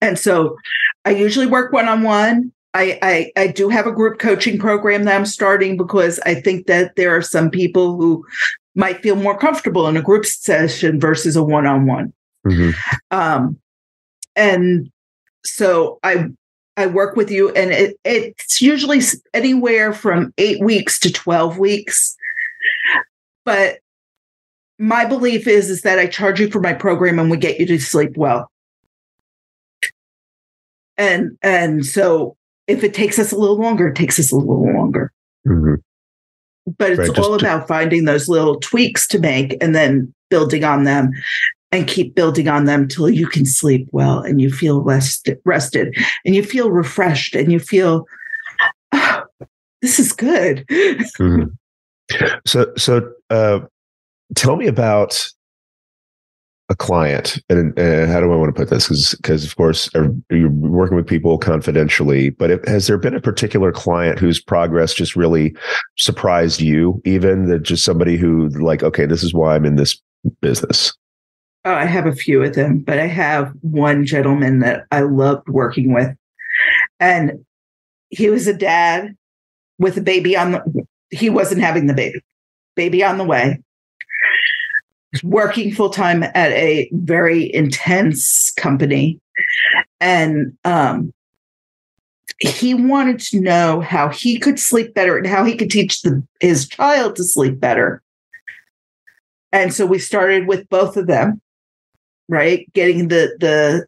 And 0.00 0.18
so 0.18 0.56
I 1.04 1.10
usually 1.10 1.46
work 1.46 1.72
one 1.72 1.88
on 1.88 2.02
one. 2.02 2.52
I, 2.74 3.32
I 3.36 3.46
do 3.48 3.68
have 3.68 3.86
a 3.86 3.92
group 3.92 4.18
coaching 4.18 4.58
program 4.58 5.04
that 5.04 5.16
I'm 5.16 5.26
starting 5.26 5.76
because 5.76 6.20
I 6.20 6.34
think 6.34 6.66
that 6.66 6.94
there 6.96 7.16
are 7.16 7.22
some 7.22 7.50
people 7.50 7.96
who 7.96 8.24
might 8.74 9.02
feel 9.02 9.16
more 9.16 9.36
comfortable 9.36 9.88
in 9.88 9.96
a 9.96 10.02
group 10.02 10.24
session 10.26 11.00
versus 11.00 11.34
a 11.34 11.42
one 11.42 11.66
on 11.66 11.86
one. 11.86 12.12
Um, 13.10 13.58
and 14.36 14.90
so 15.44 15.98
I 16.04 16.28
I 16.78 16.86
work 16.86 17.16
with 17.16 17.28
you, 17.28 17.50
and 17.50 17.72
it, 17.72 17.96
it's 18.04 18.62
usually 18.62 19.00
anywhere 19.34 19.92
from 19.92 20.32
eight 20.38 20.62
weeks 20.62 21.00
to 21.00 21.12
12 21.12 21.58
weeks. 21.58 22.16
But 23.44 23.80
my 24.78 25.04
belief 25.04 25.48
is, 25.48 25.70
is 25.70 25.82
that 25.82 25.98
I 25.98 26.06
charge 26.06 26.38
you 26.38 26.48
for 26.48 26.60
my 26.60 26.72
program 26.72 27.18
and 27.18 27.32
we 27.32 27.36
get 27.36 27.58
you 27.58 27.66
to 27.66 27.80
sleep 27.80 28.16
well. 28.16 28.48
And 30.96 31.36
and 31.42 31.84
so 31.84 32.36
if 32.68 32.84
it 32.84 32.94
takes 32.94 33.18
us 33.18 33.32
a 33.32 33.38
little 33.38 33.58
longer, 33.58 33.88
it 33.88 33.96
takes 33.96 34.20
us 34.20 34.30
a 34.30 34.36
little 34.36 34.72
longer. 34.72 35.12
Mm-hmm. 35.46 35.74
But 36.76 36.92
it's 36.92 37.08
right, 37.08 37.18
all 37.18 37.34
about 37.34 37.66
finding 37.66 38.04
those 38.04 38.28
little 38.28 38.60
tweaks 38.60 39.08
to 39.08 39.18
make 39.18 39.56
and 39.60 39.74
then 39.74 40.14
building 40.30 40.62
on 40.62 40.84
them 40.84 41.10
and 41.72 41.86
keep 41.86 42.14
building 42.14 42.48
on 42.48 42.64
them 42.64 42.88
till 42.88 43.10
you 43.10 43.26
can 43.26 43.44
sleep 43.44 43.88
well 43.92 44.20
and 44.20 44.40
you 44.40 44.50
feel 44.50 44.80
rested, 44.80 45.38
rested 45.44 45.94
and 46.24 46.34
you 46.34 46.42
feel 46.42 46.70
refreshed 46.70 47.34
and 47.34 47.52
you 47.52 47.58
feel 47.58 48.06
oh, 48.92 49.22
this 49.82 49.98
is 49.98 50.12
good. 50.12 50.66
mm-hmm. 50.68 51.44
So, 52.46 52.72
so 52.76 53.12
uh, 53.28 53.60
tell 54.34 54.56
me 54.56 54.66
about 54.66 55.28
a 56.70 56.74
client 56.74 57.38
and 57.48 57.78
uh, 57.78 58.06
how 58.06 58.20
do 58.20 58.32
I 58.32 58.36
want 58.36 58.54
to 58.54 58.58
put 58.58 58.70
this? 58.70 58.88
Because, 59.16 59.44
of 59.44 59.56
course 59.56 59.90
you're 60.30 60.50
working 60.50 60.96
with 60.96 61.06
people 61.06 61.38
confidentially, 61.38 62.30
but 62.30 62.66
has 62.66 62.86
there 62.86 62.98
been 62.98 63.14
a 63.14 63.20
particular 63.20 63.72
client 63.72 64.18
whose 64.18 64.40
progress 64.40 64.94
just 64.94 65.16
really 65.16 65.54
surprised 65.96 66.60
you? 66.60 67.00
Even 67.04 67.46
that 67.46 67.62
just 67.62 67.84
somebody 67.84 68.16
who 68.16 68.48
like, 68.48 68.82
okay, 68.82 69.06
this 69.06 69.22
is 69.22 69.32
why 69.34 69.54
I'm 69.54 69.64
in 69.64 69.76
this 69.76 70.00
business. 70.40 70.94
Oh, 71.64 71.74
I 71.74 71.84
have 71.84 72.06
a 72.06 72.14
few 72.14 72.42
of 72.42 72.54
them, 72.54 72.78
but 72.78 72.98
I 72.98 73.06
have 73.06 73.52
one 73.60 74.06
gentleman 74.06 74.60
that 74.60 74.84
I 74.90 75.00
loved 75.00 75.48
working 75.48 75.92
with. 75.92 76.16
And 77.00 77.44
he 78.10 78.30
was 78.30 78.46
a 78.46 78.54
dad 78.54 79.16
with 79.78 79.96
a 79.98 80.02
baby 80.02 80.36
on 80.36 80.52
the 80.52 80.86
he 81.10 81.30
wasn't 81.30 81.62
having 81.62 81.86
the 81.86 81.94
baby. 81.94 82.22
Baby 82.74 83.02
on 83.02 83.18
the 83.18 83.24
way. 83.24 83.62
Working 85.22 85.74
full 85.74 85.90
time 85.90 86.22
at 86.22 86.52
a 86.52 86.88
very 86.92 87.52
intense 87.54 88.52
company. 88.56 89.20
And 90.00 90.56
um 90.64 91.12
he 92.40 92.72
wanted 92.72 93.18
to 93.18 93.40
know 93.40 93.80
how 93.80 94.08
he 94.08 94.38
could 94.38 94.60
sleep 94.60 94.94
better 94.94 95.16
and 95.16 95.26
how 95.26 95.42
he 95.42 95.56
could 95.56 95.70
teach 95.70 96.02
the, 96.02 96.22
his 96.40 96.68
child 96.68 97.16
to 97.16 97.24
sleep 97.24 97.58
better. 97.58 98.00
And 99.50 99.74
so 99.74 99.84
we 99.86 99.98
started 99.98 100.46
with 100.46 100.68
both 100.68 100.96
of 100.96 101.08
them 101.08 101.40
right? 102.28 102.70
Getting 102.72 103.08
the 103.08 103.36
the 103.40 103.86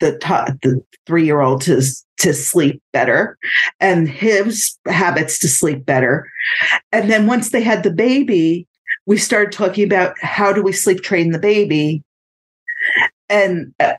the 0.00 0.18
the 0.62 0.82
three 1.06 1.24
year 1.24 1.40
old 1.40 1.62
to 1.62 1.82
to 2.18 2.34
sleep 2.34 2.82
better, 2.92 3.38
and 3.80 4.08
his 4.08 4.76
habits 4.86 5.38
to 5.40 5.48
sleep 5.48 5.84
better, 5.84 6.30
and 6.92 7.10
then 7.10 7.26
once 7.26 7.50
they 7.50 7.62
had 7.62 7.82
the 7.82 7.92
baby, 7.92 8.66
we 9.06 9.16
started 9.16 9.52
talking 9.52 9.84
about 9.84 10.18
how 10.20 10.52
do 10.52 10.62
we 10.62 10.72
sleep 10.72 11.02
train 11.02 11.30
the 11.30 11.38
baby, 11.38 12.02
and. 13.28 13.74
Uh, 13.80 13.94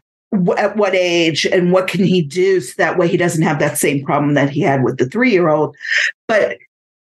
at 0.57 0.75
what 0.75 0.93
age 0.93 1.45
and 1.45 1.71
what 1.71 1.87
can 1.87 2.03
he 2.03 2.21
do 2.21 2.59
so 2.59 2.73
that 2.77 2.97
way 2.97 3.07
he 3.07 3.15
doesn't 3.15 3.43
have 3.43 3.59
that 3.59 3.77
same 3.77 4.03
problem 4.03 4.33
that 4.33 4.49
he 4.49 4.59
had 4.59 4.83
with 4.83 4.97
the 4.97 5.05
three 5.05 5.31
year 5.31 5.47
old 5.47 5.75
but 6.27 6.57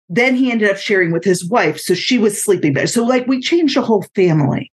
then 0.10 0.36
he 0.36 0.52
ended 0.52 0.70
up 0.70 0.78
sharing 0.78 1.12
with 1.12 1.24
his 1.24 1.48
wife 1.50 1.80
so 1.80 1.94
she 1.94 2.20
was 2.20 2.42
sleeping 2.42 2.74
better 2.74 2.86
so 2.86 3.04
like 3.04 3.26
we 3.26 3.40
changed 3.42 3.76
the 3.76 3.82
whole 3.82 4.06
family 4.14 4.72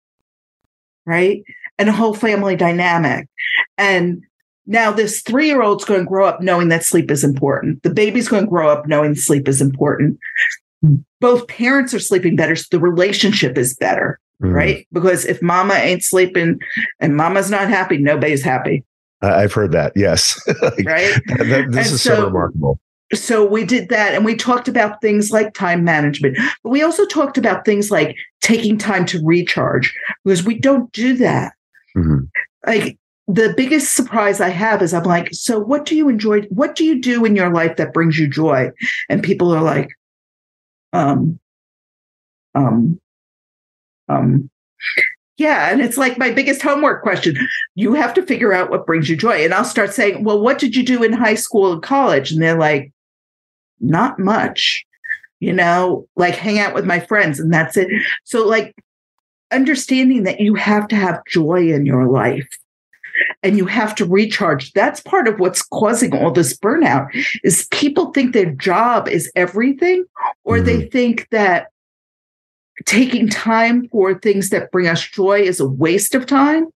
right 1.07 1.43
and 1.79 1.89
a 1.89 1.93
whole 1.93 2.15
family 2.15 2.57
dynamic. 2.57 3.29
And 3.77 4.25
now 4.67 4.93
this 4.93 5.23
three 5.23 5.47
year 5.47 5.63
old's 5.63 5.85
going 5.85 6.01
to 6.01 6.07
grow 6.07 6.27
up 6.27 6.41
knowing 6.41 6.69
that 6.69 6.85
sleep 6.85 7.11
is 7.11 7.25
important. 7.25 7.83
The 7.83 7.91
baby's 7.91 8.29
going 8.29 8.45
to 8.45 8.51
grow 8.51 8.69
up 8.69 8.87
knowing 8.87 9.15
sleep 9.15 9.49
is 9.49 9.61
important. 9.61 10.19
Both 11.21 11.49
parents 11.49 11.95
are 11.95 11.99
sleeping 11.99 12.37
better, 12.37 12.55
so 12.55 12.67
the 12.71 12.79
relationship 12.79 13.59
is 13.59 13.75
better, 13.75 14.21
mm. 14.43 14.53
right? 14.53 14.87
Because 14.93 15.25
if 15.25 15.43
mama 15.43 15.75
ain't 15.75 16.05
sleeping 16.05 16.61
and 17.01 17.17
mama's 17.17 17.51
not 17.51 17.69
happy, 17.69 17.99
nobody's 17.99 18.43
happy. 18.43 18.85
I've 19.21 19.53
heard 19.53 19.73
that. 19.73 19.93
Yes. 19.97 20.41
like, 20.63 20.85
right. 20.85 21.21
this 21.27 21.41
and 21.41 21.77
is 21.77 22.03
so, 22.03 22.15
so 22.15 22.25
remarkable. 22.27 22.79
So 23.15 23.45
we 23.45 23.65
did 23.65 23.89
that 23.89 24.15
and 24.15 24.25
we 24.25 24.37
talked 24.37 24.69
about 24.69 25.01
things 25.01 25.31
like 25.33 25.55
time 25.55 25.83
management, 25.83 26.39
but 26.63 26.71
we 26.71 26.83
also 26.83 27.07
talked 27.07 27.39
about 27.39 27.65
things 27.65 27.91
like 27.91 28.15
taking 28.43 28.77
time 28.77 29.07
to 29.07 29.21
recharge 29.25 29.95
because 30.25 30.45
we 30.45 30.59
don't 30.59 30.93
do 30.93 31.17
that. 31.17 31.55
Mm-hmm. 31.97 32.25
Like 32.67 32.99
the 33.27 33.53
biggest 33.57 33.95
surprise 33.95 34.41
I 34.41 34.49
have 34.49 34.83
is 34.83 34.95
I'm 34.95 35.05
like, 35.05 35.29
so 35.33 35.59
what 35.59 35.85
do 35.85 35.95
you 35.95 36.09
enjoy? 36.09 36.43
What 36.45 36.75
do 36.75 36.85
you 36.85 37.01
do 37.01 37.25
in 37.25 37.37
your 37.37 37.53
life 37.53 37.77
that 37.77 37.93
brings 37.93 38.19
you 38.19 38.27
joy? 38.27 38.71
And 39.09 39.23
people 39.23 39.53
are 39.55 39.63
like, 39.63 39.91
um, 40.93 41.39
um, 42.55 42.99
um, 44.09 44.51
Yeah. 45.37 45.71
And 45.71 45.81
it's 45.81 45.99
like 45.99 46.19
my 46.19 46.31
biggest 46.31 46.63
homework 46.63 47.03
question. 47.03 47.37
You 47.75 47.95
have 47.95 48.15
to 48.15 48.23
figure 48.23 48.53
out 48.53 48.71
what 48.71 48.87
brings 48.87 49.09
you 49.09 49.17
joy. 49.17 49.45
And 49.45 49.55
I'll 49.55 49.65
start 49.65 49.93
saying, 49.95 50.25
Well, 50.25 50.41
what 50.41 50.59
did 50.59 50.75
you 50.75 50.85
do 50.85 51.03
in 51.03 51.13
high 51.13 51.37
school 51.37 51.73
and 51.73 51.83
college? 51.83 52.33
And 52.33 52.43
they're 52.43 52.59
like, 52.59 52.93
Not 53.81 54.19
much, 54.19 54.85
you 55.41 55.53
know, 55.53 56.09
like 56.17 56.35
hang 56.35 56.59
out 56.59 56.75
with 56.75 56.85
my 56.85 57.01
friends 57.01 57.39
and 57.39 57.53
that's 57.53 57.77
it. 57.77 57.89
So, 58.25 58.47
like, 58.47 58.75
understanding 59.51 60.25
that 60.25 60.41
you 60.41 60.55
have 60.55 60.89
to 60.89 60.97
have 60.97 61.25
joy 61.27 61.73
in 61.73 61.87
your 61.87 62.09
life 62.09 62.49
and 63.43 63.57
you 63.57 63.67
have 63.67 63.95
to 63.97 64.05
recharge. 64.05 64.73
That's 64.73 65.01
part 65.01 65.29
of 65.29 65.39
what's 65.39 65.63
causing 65.63 66.15
all 66.15 66.31
this 66.31 66.57
burnout 66.57 67.09
is 67.43 67.67
people 67.71 68.13
think 68.13 68.33
their 68.33 68.51
job 68.53 69.09
is 69.09 69.31
everything 69.35 70.05
or 70.45 70.57
mm-hmm. 70.57 70.67
they 70.67 70.87
think 70.87 71.29
that 71.31 71.69
taking 72.87 73.29
time 73.29 73.89
for 73.89 74.19
things 74.19 74.51
that 74.51 74.71
bring 74.71 74.87
us 74.87 75.03
joy 75.03 75.41
is 75.41 75.61
a 75.61 75.69
waste 75.69 76.15
of 76.15 76.27
time. 76.27 76.69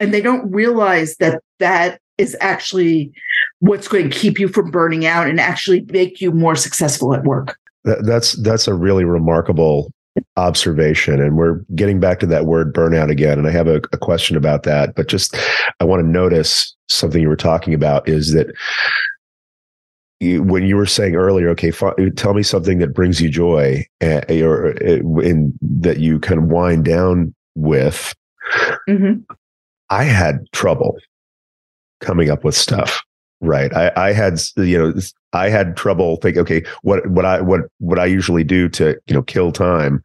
And 0.00 0.12
they 0.12 0.20
don't 0.20 0.50
realize 0.50 1.16
that 1.16 1.42
that 1.58 2.00
is 2.16 2.36
actually 2.40 3.12
what's 3.60 3.88
going 3.88 4.10
to 4.10 4.16
keep 4.16 4.38
you 4.38 4.48
from 4.48 4.70
burning 4.70 5.06
out 5.06 5.28
and 5.28 5.40
actually 5.40 5.84
make 5.90 6.20
you 6.20 6.32
more 6.32 6.56
successful 6.56 7.14
at 7.14 7.24
work. 7.24 7.56
That's 7.84 8.32
that's 8.42 8.68
a 8.68 8.74
really 8.74 9.04
remarkable 9.04 9.92
observation 10.36 11.20
and 11.20 11.36
we're 11.36 11.60
getting 11.74 12.00
back 12.00 12.20
to 12.20 12.26
that 12.26 12.46
word 12.46 12.74
burnout 12.74 13.10
again 13.10 13.38
and 13.38 13.46
i 13.46 13.50
have 13.50 13.68
a, 13.68 13.76
a 13.92 13.98
question 13.98 14.36
about 14.36 14.62
that 14.62 14.94
but 14.94 15.08
just 15.08 15.36
i 15.80 15.84
want 15.84 16.00
to 16.00 16.06
notice 16.06 16.76
something 16.88 17.20
you 17.20 17.28
were 17.28 17.36
talking 17.36 17.74
about 17.74 18.08
is 18.08 18.32
that 18.32 18.48
you, 20.20 20.42
when 20.42 20.64
you 20.64 20.76
were 20.76 20.86
saying 20.86 21.14
earlier 21.14 21.48
okay 21.48 21.68
f- 21.68 21.96
tell 22.16 22.34
me 22.34 22.42
something 22.42 22.78
that 22.78 22.94
brings 22.94 23.20
you 23.20 23.28
joy 23.28 23.84
uh, 24.02 24.20
or 24.30 24.70
in 25.22 25.56
that 25.62 25.98
you 25.98 26.18
kind 26.20 26.40
of 26.40 26.46
wind 26.46 26.84
down 26.84 27.34
with 27.54 28.14
mm-hmm. 28.88 29.20
i 29.90 30.04
had 30.04 30.44
trouble 30.52 30.96
coming 32.00 32.30
up 32.30 32.44
with 32.44 32.54
stuff 32.54 33.02
right 33.40 33.74
I, 33.74 33.92
I 33.96 34.12
had 34.12 34.40
you 34.56 34.78
know 34.78 35.00
I 35.32 35.50
had 35.50 35.76
trouble 35.76 36.16
thinking, 36.16 36.40
okay, 36.42 36.64
what 36.82 37.06
what 37.08 37.24
I 37.24 37.40
what 37.40 37.62
what 37.78 37.98
I 37.98 38.06
usually 38.06 38.44
do 38.44 38.68
to 38.70 38.98
you 39.06 39.14
know 39.14 39.22
kill 39.22 39.52
time 39.52 40.02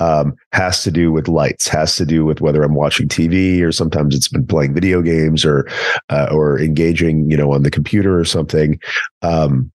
um, 0.00 0.34
has 0.52 0.82
to 0.82 0.90
do 0.90 1.10
with 1.10 1.28
lights, 1.28 1.66
has 1.68 1.96
to 1.96 2.04
do 2.04 2.24
with 2.24 2.40
whether 2.40 2.62
I'm 2.62 2.74
watching 2.74 3.08
TV 3.08 3.62
or 3.62 3.72
sometimes 3.72 4.14
it's 4.14 4.28
been 4.28 4.46
playing 4.46 4.74
video 4.74 5.00
games 5.00 5.44
or 5.44 5.66
uh, 6.10 6.28
or 6.30 6.60
engaging 6.60 7.30
you 7.30 7.36
know 7.36 7.52
on 7.52 7.62
the 7.62 7.70
computer 7.70 8.18
or 8.18 8.24
something. 8.24 8.78
Um, 9.22 9.72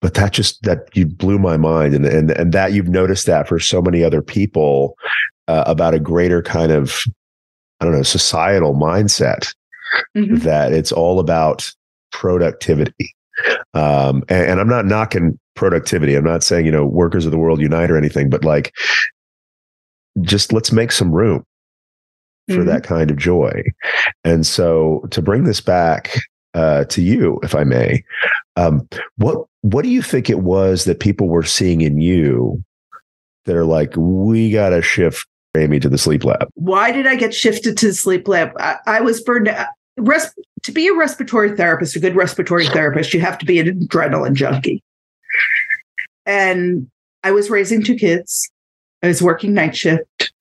but 0.00 0.14
that 0.14 0.32
just 0.32 0.62
that 0.62 0.88
you 0.96 1.04
blew 1.04 1.38
my 1.38 1.58
mind, 1.58 1.94
and 1.94 2.06
and 2.06 2.30
and 2.30 2.52
that 2.52 2.72
you've 2.72 2.88
noticed 2.88 3.26
that 3.26 3.46
for 3.46 3.58
so 3.58 3.82
many 3.82 4.02
other 4.02 4.22
people 4.22 4.96
uh, 5.48 5.64
about 5.66 5.92
a 5.92 6.00
greater 6.00 6.40
kind 6.40 6.72
of 6.72 7.02
I 7.80 7.84
don't 7.84 7.94
know 7.94 8.02
societal 8.02 8.74
mindset 8.74 9.54
mm-hmm. 10.16 10.36
that 10.36 10.72
it's 10.72 10.92
all 10.92 11.20
about 11.20 11.74
productivity 12.12 13.14
um, 13.74 14.24
and, 14.28 14.50
and 14.50 14.60
I'm 14.60 14.68
not 14.68 14.86
knocking 14.86 15.38
productivity. 15.54 16.14
I'm 16.14 16.24
not 16.24 16.42
saying, 16.42 16.66
you 16.66 16.72
know, 16.72 16.86
workers 16.86 17.24
of 17.24 17.32
the 17.32 17.38
world 17.38 17.60
unite 17.60 17.90
or 17.90 17.96
anything, 17.96 18.30
but 18.30 18.44
like, 18.44 18.74
just 20.20 20.52
let's 20.52 20.72
make 20.72 20.92
some 20.92 21.12
room 21.12 21.44
for 22.48 22.56
mm-hmm. 22.56 22.66
that 22.66 22.82
kind 22.82 23.10
of 23.10 23.16
joy. 23.16 23.62
And 24.24 24.46
so 24.46 25.06
to 25.10 25.22
bring 25.22 25.44
this 25.44 25.60
back 25.60 26.16
uh, 26.54 26.84
to 26.86 27.02
you, 27.02 27.38
if 27.42 27.54
I 27.54 27.64
may, 27.64 28.02
um, 28.56 28.88
what 29.16 29.46
what 29.62 29.82
do 29.82 29.90
you 29.90 30.02
think 30.02 30.30
it 30.30 30.40
was 30.40 30.84
that 30.84 31.00
people 31.00 31.28
were 31.28 31.42
seeing 31.42 31.80
in 31.80 32.00
you 32.00 32.62
that 33.44 33.56
are 33.56 33.64
like, 33.64 33.92
we 33.96 34.50
got 34.50 34.70
to 34.70 34.82
shift 34.82 35.26
Amy 35.56 35.80
to 35.80 35.88
the 35.88 35.98
sleep 35.98 36.24
lab? 36.24 36.48
Why 36.54 36.90
did 36.90 37.06
I 37.06 37.16
get 37.16 37.34
shifted 37.34 37.76
to 37.78 37.88
the 37.88 37.94
sleep 37.94 38.28
lab? 38.28 38.52
I, 38.58 38.76
I 38.86 39.00
was 39.00 39.20
burned 39.20 39.48
out. 39.48 39.68
Res- 39.96 40.32
to 40.62 40.72
be 40.72 40.88
a 40.88 40.94
respiratory 40.94 41.56
therapist, 41.56 41.96
a 41.96 42.00
good 42.00 42.16
respiratory 42.16 42.66
therapist, 42.66 43.14
you 43.14 43.20
have 43.20 43.38
to 43.38 43.46
be 43.46 43.58
an 43.58 43.80
adrenaline 43.80 44.34
junkie. 44.34 44.82
And 46.26 46.90
I 47.22 47.32
was 47.32 47.50
raising 47.50 47.82
two 47.82 47.96
kids. 47.96 48.50
I 49.02 49.08
was 49.08 49.22
working 49.22 49.54
night 49.54 49.76
shift. 49.76 50.32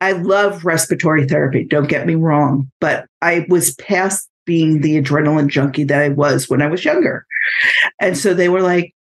I 0.00 0.12
love 0.12 0.64
respiratory 0.64 1.26
therapy, 1.26 1.64
don't 1.64 1.88
get 1.88 2.06
me 2.06 2.14
wrong, 2.14 2.70
but 2.80 3.06
I 3.20 3.44
was 3.48 3.74
past 3.74 4.28
being 4.46 4.80
the 4.80 5.00
adrenaline 5.00 5.48
junkie 5.48 5.84
that 5.84 6.00
I 6.00 6.08
was 6.08 6.48
when 6.48 6.62
I 6.62 6.68
was 6.68 6.84
younger. 6.84 7.26
And 8.00 8.16
so 8.16 8.32
they 8.32 8.48
were 8.48 8.62
like, 8.62 8.94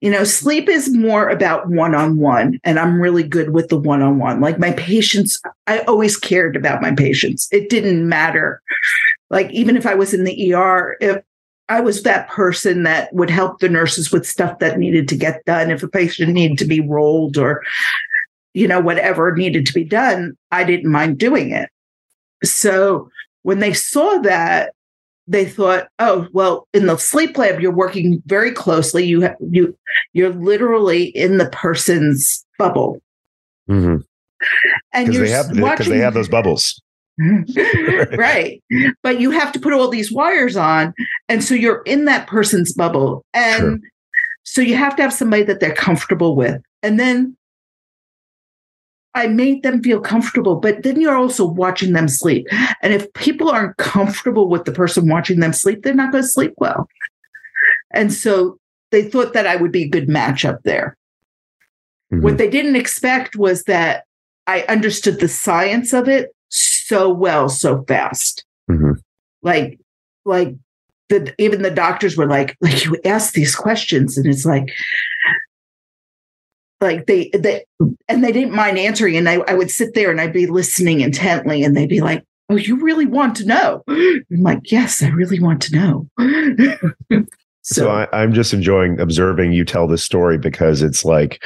you 0.00 0.10
know, 0.10 0.24
sleep 0.24 0.68
is 0.68 0.92
more 0.92 1.28
about 1.28 1.68
one 1.68 1.94
on 1.94 2.18
one, 2.18 2.60
and 2.64 2.78
I'm 2.78 3.00
really 3.00 3.22
good 3.22 3.50
with 3.50 3.68
the 3.68 3.78
one 3.78 4.02
on 4.02 4.18
one. 4.18 4.40
Like 4.40 4.58
my 4.58 4.72
patients, 4.72 5.40
I 5.66 5.80
always 5.80 6.16
cared 6.16 6.56
about 6.56 6.82
my 6.82 6.92
patients. 6.94 7.48
It 7.50 7.68
didn't 7.68 8.08
matter 8.08 8.60
like 9.30 9.50
even 9.50 9.76
if 9.76 9.86
I 9.86 9.94
was 9.94 10.14
in 10.14 10.24
the 10.24 10.54
ER, 10.54 10.96
if 11.00 11.22
I 11.68 11.80
was 11.80 12.02
that 12.02 12.28
person 12.28 12.84
that 12.84 13.12
would 13.12 13.30
help 13.30 13.60
the 13.60 13.68
nurses 13.68 14.10
with 14.10 14.26
stuff 14.26 14.58
that 14.58 14.78
needed 14.78 15.08
to 15.08 15.16
get 15.16 15.44
done, 15.44 15.70
if 15.70 15.82
a 15.82 15.88
patient 15.88 16.32
needed 16.32 16.58
to 16.58 16.64
be 16.64 16.80
rolled 16.80 17.36
or, 17.36 17.62
you 18.54 18.66
know, 18.66 18.80
whatever 18.80 19.36
needed 19.36 19.66
to 19.66 19.74
be 19.74 19.84
done, 19.84 20.36
I 20.50 20.64
didn't 20.64 20.90
mind 20.90 21.18
doing 21.18 21.50
it. 21.50 21.68
So 22.42 23.10
when 23.42 23.58
they 23.58 23.74
saw 23.74 24.18
that, 24.18 24.72
they 25.26 25.44
thought, 25.44 25.88
oh, 25.98 26.26
well, 26.32 26.66
in 26.72 26.86
the 26.86 26.96
sleep 26.96 27.36
lab, 27.36 27.60
you're 27.60 27.70
working 27.70 28.22
very 28.24 28.50
closely. 28.50 29.04
You 29.04 29.20
have, 29.20 29.36
you 29.50 29.76
you're 30.14 30.32
literally 30.32 31.04
in 31.04 31.36
the 31.36 31.50
person's 31.50 32.46
bubble. 32.58 33.02
Mm-hmm. 33.68 33.98
And 34.94 35.12
you're 35.12 35.26
they 35.26 35.30
have 35.30 35.52
because 35.52 35.86
they 35.86 35.98
have 35.98 36.14
those 36.14 36.30
bubbles. 36.30 36.80
right. 38.16 38.62
But 39.02 39.20
you 39.20 39.30
have 39.30 39.52
to 39.52 39.60
put 39.60 39.72
all 39.72 39.88
these 39.88 40.12
wires 40.12 40.56
on. 40.56 40.94
And 41.28 41.42
so 41.42 41.54
you're 41.54 41.82
in 41.82 42.04
that 42.04 42.26
person's 42.26 42.72
bubble. 42.72 43.24
And 43.34 43.80
True. 43.80 43.80
so 44.44 44.60
you 44.60 44.76
have 44.76 44.96
to 44.96 45.02
have 45.02 45.12
somebody 45.12 45.42
that 45.44 45.60
they're 45.60 45.74
comfortable 45.74 46.36
with. 46.36 46.62
And 46.82 46.98
then 46.98 47.36
I 49.14 49.26
made 49.26 49.64
them 49.64 49.82
feel 49.82 50.00
comfortable, 50.00 50.56
but 50.56 50.84
then 50.84 51.00
you're 51.00 51.16
also 51.16 51.44
watching 51.44 51.92
them 51.92 52.06
sleep. 52.06 52.46
And 52.82 52.92
if 52.92 53.12
people 53.14 53.50
aren't 53.50 53.76
comfortable 53.78 54.48
with 54.48 54.64
the 54.64 54.72
person 54.72 55.08
watching 55.08 55.40
them 55.40 55.52
sleep, 55.52 55.82
they're 55.82 55.94
not 55.94 56.12
going 56.12 56.22
to 56.22 56.28
sleep 56.28 56.54
well. 56.58 56.88
And 57.92 58.12
so 58.12 58.58
they 58.92 59.02
thought 59.02 59.32
that 59.32 59.46
I 59.46 59.56
would 59.56 59.72
be 59.72 59.84
a 59.84 59.88
good 59.88 60.08
match 60.08 60.44
up 60.44 60.60
there. 60.62 60.96
Mm-hmm. 62.12 62.22
What 62.22 62.38
they 62.38 62.48
didn't 62.48 62.76
expect 62.76 63.34
was 63.34 63.64
that 63.64 64.04
I 64.46 64.62
understood 64.62 65.18
the 65.18 65.28
science 65.28 65.92
of 65.92 66.08
it 66.08 66.30
so 66.88 67.10
well 67.10 67.48
so 67.48 67.84
fast. 67.84 68.44
Mm-hmm. 68.70 68.92
Like, 69.42 69.78
like 70.24 70.54
the 71.08 71.34
even 71.38 71.62
the 71.62 71.70
doctors 71.70 72.16
were 72.16 72.26
like, 72.26 72.56
like 72.60 72.84
you 72.84 72.96
ask 73.04 73.34
these 73.34 73.54
questions, 73.54 74.16
and 74.16 74.26
it's 74.26 74.44
like, 74.44 74.68
like 76.80 77.06
they 77.06 77.30
they 77.34 77.64
and 78.08 78.24
they 78.24 78.32
didn't 78.32 78.54
mind 78.54 78.78
answering, 78.78 79.16
and 79.16 79.28
I, 79.28 79.36
I 79.48 79.54
would 79.54 79.70
sit 79.70 79.94
there 79.94 80.10
and 80.10 80.20
I'd 80.20 80.32
be 80.32 80.46
listening 80.46 81.00
intently, 81.00 81.62
and 81.62 81.76
they'd 81.76 81.88
be 81.88 82.00
like, 82.00 82.24
"Oh, 82.48 82.56
you 82.56 82.76
really 82.76 83.06
want 83.06 83.36
to 83.36 83.46
know?" 83.46 83.82
I'm 83.88 84.24
like, 84.30 84.70
"Yes, 84.70 85.02
I 85.02 85.08
really 85.08 85.40
want 85.40 85.62
to 85.62 85.76
know." 85.76 86.08
so, 87.62 87.82
so 87.82 87.90
I, 87.90 88.08
I'm 88.12 88.32
just 88.32 88.54
enjoying 88.54 89.00
observing 89.00 89.52
you 89.52 89.64
tell 89.64 89.86
this 89.86 90.04
story 90.04 90.38
because 90.38 90.82
it's 90.82 91.04
like, 91.04 91.42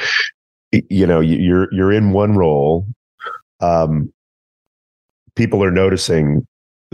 you 0.71 1.07
know, 1.07 1.19
you're 1.19 1.73
you're 1.73 1.91
in 1.91 2.11
one 2.11 2.35
role, 2.35 2.85
um, 3.59 4.12
people 5.35 5.63
are 5.63 5.71
noticing 5.71 6.45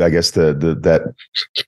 I 0.02 0.10
guess 0.10 0.32
the 0.32 0.54
the 0.54 0.76
that 0.76 1.02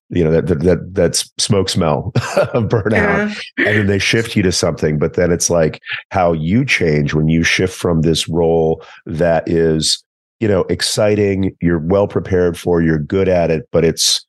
you 0.10 0.24
know 0.24 0.32
that 0.32 0.48
that 0.48 0.94
that, 0.94 1.24
smoke 1.38 1.70
smell 1.70 2.12
of 2.54 2.66
burnout, 2.66 3.36
yeah. 3.58 3.68
and 3.68 3.78
then 3.78 3.88
they 3.88 4.00
shift 4.00 4.36
you 4.36 4.44
to 4.44 4.52
something. 4.52 4.98
But 4.98 5.14
then 5.14 5.32
it's 5.32 5.50
like 5.50 5.82
how 6.12 6.34
you 6.34 6.66
change 6.66 7.14
when 7.14 7.28
you 7.28 7.44
shift 7.44 7.76
from 7.76 8.02
this 8.02 8.28
role 8.28 8.84
that 9.06 9.48
is 9.48 10.04
you 10.40 10.48
know 10.48 10.62
exciting, 10.64 11.56
you're 11.62 11.80
well 11.80 12.08
prepared 12.08 12.58
for, 12.58 12.82
you're 12.82 13.00
good 13.00 13.28
at 13.28 13.52
it, 13.52 13.68
but 13.72 13.84
it's 13.84 14.26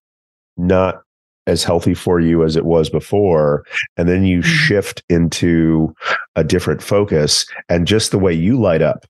not 0.57 1.03
as 1.47 1.65
healthy 1.65 1.95
for 1.95 2.21
you 2.21 2.45
as 2.45 2.55
it 2.55 2.65
was 2.65 2.89
before 2.89 3.65
and 3.97 4.09
then 4.09 4.23
you 4.23 4.39
mm-hmm. 4.39 4.49
shift 4.49 5.03
into 5.09 5.93
a 6.37 6.45
different 6.45 6.81
focus 6.81 7.45
and 7.69 7.85
just 7.85 8.13
the 8.13 8.19
way 8.19 8.33
you 8.33 8.61
light 8.61 8.81
up 8.81 9.05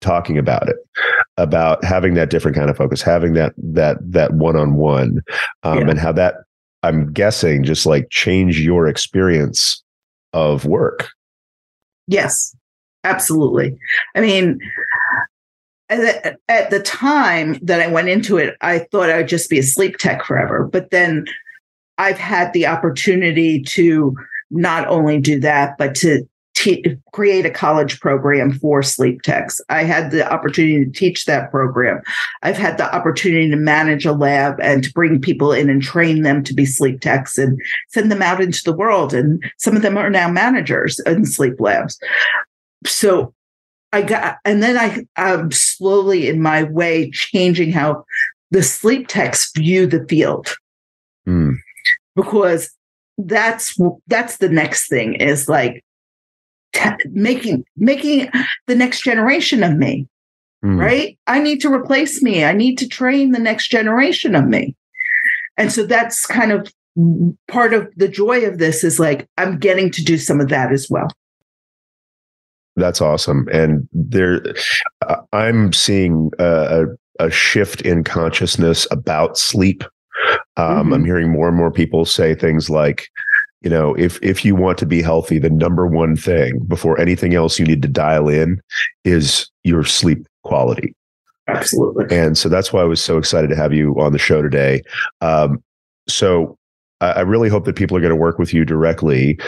talking 0.00 0.38
about 0.38 0.68
it 0.68 0.76
about 1.36 1.82
having 1.84 2.14
that 2.14 2.30
different 2.30 2.56
kind 2.56 2.70
of 2.70 2.76
focus 2.76 3.02
having 3.02 3.34
that 3.34 3.52
that 3.56 3.96
that 4.00 4.32
one-on-one 4.34 5.20
um, 5.64 5.78
yeah. 5.78 5.90
and 5.90 5.98
how 5.98 6.12
that 6.12 6.36
i'm 6.82 7.12
guessing 7.12 7.64
just 7.64 7.84
like 7.86 8.08
change 8.10 8.60
your 8.60 8.86
experience 8.86 9.82
of 10.32 10.64
work. 10.64 11.08
Yes. 12.06 12.54
Absolutely. 13.04 13.76
I 14.14 14.20
mean 14.20 14.60
at 15.88 16.22
the, 16.22 16.38
at 16.48 16.70
the 16.70 16.80
time 16.80 17.58
that 17.62 17.80
i 17.80 17.86
went 17.86 18.08
into 18.08 18.36
it 18.36 18.56
i 18.60 18.78
thought 18.78 19.08
i 19.08 19.16
would 19.16 19.28
just 19.28 19.48
be 19.48 19.58
a 19.58 19.62
sleep 19.62 19.96
tech 19.96 20.22
forever 20.22 20.68
but 20.70 20.90
then 20.90 21.24
i've 21.96 22.18
had 22.18 22.52
the 22.52 22.66
opportunity 22.66 23.62
to 23.62 24.14
not 24.50 24.86
only 24.88 25.18
do 25.18 25.40
that 25.40 25.78
but 25.78 25.94
to 25.94 26.28
create 27.12 27.46
a 27.46 27.50
college 27.50 28.00
program 28.00 28.52
for 28.52 28.82
sleep 28.82 29.22
techs. 29.22 29.60
I 29.68 29.84
had 29.84 30.10
the 30.10 30.30
opportunity 30.30 30.84
to 30.84 30.90
teach 30.90 31.24
that 31.26 31.50
program. 31.50 32.00
I've 32.42 32.56
had 32.56 32.78
the 32.78 32.94
opportunity 32.94 33.50
to 33.50 33.56
manage 33.56 34.04
a 34.04 34.12
lab 34.12 34.58
and 34.60 34.82
to 34.84 34.92
bring 34.92 35.20
people 35.20 35.52
in 35.52 35.70
and 35.70 35.82
train 35.82 36.22
them 36.22 36.42
to 36.44 36.54
be 36.54 36.64
sleep 36.64 37.00
techs 37.00 37.38
and 37.38 37.60
send 37.88 38.10
them 38.10 38.22
out 38.22 38.40
into 38.40 38.62
the 38.64 38.72
world. 38.72 39.14
And 39.14 39.42
some 39.58 39.76
of 39.76 39.82
them 39.82 39.96
are 39.96 40.10
now 40.10 40.30
managers 40.30 40.98
in 41.00 41.26
sleep 41.26 41.60
labs. 41.60 41.98
So 42.86 43.34
I 43.92 44.02
got, 44.02 44.38
and 44.44 44.62
then 44.62 44.76
I, 44.76 45.06
I'm 45.16 45.50
slowly 45.52 46.28
in 46.28 46.40
my 46.40 46.64
way 46.64 47.10
changing 47.10 47.72
how 47.72 48.04
the 48.50 48.62
sleep 48.62 49.08
techs 49.08 49.52
view 49.52 49.86
the 49.86 50.04
field. 50.08 50.56
Mm. 51.26 51.56
Because 52.16 52.70
that's 53.18 53.76
that's 54.06 54.36
the 54.36 54.48
next 54.48 54.88
thing 54.88 55.14
is 55.14 55.48
like 55.48 55.84
t- 56.72 56.90
making 57.10 57.64
making 57.76 58.30
the 58.66 58.74
next 58.74 59.02
generation 59.02 59.62
of 59.62 59.76
me 59.76 60.06
mm. 60.64 60.78
right? 60.78 61.18
I 61.26 61.40
need 61.40 61.60
to 61.62 61.72
replace 61.72 62.22
me. 62.22 62.44
I 62.44 62.52
need 62.52 62.78
to 62.78 62.88
train 62.88 63.32
the 63.32 63.38
next 63.38 63.68
generation 63.68 64.34
of 64.34 64.46
me. 64.46 64.74
And 65.56 65.72
so 65.72 65.84
that's 65.84 66.26
kind 66.26 66.52
of 66.52 66.72
part 67.46 67.74
of 67.74 67.88
the 67.96 68.08
joy 68.08 68.44
of 68.44 68.58
this 68.58 68.82
is 68.82 68.98
like 68.98 69.28
i'm 69.38 69.56
getting 69.56 69.88
to 69.88 70.02
do 70.02 70.18
some 70.18 70.40
of 70.40 70.48
that 70.48 70.72
as 70.72 70.88
well. 70.90 71.08
That's 72.74 73.00
awesome. 73.00 73.48
And 73.52 73.88
there 73.92 74.42
i'm 75.32 75.72
seeing 75.72 76.32
a, 76.40 76.86
a 77.20 77.30
shift 77.30 77.82
in 77.82 78.02
consciousness 78.02 78.86
about 78.90 79.38
sleep. 79.38 79.84
Um, 80.56 80.86
mm-hmm. 80.86 80.92
I'm 80.92 81.04
hearing 81.04 81.30
more 81.30 81.46
and 81.46 81.56
more 81.56 81.70
people 81.70 82.04
say 82.04 82.34
things 82.34 82.68
like, 82.68 83.08
you 83.60 83.70
know, 83.70 83.94
if 83.94 84.18
if 84.22 84.44
you 84.44 84.54
want 84.54 84.78
to 84.78 84.86
be 84.86 85.02
healthy, 85.02 85.38
the 85.38 85.50
number 85.50 85.86
one 85.86 86.16
thing 86.16 86.58
before 86.60 87.00
anything 87.00 87.34
else 87.34 87.58
you 87.58 87.66
need 87.66 87.82
to 87.82 87.88
dial 87.88 88.28
in 88.28 88.60
is 89.04 89.50
your 89.64 89.84
sleep 89.84 90.26
quality. 90.44 90.94
Absolutely. 91.48 92.04
And 92.16 92.36
so 92.36 92.48
that's 92.48 92.72
why 92.72 92.82
I 92.82 92.84
was 92.84 93.02
so 93.02 93.18
excited 93.18 93.48
to 93.48 93.56
have 93.56 93.72
you 93.72 93.98
on 93.98 94.12
the 94.12 94.18
show 94.18 94.42
today. 94.42 94.82
Um, 95.22 95.62
so 96.06 96.56
I, 97.00 97.12
I 97.12 97.20
really 97.20 97.48
hope 97.48 97.64
that 97.64 97.76
people 97.76 97.96
are 97.96 98.00
going 98.00 98.10
to 98.10 98.16
work 98.16 98.38
with 98.38 98.52
you 98.52 98.64
directly. 98.64 99.38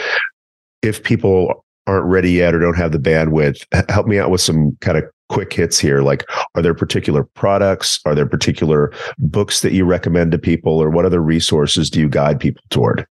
If 0.81 1.03
people 1.03 1.63
aren't 1.87 2.05
ready 2.05 2.31
yet 2.31 2.53
or 2.53 2.59
don't 2.59 2.75
have 2.75 2.91
the 2.91 2.97
bandwidth, 2.97 3.65
help 3.89 4.07
me 4.07 4.19
out 4.19 4.31
with 4.31 4.41
some 4.41 4.75
kind 4.81 4.97
of 4.97 5.03
quick 5.29 5.53
hits 5.53 5.79
here? 5.79 6.01
Like, 6.01 6.25
are 6.55 6.61
there 6.61 6.73
particular 6.73 7.23
products? 7.23 7.99
Are 8.05 8.13
there 8.13 8.25
particular 8.25 8.91
books 9.17 9.61
that 9.61 9.71
you 9.71 9.85
recommend 9.85 10.31
to 10.33 10.37
people, 10.37 10.81
or 10.81 10.89
what 10.89 11.05
other 11.05 11.21
resources 11.21 11.89
do 11.89 11.99
you 11.99 12.09
guide 12.09 12.39
people 12.39 12.61
toward? 12.69 13.05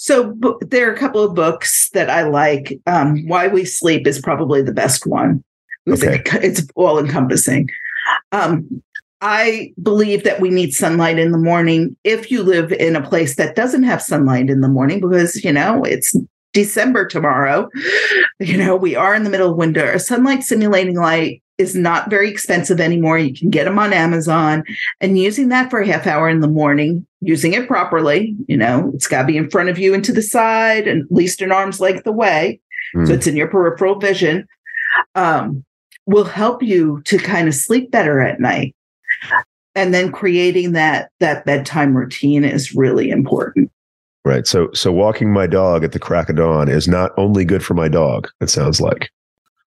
So 0.00 0.32
b- 0.32 0.54
there 0.62 0.88
are 0.88 0.94
a 0.94 0.98
couple 0.98 1.22
of 1.22 1.34
books 1.34 1.90
that 1.90 2.08
I 2.08 2.22
like. 2.22 2.80
Um, 2.86 3.28
Why 3.28 3.48
We 3.48 3.66
Sleep 3.66 4.06
is 4.06 4.18
probably 4.18 4.62
the 4.62 4.72
best 4.72 5.06
one. 5.06 5.44
Okay. 5.86 6.22
It, 6.24 6.42
it's 6.42 6.66
all 6.74 6.98
encompassing. 6.98 7.68
Um, 8.32 8.82
I 9.20 9.74
believe 9.82 10.24
that 10.24 10.40
we 10.40 10.48
need 10.48 10.72
sunlight 10.72 11.18
in 11.18 11.32
the 11.32 11.38
morning 11.38 11.98
if 12.02 12.30
you 12.30 12.42
live 12.42 12.72
in 12.72 12.96
a 12.96 13.06
place 13.06 13.36
that 13.36 13.54
doesn't 13.54 13.82
have 13.82 14.00
sunlight 14.00 14.48
in 14.48 14.62
the 14.62 14.68
morning 14.68 15.00
because, 15.00 15.44
you 15.44 15.52
know, 15.52 15.84
it's 15.84 16.16
December 16.54 17.04
tomorrow. 17.06 17.68
You 18.38 18.56
know, 18.56 18.76
we 18.76 18.96
are 18.96 19.14
in 19.14 19.24
the 19.24 19.30
middle 19.30 19.50
of 19.50 19.58
winter. 19.58 19.92
A 19.92 20.00
sunlight 20.00 20.44
simulating 20.44 20.96
light 20.96 21.42
is 21.60 21.76
not 21.76 22.08
very 22.08 22.30
expensive 22.30 22.80
anymore. 22.80 23.18
You 23.18 23.34
can 23.34 23.50
get 23.50 23.64
them 23.64 23.78
on 23.78 23.92
Amazon 23.92 24.64
and 25.00 25.18
using 25.18 25.50
that 25.50 25.68
for 25.68 25.80
a 25.80 25.86
half 25.86 26.06
hour 26.06 26.26
in 26.26 26.40
the 26.40 26.48
morning, 26.48 27.06
using 27.20 27.52
it 27.52 27.68
properly, 27.68 28.34
you 28.48 28.56
know, 28.56 28.90
it's 28.94 29.06
got 29.06 29.22
to 29.22 29.26
be 29.26 29.36
in 29.36 29.50
front 29.50 29.68
of 29.68 29.78
you 29.78 29.92
and 29.92 30.02
to 30.04 30.12
the 30.12 30.22
side 30.22 30.88
and 30.88 31.02
at 31.02 31.12
least 31.12 31.42
an 31.42 31.52
arm's 31.52 31.78
length 31.78 32.06
away. 32.06 32.60
Mm. 32.96 33.06
So 33.06 33.12
hmm. 33.12 33.18
it's 33.18 33.26
in 33.26 33.36
your 33.36 33.48
peripheral 33.48 34.00
vision. 34.00 34.48
Um, 35.14 35.64
will 36.06 36.24
help 36.24 36.62
you 36.62 37.02
to 37.04 37.18
kind 37.18 37.46
of 37.46 37.54
sleep 37.54 37.90
better 37.90 38.20
at 38.20 38.40
night. 38.40 38.74
And 39.74 39.94
then 39.94 40.10
creating 40.10 40.72
that 40.72 41.10
that 41.20 41.44
bedtime 41.44 41.96
routine 41.96 42.42
is 42.42 42.74
really 42.74 43.10
important. 43.10 43.70
Right. 44.24 44.46
So 44.46 44.70
so 44.72 44.90
walking 44.90 45.32
my 45.32 45.46
dog 45.46 45.84
at 45.84 45.92
the 45.92 45.98
crack 45.98 46.30
of 46.30 46.36
dawn 46.36 46.68
is 46.68 46.88
not 46.88 47.12
only 47.18 47.44
good 47.44 47.62
for 47.62 47.74
my 47.74 47.88
dog, 47.88 48.28
it 48.40 48.48
sounds 48.48 48.80
like. 48.80 49.10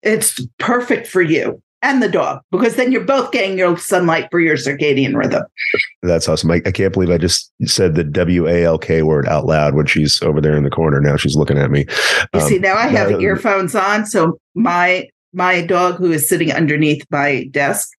It's 0.03 0.45
perfect 0.59 1.07
for 1.07 1.23
you 1.23 1.63
and 1.83 2.03
the 2.03 2.09
dog 2.09 2.41
because 2.51 2.77
then 2.77 2.93
you're 2.93 3.05
both 3.05 3.33
getting 3.33 3.59
your 3.59 3.77
sunlight 3.77 4.29
for 4.31 4.41
your 4.41 4.57
circadian 4.57 5.15
rhythm. 5.15 5.43
That's 6.03 6.29
awesome. 6.29 6.51
I, 6.51 6.63
I 6.65 6.71
can't 6.71 6.93
believe 6.93 7.11
I 7.11 7.19
just 7.19 7.53
said 7.67 7.95
the 7.95 8.05
W 8.05 8.49
A 8.49 8.65
L 8.65 8.79
K 8.79 9.03
word 9.03 9.29
out 9.29 9.47
loud 9.47 9.75
when 9.75 9.87
she's 9.87 10.23
over 10.23 10.41
there 10.41 10.57
in 10.57 10.63
the 10.63 10.71
corner. 10.71 11.01
Now 11.01 11.17
she's 11.17 11.37
looking 11.37 11.59
at 11.59 11.71
me. 11.71 11.87
You 12.33 12.41
um, 12.41 12.49
see, 12.49 12.59
now 12.59 12.77
I 12.77 12.87
have 12.87 13.11
uh, 13.11 13.19
earphones 13.19 13.75
on, 13.75 14.07
so 14.07 14.39
my 14.55 15.09
my 15.33 15.63
dog 15.63 15.97
who 15.97 16.13
is 16.13 16.29
sitting 16.29 16.53
underneath 16.53 17.05
my 17.11 17.49
desk 17.51 17.91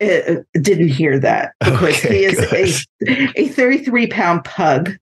uh, 0.00 0.36
didn't 0.54 0.88
hear 0.88 1.18
that 1.18 1.52
because 1.60 2.04
okay, 2.04 2.18
he 2.18 2.24
is 2.24 2.86
a, 3.06 3.40
a 3.40 3.48
33 3.48 4.06
pound 4.08 4.44
pug 4.44 4.96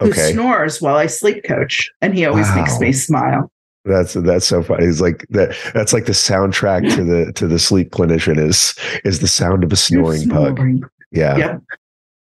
who 0.00 0.10
okay. 0.10 0.32
snores 0.32 0.80
while 0.80 0.96
I 0.96 1.06
sleep 1.06 1.44
coach, 1.44 1.90
and 2.00 2.14
he 2.14 2.26
always 2.26 2.48
wow. 2.48 2.56
makes 2.56 2.78
me 2.80 2.92
smile. 2.92 3.50
That's 3.86 4.14
that's 4.14 4.46
so 4.46 4.62
funny. 4.62 4.84
It's 4.84 5.00
like 5.00 5.26
that. 5.30 5.56
That's 5.72 5.92
like 5.92 6.06
the 6.06 6.12
soundtrack 6.12 6.94
to 6.96 7.04
the 7.04 7.32
to 7.32 7.46
the 7.46 7.58
sleep 7.58 7.90
clinician 7.90 8.38
is 8.38 8.74
is 9.04 9.20
the 9.20 9.28
sound 9.28 9.62
of 9.64 9.72
a 9.72 9.76
snoring, 9.76 10.22
snoring. 10.22 10.80
pug. 10.80 10.90
Yeah. 11.12 11.36
Yep. 11.36 11.62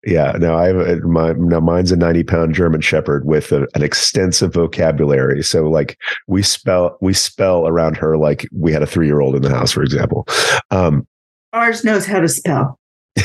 Yeah, 0.03 0.31
no, 0.39 0.55
I 0.55 0.65
have 0.65 0.77
a, 0.77 0.95
my 1.01 1.33
now 1.33 1.59
mine's 1.59 1.91
a 1.91 1.95
ninety 1.95 2.23
pound 2.23 2.55
German 2.55 2.81
Shepherd 2.81 3.23
with 3.23 3.51
a, 3.51 3.67
an 3.75 3.83
extensive 3.83 4.51
vocabulary. 4.51 5.43
So 5.43 5.69
like 5.69 5.95
we 6.25 6.41
spell 6.41 6.97
we 7.01 7.13
spell 7.13 7.67
around 7.67 7.97
her 7.97 8.17
like 8.17 8.47
we 8.51 8.71
had 8.71 8.81
a 8.81 8.87
three 8.87 9.05
year 9.05 9.21
old 9.21 9.35
in 9.35 9.43
the 9.43 9.51
house, 9.51 9.71
for 9.71 9.83
example. 9.83 10.27
Um, 10.71 11.07
Ours 11.53 11.83
knows 11.83 12.07
how 12.07 12.19
to 12.19 12.27
spell. 12.27 12.79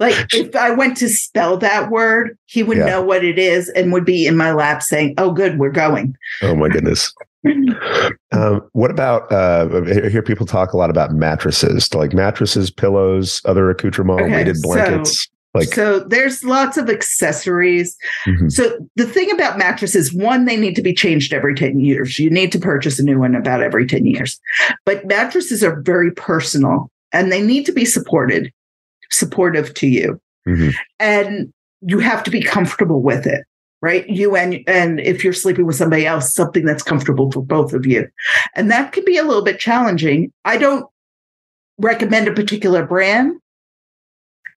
like 0.00 0.16
if 0.34 0.54
I 0.56 0.70
went 0.70 0.96
to 0.98 1.08
spell 1.08 1.56
that 1.58 1.90
word, 1.90 2.36
he 2.46 2.62
would 2.62 2.78
yeah. 2.78 2.86
know 2.86 3.02
what 3.02 3.24
it 3.24 3.38
is 3.38 3.68
and 3.70 3.92
would 3.92 4.04
be 4.04 4.26
in 4.26 4.36
my 4.36 4.52
lap 4.52 4.82
saying, 4.82 5.14
"Oh, 5.16 5.30
good, 5.30 5.58
we're 5.58 5.70
going." 5.70 6.16
Oh 6.42 6.56
my 6.56 6.68
goodness. 6.68 7.14
um, 8.32 8.68
what 8.72 8.90
about? 8.90 9.30
Uh, 9.30 9.82
I 9.86 10.08
hear 10.08 10.22
people 10.22 10.46
talk 10.46 10.72
a 10.72 10.76
lot 10.76 10.90
about 10.90 11.12
mattresses, 11.12 11.92
like 11.94 12.12
mattresses, 12.12 12.70
pillows, 12.70 13.40
other 13.44 13.70
accoutrement, 13.70 14.22
okay, 14.22 14.32
weighted 14.32 14.56
blankets. 14.60 15.24
So, 15.24 15.28
like, 15.54 15.68
so 15.68 16.00
there's 16.00 16.44
lots 16.44 16.76
of 16.76 16.90
accessories. 16.90 17.96
Mm-hmm. 18.26 18.48
So 18.48 18.78
the 18.96 19.06
thing 19.06 19.30
about 19.30 19.56
mattresses, 19.56 20.12
one, 20.12 20.44
they 20.44 20.56
need 20.56 20.76
to 20.76 20.82
be 20.82 20.92
changed 20.92 21.32
every 21.32 21.54
10 21.54 21.80
years. 21.80 22.18
You 22.18 22.28
need 22.28 22.52
to 22.52 22.58
purchase 22.58 22.98
a 22.98 23.02
new 23.02 23.18
one 23.18 23.34
about 23.34 23.62
every 23.62 23.86
10 23.86 24.04
years. 24.04 24.38
But 24.84 25.06
mattresses 25.06 25.64
are 25.64 25.80
very 25.80 26.12
personal 26.12 26.90
and 27.12 27.32
they 27.32 27.42
need 27.42 27.66
to 27.66 27.72
be 27.72 27.84
supported, 27.84 28.52
supportive 29.10 29.74
to 29.74 29.86
you. 29.86 30.20
Mm-hmm. 30.46 30.70
And 30.98 31.52
you 31.80 31.98
have 31.98 32.22
to 32.24 32.30
be 32.30 32.42
comfortable 32.42 33.02
with 33.02 33.26
it, 33.26 33.44
right? 33.82 34.08
You 34.08 34.36
and 34.36 34.60
and 34.66 35.00
if 35.00 35.22
you're 35.22 35.32
sleeping 35.32 35.66
with 35.66 35.76
somebody 35.76 36.06
else, 36.06 36.34
something 36.34 36.64
that's 36.64 36.82
comfortable 36.82 37.30
for 37.30 37.42
both 37.42 37.72
of 37.72 37.86
you. 37.86 38.08
And 38.54 38.70
that 38.70 38.92
can 38.92 39.04
be 39.04 39.16
a 39.16 39.24
little 39.24 39.44
bit 39.44 39.60
challenging. 39.60 40.32
I 40.44 40.56
don't 40.56 40.86
recommend 41.78 42.28
a 42.28 42.32
particular 42.32 42.84
brand 42.84 43.40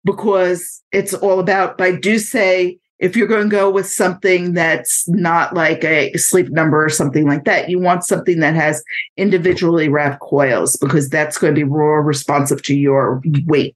because 0.06 0.82
it's 0.92 1.14
all 1.14 1.40
about, 1.40 1.78
but 1.78 1.88
I 1.88 1.96
do 1.98 2.18
say 2.18 2.80
if 3.00 3.16
you're 3.16 3.28
going 3.28 3.50
to 3.50 3.56
go 3.56 3.70
with 3.70 3.90
something 3.90 4.54
that's 4.54 5.08
not 5.08 5.54
like 5.54 5.84
a 5.86 6.14
sleep 6.18 6.50
number 6.50 6.84
or 6.84 6.90
something 6.90 7.26
like 7.26 7.46
that, 7.46 7.70
you 7.70 7.80
want 7.80 8.04
something 8.04 8.40
that 8.42 8.56
has 8.56 8.84
individually 9.16 9.88
wrapped 9.88 10.20
coils 10.20 10.76
because 10.76 11.10
that's 11.10 11.38
going 11.38 11.56
to 11.56 11.62
be 11.62 11.66
more 11.66 12.04
responsive 12.04 12.62
to 12.64 12.76
your 12.76 13.22
weight, 13.46 13.76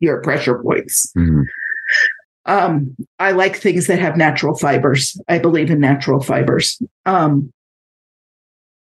your 0.00 0.22
pressure 0.22 0.58
points. 0.58 1.12
Mm-hmm. 1.16 1.42
Um, 2.46 2.96
I 3.18 3.32
like 3.32 3.56
things 3.56 3.86
that 3.88 3.98
have 3.98 4.16
natural 4.16 4.56
fibers. 4.56 5.20
I 5.28 5.38
believe 5.38 5.70
in 5.70 5.78
natural 5.78 6.22
fibers. 6.22 6.80
Um, 7.04 7.52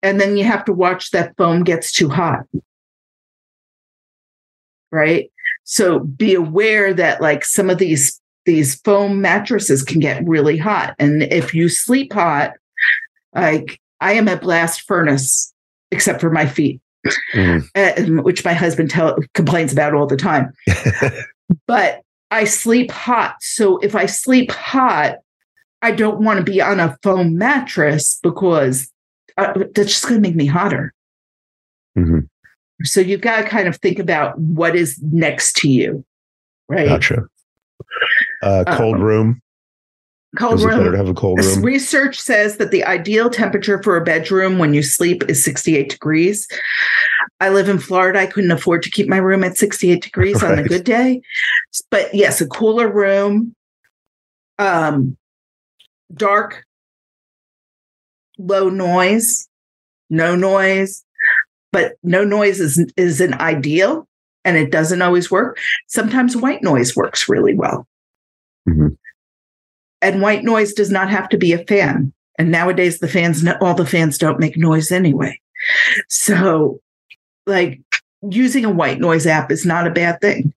and 0.03 0.21
then 0.21 0.37
you 0.37 0.43
have 0.43 0.63
to 0.65 0.73
watch 0.73 1.09
that 1.11 1.35
foam 1.35 1.63
gets 1.63 1.91
too 1.91 2.09
hot. 2.09 2.41
Right. 4.91 5.31
So 5.63 5.99
be 5.99 6.35
aware 6.35 6.93
that 6.93 7.21
like 7.21 7.43
some 7.43 7.71
of 7.71 7.79
these 7.79 8.21
these 8.47 8.75
foam 8.81 9.21
mattresses 9.21 9.83
can 9.83 9.99
get 9.99 10.25
really 10.25 10.57
hot. 10.57 10.95
And 10.97 11.21
if 11.23 11.53
you 11.53 11.67
sleep 11.67 12.13
hot, 12.13 12.53
like 13.35 13.79
I 13.99 14.13
am 14.13 14.29
a 14.29 14.37
blast 14.37 14.87
furnace, 14.87 15.53
except 15.91 16.21
for 16.21 16.31
my 16.31 16.47
feet, 16.47 16.81
mm. 17.33 18.23
which 18.23 18.45
my 18.45 18.53
husband 18.53 18.89
tell, 18.89 19.17
complains 19.33 19.73
about 19.73 19.93
all 19.93 20.07
the 20.07 20.15
time. 20.15 20.53
but 21.67 22.01
I 22.31 22.45
sleep 22.45 22.89
hot. 22.89 23.35
So 23.41 23.79
if 23.79 23.95
I 23.95 24.05
sleep 24.05 24.49
hot, 24.51 25.17
I 25.81 25.91
don't 25.91 26.23
want 26.23 26.37
to 26.37 26.49
be 26.49 26.61
on 26.61 26.79
a 26.79 26.97
foam 27.03 27.37
mattress 27.37 28.17
because 28.23 28.89
uh, 29.37 29.53
that's 29.75 29.89
just 29.89 30.07
going 30.07 30.23
to 30.23 30.27
make 30.27 30.37
me 30.37 30.45
hotter. 30.45 30.93
Mm-hmm. 31.97 32.19
So 32.83 33.01
you've 33.01 33.21
got 33.21 33.41
to 33.41 33.47
kind 33.47 33.67
of 33.67 33.75
think 33.75 33.99
about 33.99 34.39
what 34.39 34.73
is 34.73 34.97
next 35.01 35.57
to 35.57 35.69
you, 35.69 36.05
right? 36.69 36.87
Gotcha. 36.87 37.27
Uh, 38.41 38.63
cold 38.77 38.95
um, 38.95 39.03
room. 39.03 39.41
Cold 40.37 40.61
it 40.61 40.67
better 40.67 40.83
room. 40.83 40.91
to 40.91 40.97
have 40.97 41.07
a 41.07 41.13
cold 41.13 41.43
room? 41.43 41.63
Research 41.63 42.19
says 42.19 42.57
that 42.57 42.71
the 42.71 42.83
ideal 42.83 43.29
temperature 43.29 43.81
for 43.81 43.95
a 43.95 44.03
bedroom 44.03 44.59
when 44.59 44.73
you 44.73 44.83
sleep 44.83 45.23
is 45.29 45.43
68 45.43 45.89
degrees. 45.89 46.47
I 47.39 47.49
live 47.49 47.69
in 47.69 47.79
Florida. 47.79 48.19
I 48.19 48.27
couldn't 48.27 48.51
afford 48.51 48.83
to 48.83 48.91
keep 48.91 49.07
my 49.07 49.17
room 49.17 49.43
at 49.43 49.57
68 49.57 50.01
degrees 50.01 50.43
on 50.43 50.59
a 50.59 50.63
good 50.67 50.83
day. 50.83 51.21
But 51.89 52.13
yes, 52.13 52.41
a 52.41 52.47
cooler 52.47 52.91
room, 52.91 53.55
um, 54.59 55.17
dark, 56.13 56.65
low 58.37 58.69
noise, 58.69 59.47
no 60.09 60.35
noise. 60.35 61.03
But 61.71 61.95
no 62.01 62.23
noise 62.23 62.59
is, 62.59 62.91
is 62.95 63.21
an 63.21 63.33
ideal 63.35 64.07
and 64.45 64.55
it 64.57 64.71
doesn't 64.71 65.01
always 65.01 65.29
work. 65.29 65.59
Sometimes 65.87 66.35
white 66.35 66.63
noise 66.63 66.95
works 66.95 67.27
really 67.27 67.53
well. 67.53 67.85
Mhm. 68.67 68.97
And 70.01 70.21
white 70.21 70.43
noise 70.43 70.73
does 70.73 70.91
not 70.91 71.09
have 71.09 71.29
to 71.29 71.37
be 71.37 71.53
a 71.53 71.65
fan. 71.65 72.13
And 72.37 72.51
nowadays, 72.51 72.99
the 72.99 73.07
fans, 73.07 73.43
all 73.61 73.73
the 73.73 73.85
fans 73.85 74.17
don't 74.17 74.39
make 74.39 74.57
noise 74.57 74.91
anyway. 74.91 75.39
So, 76.07 76.79
like, 77.47 77.81
using 78.29 78.63
a 78.63 78.69
white 78.69 78.99
noise 78.99 79.25
app 79.25 79.51
is 79.51 79.65
not 79.65 79.87
a 79.87 79.91
bad 79.91 80.21
thing. 80.21 80.53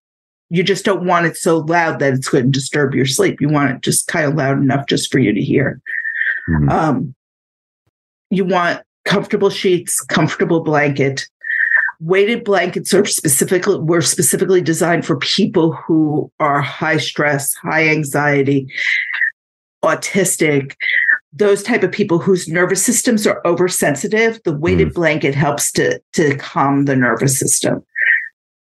You 0.49 0.63
just 0.63 0.85
don't 0.85 1.05
want 1.07 1.25
it 1.25 1.37
so 1.37 1.59
loud 1.59 1.99
that 1.99 2.13
it's 2.13 2.29
going 2.29 2.45
to 2.45 2.51
disturb 2.51 2.93
your 2.93 3.05
sleep. 3.05 3.41
You 3.41 3.49
want 3.49 3.71
it 3.71 3.81
just 3.81 4.07
kind 4.07 4.25
of 4.25 4.35
loud 4.35 4.57
enough 4.57 4.85
just 4.85 5.11
for 5.11 5.17
you 5.17 5.33
to 5.33 5.41
hear. 5.41 5.81
Mhm. 6.49 6.69
Um, 6.69 7.15
you 8.29 8.45
want 8.45 8.81
comfortable 9.05 9.49
sheets, 9.49 10.01
comfortable 10.01 10.59
blanket. 10.59 11.27
Weighted 12.01 12.43
blankets 12.43 12.93
are 12.93 13.05
specifically 13.05 13.77
were 13.77 14.01
specifically 14.01 14.61
designed 14.61 15.05
for 15.05 15.17
people 15.17 15.73
who 15.73 16.31
are 16.39 16.59
high 16.59 16.97
stress, 16.97 17.53
high 17.53 17.87
anxiety, 17.89 18.67
autistic, 19.83 20.75
those 21.31 21.61
type 21.61 21.83
of 21.83 21.91
people 21.91 22.17
whose 22.17 22.47
nervous 22.47 22.83
systems 22.83 23.27
are 23.27 23.41
oversensitive. 23.45 24.39
The 24.43 24.57
weighted 24.57 24.93
blanket 24.93 25.35
helps 25.35 25.71
to 25.73 26.01
to 26.13 26.35
calm 26.37 26.85
the 26.85 26.95
nervous 26.95 27.39
system. 27.39 27.85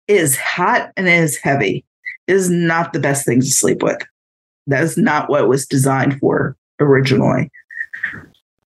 It 0.09 0.17
is 0.17 0.37
hot 0.37 0.93
and 0.97 1.09
it 1.09 1.23
is 1.23 1.39
heavy. 1.39 1.85
It 2.27 2.37
is 2.37 2.51
not 2.51 2.93
the 2.93 3.01
best 3.01 3.25
thing 3.25 3.41
to 3.41 3.47
sleep 3.47 3.83
with. 3.83 3.99
That 4.67 4.85
is 4.85 4.99
not 4.99 5.31
what 5.31 5.43
it 5.43 5.49
was 5.49 5.67
designed 5.67 6.21
for 6.21 6.57
originally 6.81 7.51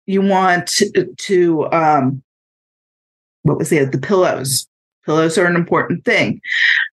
you 0.05 0.21
want 0.21 0.67
to, 0.67 1.13
to 1.17 1.71
um 1.71 2.22
what 3.43 3.57
was 3.57 3.71
it? 3.71 3.91
The 3.91 3.97
pillows. 3.97 4.67
Pillows 5.05 5.37
are 5.37 5.45
an 5.45 5.55
important 5.55 6.05
thing. 6.05 6.41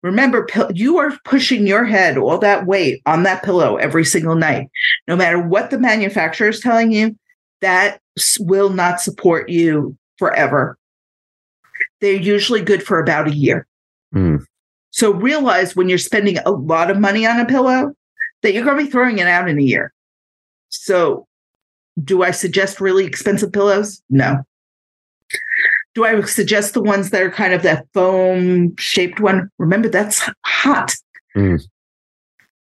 Remember 0.01 0.47
you 0.73 0.97
are 0.97 1.17
pushing 1.25 1.67
your 1.67 1.85
head 1.85 2.17
all 2.17 2.39
that 2.39 2.65
weight 2.65 3.01
on 3.05 3.23
that 3.23 3.43
pillow 3.43 3.77
every 3.77 4.03
single 4.03 4.35
night. 4.35 4.67
No 5.07 5.15
matter 5.15 5.39
what 5.39 5.69
the 5.69 5.77
manufacturer 5.77 6.49
is 6.49 6.59
telling 6.59 6.91
you 6.91 7.15
that 7.61 7.99
will 8.39 8.69
not 8.69 9.01
support 9.01 9.49
you 9.49 9.95
forever. 10.17 10.77
They're 12.01 12.13
usually 12.13 12.61
good 12.61 12.83
for 12.83 12.99
about 12.99 13.27
a 13.27 13.35
year. 13.35 13.65
Mm. 14.15 14.43
so 14.89 15.13
realize 15.13 15.75
when 15.75 15.87
you're 15.87 15.99
spending 15.99 16.39
a 16.39 16.49
lot 16.49 16.89
of 16.89 16.97
money 16.97 17.27
on 17.27 17.39
a 17.39 17.45
pillow 17.45 17.93
that 18.41 18.53
you're 18.53 18.63
going 18.63 18.75
to 18.75 18.83
be 18.85 18.89
throwing 18.89 19.19
it 19.19 19.27
out 19.27 19.47
in 19.47 19.59
a 19.59 19.61
year. 19.61 19.93
So 20.69 21.27
do 22.03 22.23
I 22.23 22.31
suggest 22.31 22.81
really 22.81 23.05
expensive 23.05 23.53
pillows? 23.53 24.01
No. 24.09 24.43
Do 25.95 26.05
I 26.05 26.21
suggest 26.21 26.73
the 26.73 26.81
ones 26.83 27.09
that 27.09 27.21
are 27.21 27.31
kind 27.31 27.53
of 27.53 27.63
that 27.63 27.85
foam 27.93 28.75
shaped 28.77 29.19
one? 29.19 29.49
Remember, 29.57 29.89
that's 29.89 30.29
hot 30.45 30.93
Mm. 31.35 31.61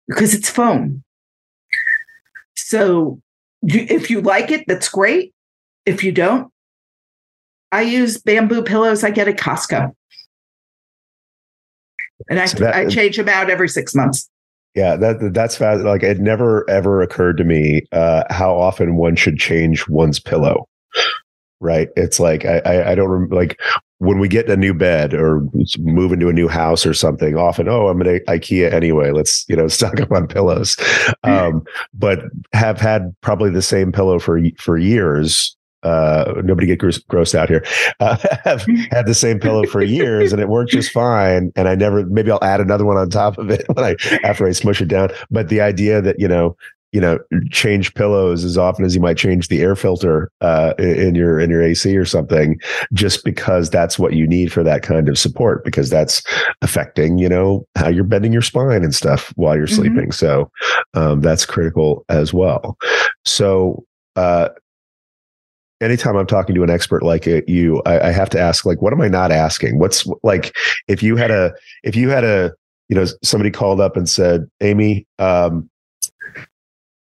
because 0.09 0.35
it's 0.35 0.49
foam. 0.51 1.03
So 2.57 3.21
you, 3.63 3.87
if 3.89 4.11
you 4.11 4.21
like 4.21 4.51
it, 4.51 4.65
that's 4.67 4.89
great. 4.89 5.33
If 5.87 6.03
you 6.03 6.13
don't, 6.13 6.51
I 7.73 7.83
use 7.83 8.19
bamboo 8.19 8.63
pillows 8.63 9.05
I 9.05 9.11
get 9.11 9.29
at 9.29 9.37
Costco. 9.37 9.93
And 12.31 12.39
I, 12.41 12.47
So 12.47 12.59
that- 12.59 12.75
I 12.75 12.87
change 12.87 13.17
them 13.17 13.29
out 13.29 13.51
every 13.51 13.69
six 13.69 13.95
months. 13.95 14.29
Yeah, 14.75 14.97
that 14.97 15.33
that's 15.33 15.57
fast. 15.57 15.85
Like 15.85 16.03
it 16.03 16.19
never 16.19 16.69
ever 16.69 17.01
occurred 17.01 17.37
to 17.39 17.45
me 17.45 17.83
uh, 17.93 18.25
how 18.31 18.57
often 18.57 18.97
one 18.97 19.15
should 19.15 19.39
change 19.39 19.87
one's 19.89 20.19
pillow. 20.19 20.67
Right? 21.65 21.89
It's 21.97 22.21
like 22.21 22.45
I 22.45 22.59
I, 22.59 22.93
I 22.93 22.95
don't 22.95 23.09
rem- 23.09 23.31
like 23.31 23.59
when 23.99 24.19
we 24.19 24.29
get 24.29 24.51
a 24.51 24.57
new 24.57 24.75
bed 24.75 25.15
or 25.15 25.49
move 25.79 26.13
into 26.13 26.29
a 26.29 26.33
new 26.33 26.47
house 26.47 26.85
or 26.85 26.93
something. 26.93 27.37
Often, 27.37 27.69
oh, 27.69 27.89
I'm 27.89 28.03
at 28.03 28.27
IKEA 28.27 28.73
anyway. 28.73 29.11
Let's 29.11 29.47
you 29.49 29.57
know 29.57 29.69
stock 29.79 29.99
up 30.01 30.13
on 30.13 30.29
pillows. 30.29 30.77
Um, 31.23 31.65
but 31.95 32.21
have 32.53 32.81
had 32.81 33.15
probably 33.23 33.51
the 33.51 33.63
same 33.63 33.93
pillow 33.93 34.19
for 34.19 34.41
for 34.59 34.77
years. 34.77 35.57
Uh, 35.83 36.41
nobody 36.43 36.67
get 36.67 36.79
gross, 36.79 36.99
grossed 36.99 37.35
out 37.35 37.49
here. 37.49 37.65
Uh, 38.01 38.17
have 38.45 38.67
had 38.91 39.07
the 39.07 39.15
same 39.15 39.39
pillow 39.39 39.65
for 39.67 39.83
years 39.83 40.33
and 40.33 40.43
it 40.43 40.49
worked 40.49 40.73
just 40.73 40.91
fine. 40.91 41.53
And 41.55 41.69
I 41.69 41.75
never, 41.75 42.05
maybe 42.07 42.31
I'll 42.31 42.43
add 42.43 42.61
another 42.61 42.85
one 42.85 42.97
on 42.97 43.09
top 43.09 43.39
of 43.39 43.51
it 43.51 43.65
when 43.73 43.85
I 43.85 43.97
after 44.25 44.47
I 44.47 44.53
smush 44.53 44.81
it 44.83 44.89
down. 44.89 45.11
But 45.31 45.49
the 45.49 45.61
idea 45.61 46.03
that 46.03 46.19
you 46.19 46.27
know, 46.27 46.57
you 46.95 47.01
know, 47.01 47.19
change 47.51 47.93
pillows 47.95 48.45
as 48.45 48.57
often 48.57 48.85
as 48.85 48.95
you 48.95 49.01
might 49.01 49.17
change 49.17 49.49
the 49.49 49.61
air 49.61 49.75
filter 49.75 50.31
uh, 50.41 50.75
in 50.79 51.17
your 51.17 51.41
in 51.41 51.51
your 51.51 51.61
AC 51.61 51.95
or 51.97 52.05
something, 52.05 52.57
just 52.93 53.25
because 53.25 53.69
that's 53.69 53.99
what 53.99 54.13
you 54.13 54.29
need 54.29 54.53
for 54.53 54.63
that 54.63 54.83
kind 54.85 55.09
of 55.09 55.19
support, 55.19 55.65
because 55.65 55.91
that's 55.91 56.23
affecting 56.63 57.19
you 57.19 57.29
know 57.29 57.67
how 57.75 57.89
you're 57.89 58.05
bending 58.05 58.33
your 58.33 58.43
spine 58.43 58.85
and 58.85 58.95
stuff 58.95 59.33
while 59.35 59.57
you're 59.57 59.67
Mhm. 59.67 59.75
sleeping. 59.75 60.13
So 60.13 60.49
um, 60.95 61.21
that's 61.21 61.45
critical 61.45 62.05
as 62.09 62.33
well. 62.33 62.79
So. 63.27 63.85
Uh, 64.17 64.51
anytime 65.81 66.15
I'm 66.17 66.27
talking 66.27 66.55
to 66.55 66.63
an 66.63 66.71
expert 66.71 67.03
like 67.03 67.27
uh, 67.27 67.41
you, 67.49 67.83
I, 67.85 68.09
I 68.09 68.13
have 68.13 68.31
to 68.31 68.39
ask, 68.39 68.65
like, 68.65 68.81
what 68.81 68.93
am 68.93 69.01
I 69.01 69.09
not 69.09 69.33
asking? 69.33 69.81
What's 69.81 70.07
like, 70.23 70.55
if 70.87 71.03
you 71.03 71.17
had 71.17 71.33
a, 71.33 71.53
if 71.83 71.97
you 71.97 72.09
had 72.11 72.23
a, 72.23 72.53
you 72.89 72.95
know, 72.95 73.07
somebody 73.25 73.51
called 73.51 73.81
up 73.81 73.97
and 73.97 74.09
said, 74.09 74.47
Amy, 74.61 75.05
um, 75.19 75.69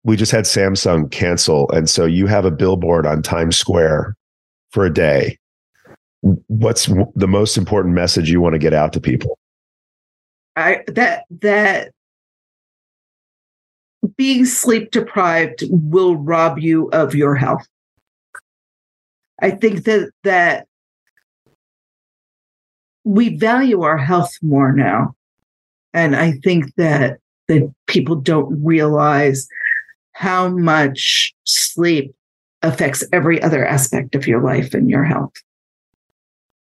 we 0.05 0.17
just 0.17 0.33
had 0.33 0.45
Samsung 0.45 1.11
cancel. 1.11 1.71
And 1.71 1.89
so 1.89 2.05
you 2.05 2.27
have 2.27 2.45
a 2.45 2.51
billboard 2.51 3.07
on 3.07 3.23
Times 3.23 3.57
Square 3.57 4.15
for 4.71 4.87
a 4.87 4.93
day. 4.93 5.39
What's 6.21 6.87
the 7.15 7.29
most 7.29 7.57
important 7.57 7.95
message 7.95 8.31
you 8.31 8.41
want 8.41 8.55
to 8.55 8.59
get 8.59 8.75
out 8.75 8.93
to 8.95 9.01
people? 9.01 9.39
I 10.57 10.83
that 10.89 11.25
that 11.43 11.93
being 14.17 14.45
sleep 14.45 14.91
deprived 14.91 15.63
will 15.71 16.17
rob 16.17 16.59
you 16.59 16.89
of 16.91 17.15
your 17.15 17.37
health. 17.37 17.67
I 19.41 19.53
think 19.53 19.85
that 19.85 20.11
that 20.25 20.67
we 23.05 23.37
value 23.37 23.83
our 23.83 23.97
health 23.97 24.37
more 24.43 24.73
now. 24.73 25.15
And 25.95 26.17
I 26.17 26.33
think 26.33 26.75
that 26.75 27.19
that 27.47 27.73
people 27.87 28.17
don't 28.17 28.63
realize 28.63 29.49
how 30.19 30.49
much 30.49 31.33
sleep 31.45 32.13
affects 32.63 33.05
every 33.13 33.41
other 33.41 33.65
aspect 33.65 34.17
of 34.17 34.27
your 34.27 34.43
life 34.43 34.75
and 34.75 34.91
your 34.91 35.05
health. 35.05 35.33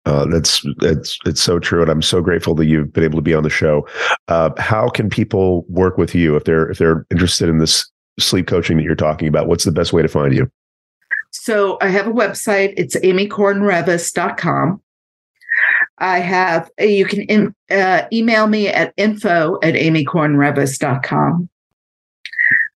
Uh, 0.04 0.26
that's 0.26 0.62
it's 0.82 1.18
it's 1.24 1.40
so 1.40 1.58
true, 1.58 1.80
and 1.80 1.90
I'm 1.90 2.02
so 2.02 2.20
grateful 2.20 2.54
that 2.56 2.66
you've 2.66 2.92
been 2.92 3.04
able 3.04 3.18
to 3.18 3.22
be 3.22 3.34
on 3.34 3.42
the 3.42 3.50
show. 3.50 3.86
Uh, 4.28 4.50
how 4.58 4.88
can 4.88 5.08
people 5.08 5.64
work 5.68 5.96
with 5.96 6.14
you 6.14 6.36
if 6.36 6.44
they're 6.44 6.70
if 6.70 6.78
they're 6.78 7.06
interested 7.10 7.48
in 7.48 7.58
this 7.58 7.90
sleep 8.18 8.46
coaching 8.46 8.76
that 8.76 8.82
you're 8.82 8.94
talking 8.94 9.28
about? 9.28 9.46
What's 9.46 9.64
the 9.64 9.72
best 9.72 9.92
way 9.92 10.02
to 10.02 10.08
find 10.08 10.34
you? 10.34 10.50
So 11.30 11.78
I 11.80 11.88
have 11.88 12.06
a 12.06 12.12
website. 12.12 12.74
It's 12.76 12.96
amykornreavis.com. 12.96 14.82
I 15.98 16.18
have, 16.18 16.70
you 16.78 17.04
can 17.04 17.22
in, 17.22 17.54
uh, 17.70 18.04
email 18.10 18.46
me 18.46 18.68
at 18.68 18.94
info 18.96 19.58
at 19.62 19.74
amykornreavis.com. 19.74 21.49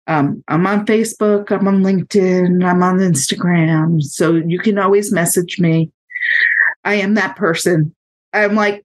Um, 0.08 0.44
I'm 0.48 0.68
on 0.68 0.86
Facebook, 0.86 1.52
I'm 1.52 1.68
on 1.68 1.82
LinkedIn, 1.82 2.64
I'm 2.66 2.84
on 2.84 2.98
Instagram. 3.00 4.02
So 4.02 4.36
you 4.36 4.60
can 4.60 4.78
always 4.78 5.12
message 5.12 5.60
me. 5.60 5.92
I 6.84 6.96
am 6.96 7.14
that 7.14 7.36
person. 7.36 7.96
I'm 8.34 8.56
like, 8.56 8.84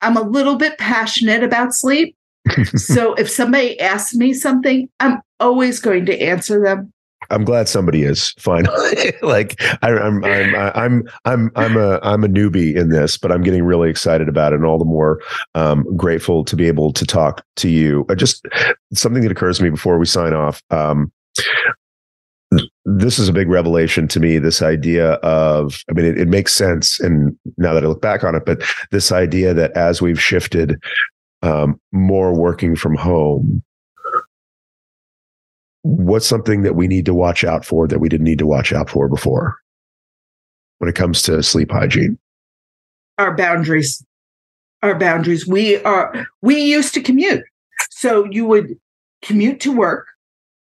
I'm 0.00 0.16
a 0.16 0.22
little 0.22 0.56
bit 0.56 0.78
passionate 0.78 1.42
about 1.42 1.74
sleep. 1.74 2.16
so 2.76 3.14
if 3.14 3.30
somebody 3.30 3.78
asks 3.80 4.14
me 4.14 4.32
something, 4.32 4.88
I'm 5.00 5.20
always 5.40 5.80
going 5.80 6.06
to 6.06 6.22
answer 6.22 6.62
them. 6.62 6.92
I'm 7.30 7.44
glad 7.44 7.68
somebody 7.68 8.02
is 8.02 8.30
finally. 8.38 9.12
like 9.22 9.60
I, 9.82 9.90
I'm, 9.90 10.24
I'm, 10.24 10.54
I'm, 10.54 11.08
I'm, 11.24 11.50
I'm 11.56 11.76
a, 11.76 11.98
I'm 12.02 12.24
a 12.24 12.28
newbie 12.28 12.76
in 12.76 12.90
this, 12.90 13.16
but 13.16 13.32
I'm 13.32 13.42
getting 13.42 13.64
really 13.64 13.90
excited 13.90 14.28
about 14.28 14.52
it, 14.52 14.56
and 14.56 14.64
all 14.64 14.78
the 14.78 14.84
more 14.84 15.20
um, 15.54 15.84
grateful 15.96 16.44
to 16.44 16.56
be 16.56 16.66
able 16.66 16.92
to 16.92 17.06
talk 17.06 17.44
to 17.56 17.68
you. 17.68 18.06
Uh, 18.08 18.14
just 18.14 18.46
something 18.92 19.22
that 19.22 19.32
occurs 19.32 19.58
to 19.58 19.64
me 19.64 19.70
before 19.70 19.98
we 19.98 20.06
sign 20.06 20.32
off. 20.32 20.62
Um, 20.70 21.12
this 22.84 23.18
is 23.18 23.28
a 23.28 23.32
big 23.32 23.48
revelation 23.48 24.06
to 24.08 24.20
me. 24.20 24.38
This 24.38 24.62
idea 24.62 25.14
of, 25.14 25.82
I 25.90 25.94
mean, 25.94 26.06
it, 26.06 26.18
it 26.20 26.28
makes 26.28 26.54
sense, 26.54 27.00
and 27.00 27.36
now 27.58 27.74
that 27.74 27.84
I 27.84 27.88
look 27.88 28.00
back 28.00 28.24
on 28.24 28.34
it, 28.34 28.44
but 28.46 28.62
this 28.90 29.10
idea 29.10 29.52
that 29.54 29.72
as 29.72 30.00
we've 30.00 30.20
shifted 30.20 30.80
um, 31.42 31.80
more 31.92 32.34
working 32.34 32.76
from 32.76 32.94
home 32.94 33.62
what's 35.86 36.26
something 36.26 36.62
that 36.62 36.74
we 36.74 36.88
need 36.88 37.06
to 37.06 37.14
watch 37.14 37.44
out 37.44 37.64
for 37.64 37.86
that 37.86 38.00
we 38.00 38.08
didn't 38.08 38.24
need 38.24 38.38
to 38.40 38.46
watch 38.46 38.72
out 38.72 38.90
for 38.90 39.08
before 39.08 39.56
when 40.78 40.88
it 40.88 40.94
comes 40.94 41.22
to 41.22 41.42
sleep 41.42 41.70
hygiene? 41.70 42.18
Our 43.18 43.34
boundaries. 43.36 44.04
Our 44.82 44.98
boundaries. 44.98 45.46
We 45.46 45.82
are 45.84 46.26
we 46.42 46.60
used 46.60 46.94
to 46.94 47.00
commute. 47.00 47.44
So 47.90 48.26
you 48.30 48.46
would 48.46 48.78
commute 49.22 49.60
to 49.60 49.72
work. 49.72 50.06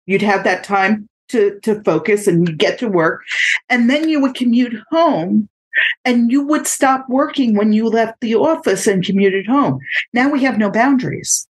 You'd 0.05 0.21
have 0.21 0.43
that 0.43 0.63
time 0.63 1.09
to 1.29 1.59
to 1.61 1.81
focus 1.83 2.27
and 2.27 2.57
get 2.57 2.79
to 2.79 2.87
work. 2.87 3.23
And 3.69 3.89
then 3.89 4.07
you 4.07 4.21
would 4.21 4.35
commute 4.35 4.75
home 4.91 5.49
and 6.05 6.31
you 6.31 6.41
would 6.45 6.67
stop 6.67 7.05
working 7.09 7.55
when 7.55 7.73
you 7.73 7.87
left 7.87 8.21
the 8.21 8.35
office 8.35 8.87
and 8.87 9.03
commuted 9.03 9.45
home. 9.45 9.79
Now 10.13 10.29
we 10.29 10.43
have 10.43 10.57
no 10.57 10.71
boundaries 10.71 11.46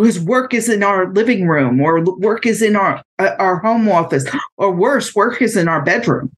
because 0.00 0.20
work 0.20 0.54
is 0.54 0.68
in 0.68 0.82
our 0.82 1.12
living 1.12 1.46
room 1.46 1.80
or 1.80 2.02
work 2.16 2.46
is 2.46 2.62
in 2.62 2.76
our 2.76 3.02
uh, 3.18 3.34
our 3.38 3.58
home 3.58 3.88
office 3.88 4.24
or 4.56 4.72
worse 4.72 5.14
work 5.14 5.40
is 5.42 5.56
in 5.56 5.68
our 5.68 5.82
bedroom 5.82 6.30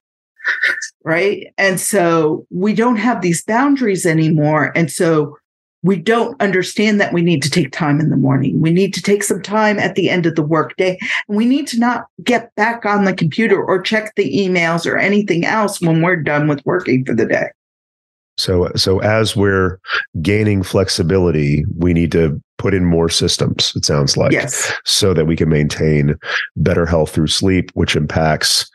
right 1.03 1.53
and 1.57 1.79
so 1.79 2.45
we 2.49 2.73
don't 2.73 2.97
have 2.97 3.21
these 3.21 3.43
boundaries 3.43 4.05
anymore 4.05 4.71
and 4.75 4.91
so 4.91 5.37
we 5.83 5.97
don't 5.97 6.39
understand 6.41 7.01
that 7.01 7.13
we 7.13 7.21
need 7.21 7.41
to 7.41 7.49
take 7.49 7.71
time 7.71 7.99
in 7.99 8.09
the 8.09 8.17
morning. 8.17 8.61
We 8.61 8.71
need 8.71 8.93
to 8.93 9.01
take 9.01 9.23
some 9.23 9.41
time 9.41 9.79
at 9.79 9.95
the 9.95 10.09
end 10.09 10.25
of 10.25 10.35
the 10.35 10.43
workday. 10.43 10.97
And 11.27 11.37
we 11.37 11.45
need 11.45 11.67
to 11.67 11.79
not 11.79 12.05
get 12.23 12.53
back 12.55 12.85
on 12.85 13.05
the 13.05 13.13
computer 13.13 13.61
or 13.61 13.81
check 13.81 14.13
the 14.15 14.31
emails 14.31 14.85
or 14.85 14.97
anything 14.97 15.45
else 15.45 15.81
when 15.81 16.01
we're 16.01 16.17
done 16.17 16.47
with 16.47 16.63
working 16.65 17.03
for 17.03 17.15
the 17.15 17.25
day. 17.25 17.47
So, 18.37 18.71
so 18.75 18.99
as 18.99 19.35
we're 19.35 19.79
gaining 20.21 20.63
flexibility, 20.63 21.65
we 21.77 21.93
need 21.93 22.11
to 22.13 22.41
put 22.61 22.75
in 22.75 22.85
more 22.85 23.09
systems. 23.09 23.73
It 23.75 23.85
sounds 23.85 24.15
like, 24.15 24.31
yes, 24.31 24.71
so 24.85 25.15
that 25.15 25.25
we 25.25 25.35
can 25.35 25.49
maintain 25.49 26.15
better 26.55 26.85
health 26.85 27.09
through 27.09 27.27
sleep, 27.27 27.71
which 27.73 27.95
impacts 27.95 28.69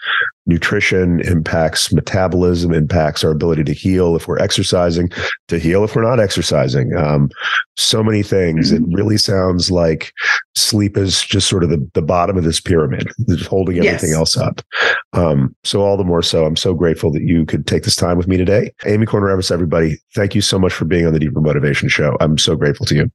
nutrition, 0.48 1.20
impacts 1.20 1.92
metabolism, 1.92 2.72
impacts 2.72 3.24
our 3.24 3.30
ability 3.30 3.64
to 3.64 3.72
heal 3.72 4.16
if 4.16 4.26
we're 4.26 4.38
exercising, 4.38 5.10
to 5.48 5.58
heal 5.58 5.84
if 5.84 5.94
we're 5.94 6.02
not 6.02 6.20
exercising. 6.20 6.96
Um, 6.96 7.30
so 7.76 8.02
many 8.02 8.22
things. 8.22 8.72
Mm-hmm. 8.72 8.92
It 8.92 8.96
really 8.96 9.18
sounds 9.18 9.70
like 9.70 10.12
sleep 10.54 10.96
is 10.96 11.22
just 11.22 11.48
sort 11.48 11.64
of 11.64 11.70
the, 11.70 11.88
the 11.94 12.02
bottom 12.02 12.36
of 12.36 12.44
this 12.44 12.60
pyramid, 12.60 13.08
holding 13.48 13.78
everything 13.78 14.10
yes. 14.10 14.18
else 14.18 14.36
up. 14.36 14.62
Um, 15.12 15.54
so 15.64 15.82
all 15.82 15.96
the 15.96 16.04
more 16.04 16.22
so, 16.22 16.44
I'm 16.44 16.56
so 16.56 16.74
grateful 16.74 17.12
that 17.12 17.22
you 17.22 17.44
could 17.44 17.66
take 17.66 17.82
this 17.84 17.96
time 17.96 18.16
with 18.16 18.28
me 18.28 18.36
today. 18.36 18.72
Amy 18.84 19.06
Korn-Reavis, 19.06 19.50
everybody, 19.50 19.98
thank 20.14 20.34
you 20.34 20.40
so 20.40 20.58
much 20.58 20.72
for 20.72 20.84
being 20.84 21.06
on 21.06 21.12
the 21.12 21.20
Deeper 21.20 21.40
Motivation 21.40 21.88
Show. 21.88 22.16
I'm 22.20 22.38
so 22.38 22.56
grateful 22.56 22.86
to 22.86 22.94
you. 22.94 23.10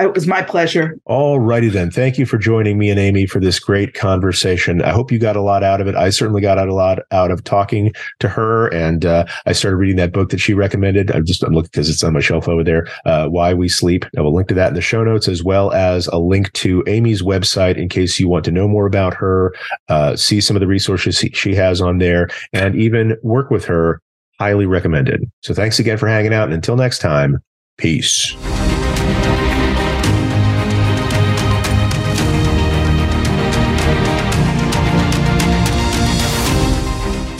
It 0.00 0.14
was 0.14 0.26
my 0.26 0.42
pleasure. 0.42 0.96
All 1.04 1.38
righty 1.38 1.68
then. 1.68 1.90
Thank 1.90 2.16
you 2.16 2.24
for 2.24 2.38
joining 2.38 2.78
me 2.78 2.88
and 2.88 2.98
Amy 2.98 3.26
for 3.26 3.38
this 3.38 3.58
great 3.58 3.92
conversation. 3.92 4.80
I 4.80 4.90
hope 4.90 5.12
you 5.12 5.18
got 5.18 5.36
a 5.36 5.42
lot 5.42 5.62
out 5.62 5.80
of 5.80 5.86
it. 5.86 5.94
I 5.94 6.08
certainly 6.10 6.40
got 6.40 6.58
out 6.58 6.68
a 6.68 6.74
lot 6.74 7.00
out 7.10 7.30
of 7.30 7.44
talking 7.44 7.92
to 8.20 8.28
her, 8.28 8.68
and 8.68 9.04
uh, 9.04 9.26
I 9.44 9.52
started 9.52 9.76
reading 9.76 9.96
that 9.96 10.12
book 10.12 10.30
that 10.30 10.38
she 10.38 10.54
recommended. 10.54 11.10
I'm 11.10 11.26
just 11.26 11.42
I'm 11.42 11.52
looking 11.52 11.70
because 11.72 11.90
it's 11.90 12.02
on 12.02 12.14
my 12.14 12.20
shelf 12.20 12.48
over 12.48 12.64
there. 12.64 12.86
Uh, 13.04 13.28
Why 13.28 13.52
We 13.52 13.68
Sleep. 13.68 14.06
I 14.16 14.22
will 14.22 14.34
link 14.34 14.48
to 14.48 14.54
that 14.54 14.68
in 14.68 14.74
the 14.74 14.80
show 14.80 15.04
notes 15.04 15.28
as 15.28 15.44
well 15.44 15.72
as 15.72 16.06
a 16.08 16.18
link 16.18 16.52
to 16.54 16.82
Amy's 16.86 17.22
website 17.22 17.76
in 17.76 17.88
case 17.88 18.18
you 18.18 18.28
want 18.28 18.44
to 18.46 18.50
know 18.50 18.66
more 18.66 18.86
about 18.86 19.14
her, 19.14 19.54
uh, 19.88 20.16
see 20.16 20.40
some 20.40 20.56
of 20.56 20.60
the 20.60 20.66
resources 20.66 21.18
she 21.34 21.54
has 21.54 21.80
on 21.80 21.98
there, 21.98 22.28
and 22.52 22.74
even 22.74 23.16
work 23.22 23.50
with 23.50 23.64
her. 23.66 24.00
Highly 24.38 24.64
recommended. 24.64 25.30
So 25.42 25.52
thanks 25.52 25.78
again 25.78 25.98
for 25.98 26.08
hanging 26.08 26.32
out, 26.32 26.44
and 26.44 26.54
until 26.54 26.74
next 26.74 27.00
time, 27.00 27.40
peace. 27.76 28.34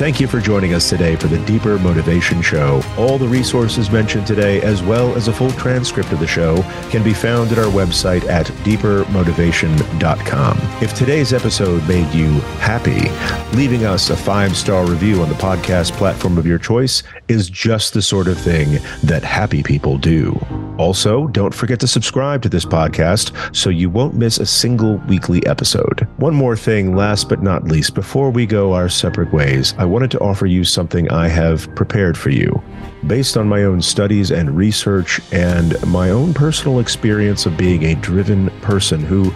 Thank 0.01 0.19
you 0.19 0.27
for 0.27 0.41
joining 0.41 0.73
us 0.73 0.89
today 0.89 1.15
for 1.15 1.27
the 1.27 1.45
Deeper 1.45 1.79
Motivation 1.79 2.41
Show. 2.41 2.81
All 2.97 3.19
the 3.19 3.29
resources 3.29 3.91
mentioned 3.91 4.27
today, 4.27 4.63
as 4.63 4.83
well 4.83 5.15
as 5.15 5.29
a 5.29 5.33
full 5.33 5.51
transcript 5.51 6.11
of 6.11 6.21
the 6.21 6.27
show, 6.27 6.63
can 6.89 7.03
be 7.03 7.13
found 7.13 7.53
at 7.53 7.59
our 7.59 7.71
website 7.71 8.27
at 8.27 8.47
deepermotivation.com. 8.47 10.59
If 10.83 10.95
today's 10.95 11.35
episode 11.35 11.87
made 11.87 12.11
you 12.15 12.31
happy, 12.61 13.11
leaving 13.55 13.85
us 13.85 14.09
a 14.09 14.17
five 14.17 14.57
star 14.57 14.87
review 14.87 15.21
on 15.21 15.29
the 15.29 15.35
podcast 15.35 15.93
platform 15.93 16.39
of 16.39 16.47
your 16.47 16.59
choice 16.59 17.03
is 17.29 17.51
just 17.51 17.93
the 17.93 18.01
sort 18.01 18.27
of 18.27 18.41
thing 18.41 18.79
that 19.05 19.23
happy 19.23 19.63
people 19.63 19.99
do. 19.99 20.35
Also, 20.81 21.27
don't 21.27 21.55
forget 21.55 21.79
to 21.79 21.87
subscribe 21.87 22.41
to 22.41 22.49
this 22.49 22.65
podcast 22.65 23.55
so 23.55 23.69
you 23.69 23.91
won't 23.91 24.15
miss 24.15 24.39
a 24.39 24.47
single 24.47 24.97
weekly 25.07 25.45
episode. 25.45 26.09
One 26.17 26.35
more 26.35 26.57
thing, 26.57 26.97
last 26.97 27.29
but 27.29 27.43
not 27.43 27.65
least, 27.65 27.95
before 27.95 28.31
we 28.31 28.47
go 28.47 28.73
our 28.73 28.89
separate 28.89 29.31
ways, 29.31 29.75
I 29.77 29.85
wanted 29.85 30.11
to 30.13 30.21
offer 30.21 30.47
you 30.47 30.65
something 30.65 31.11
I 31.11 31.29
have 31.29 31.73
prepared 31.75 32.17
for 32.17 32.31
you. 32.31 32.63
Based 33.07 33.37
on 33.37 33.47
my 33.47 33.65
own 33.65 33.83
studies 33.83 34.31
and 34.31 34.57
research 34.57 35.21
and 35.33 35.77
my 35.87 36.09
own 36.09 36.33
personal 36.33 36.79
experience 36.79 37.45
of 37.45 37.59
being 37.59 37.85
a 37.85 37.95
driven 37.97 38.49
person 38.63 39.01
who, 39.01 39.35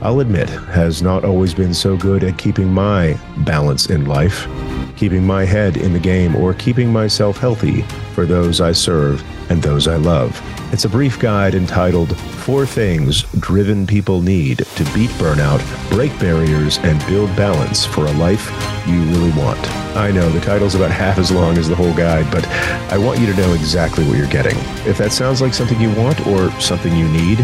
I'll 0.00 0.20
admit, 0.20 0.48
has 0.48 1.02
not 1.02 1.22
always 1.22 1.52
been 1.52 1.74
so 1.74 1.98
good 1.98 2.24
at 2.24 2.38
keeping 2.38 2.72
my 2.72 3.20
balance 3.44 3.90
in 3.90 4.06
life, 4.06 4.48
keeping 4.96 5.26
my 5.26 5.44
head 5.44 5.76
in 5.76 5.92
the 5.92 5.98
game, 5.98 6.34
or 6.34 6.54
keeping 6.54 6.90
myself 6.90 7.36
healthy 7.36 7.82
for 8.14 8.24
those 8.24 8.62
I 8.62 8.72
serve 8.72 9.22
and 9.50 9.62
those 9.62 9.86
I 9.86 9.96
love. 9.96 10.40
It's 10.70 10.84
a 10.84 10.88
brief 10.88 11.18
guide 11.18 11.54
entitled 11.54 12.10
Four 12.48 12.64
Things 12.64 13.24
Driven 13.40 13.86
People 13.86 14.22
Need 14.22 14.60
to 14.76 14.84
Beat 14.94 15.10
Burnout, 15.20 15.60
Break 15.90 16.18
Barriers, 16.18 16.78
and 16.78 16.98
Build 17.06 17.28
Balance 17.36 17.84
for 17.84 18.06
a 18.06 18.12
Life 18.12 18.50
You 18.86 19.02
Really 19.02 19.32
Want. 19.32 19.60
I 19.94 20.10
know 20.10 20.30
the 20.30 20.40
title's 20.40 20.74
about 20.74 20.90
half 20.90 21.18
as 21.18 21.30
long 21.30 21.58
as 21.58 21.68
the 21.68 21.76
whole 21.76 21.92
guide, 21.92 22.26
but 22.32 22.48
I 22.90 22.96
want 22.96 23.20
you 23.20 23.26
to 23.26 23.36
know 23.36 23.52
exactly 23.52 24.02
what 24.06 24.16
you're 24.16 24.26
getting. 24.28 24.56
If 24.88 24.96
that 24.96 25.12
sounds 25.12 25.42
like 25.42 25.52
something 25.52 25.78
you 25.78 25.92
want 25.94 26.26
or 26.26 26.50
something 26.58 26.96
you 26.96 27.06
need, 27.08 27.40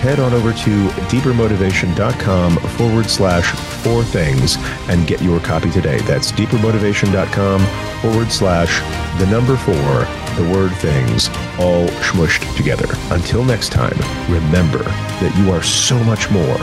head 0.00 0.18
on 0.18 0.32
over 0.32 0.54
to 0.54 0.88
deepermotivation.com 1.10 2.56
forward 2.56 3.10
slash 3.10 3.52
four 3.84 4.02
things 4.02 4.56
and 4.88 5.06
get 5.06 5.20
your 5.20 5.40
copy 5.40 5.70
today. 5.70 5.98
That's 5.98 6.32
deepermotivation.com 6.32 7.60
forward 8.00 8.32
slash 8.32 8.80
the 9.18 9.26
number 9.26 9.58
four 9.58 10.08
the 10.36 10.50
word 10.50 10.72
things 10.76 11.28
all 11.58 11.86
smushed 12.00 12.56
together. 12.56 12.86
Until 13.14 13.44
next 13.44 13.70
time, 13.70 13.96
remember 14.28 14.82
that 14.82 15.34
you 15.38 15.52
are 15.52 15.62
so 15.62 15.98
much 16.04 16.30
more 16.30 16.58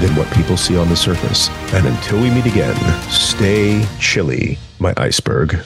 than 0.00 0.14
what 0.16 0.32
people 0.32 0.56
see 0.56 0.76
on 0.76 0.88
the 0.88 0.96
surface. 0.96 1.48
And 1.72 1.86
until 1.86 2.20
we 2.20 2.30
meet 2.30 2.46
again, 2.46 2.76
stay 3.10 3.86
chilly, 3.98 4.58
my 4.78 4.94
iceberg. 4.96 5.56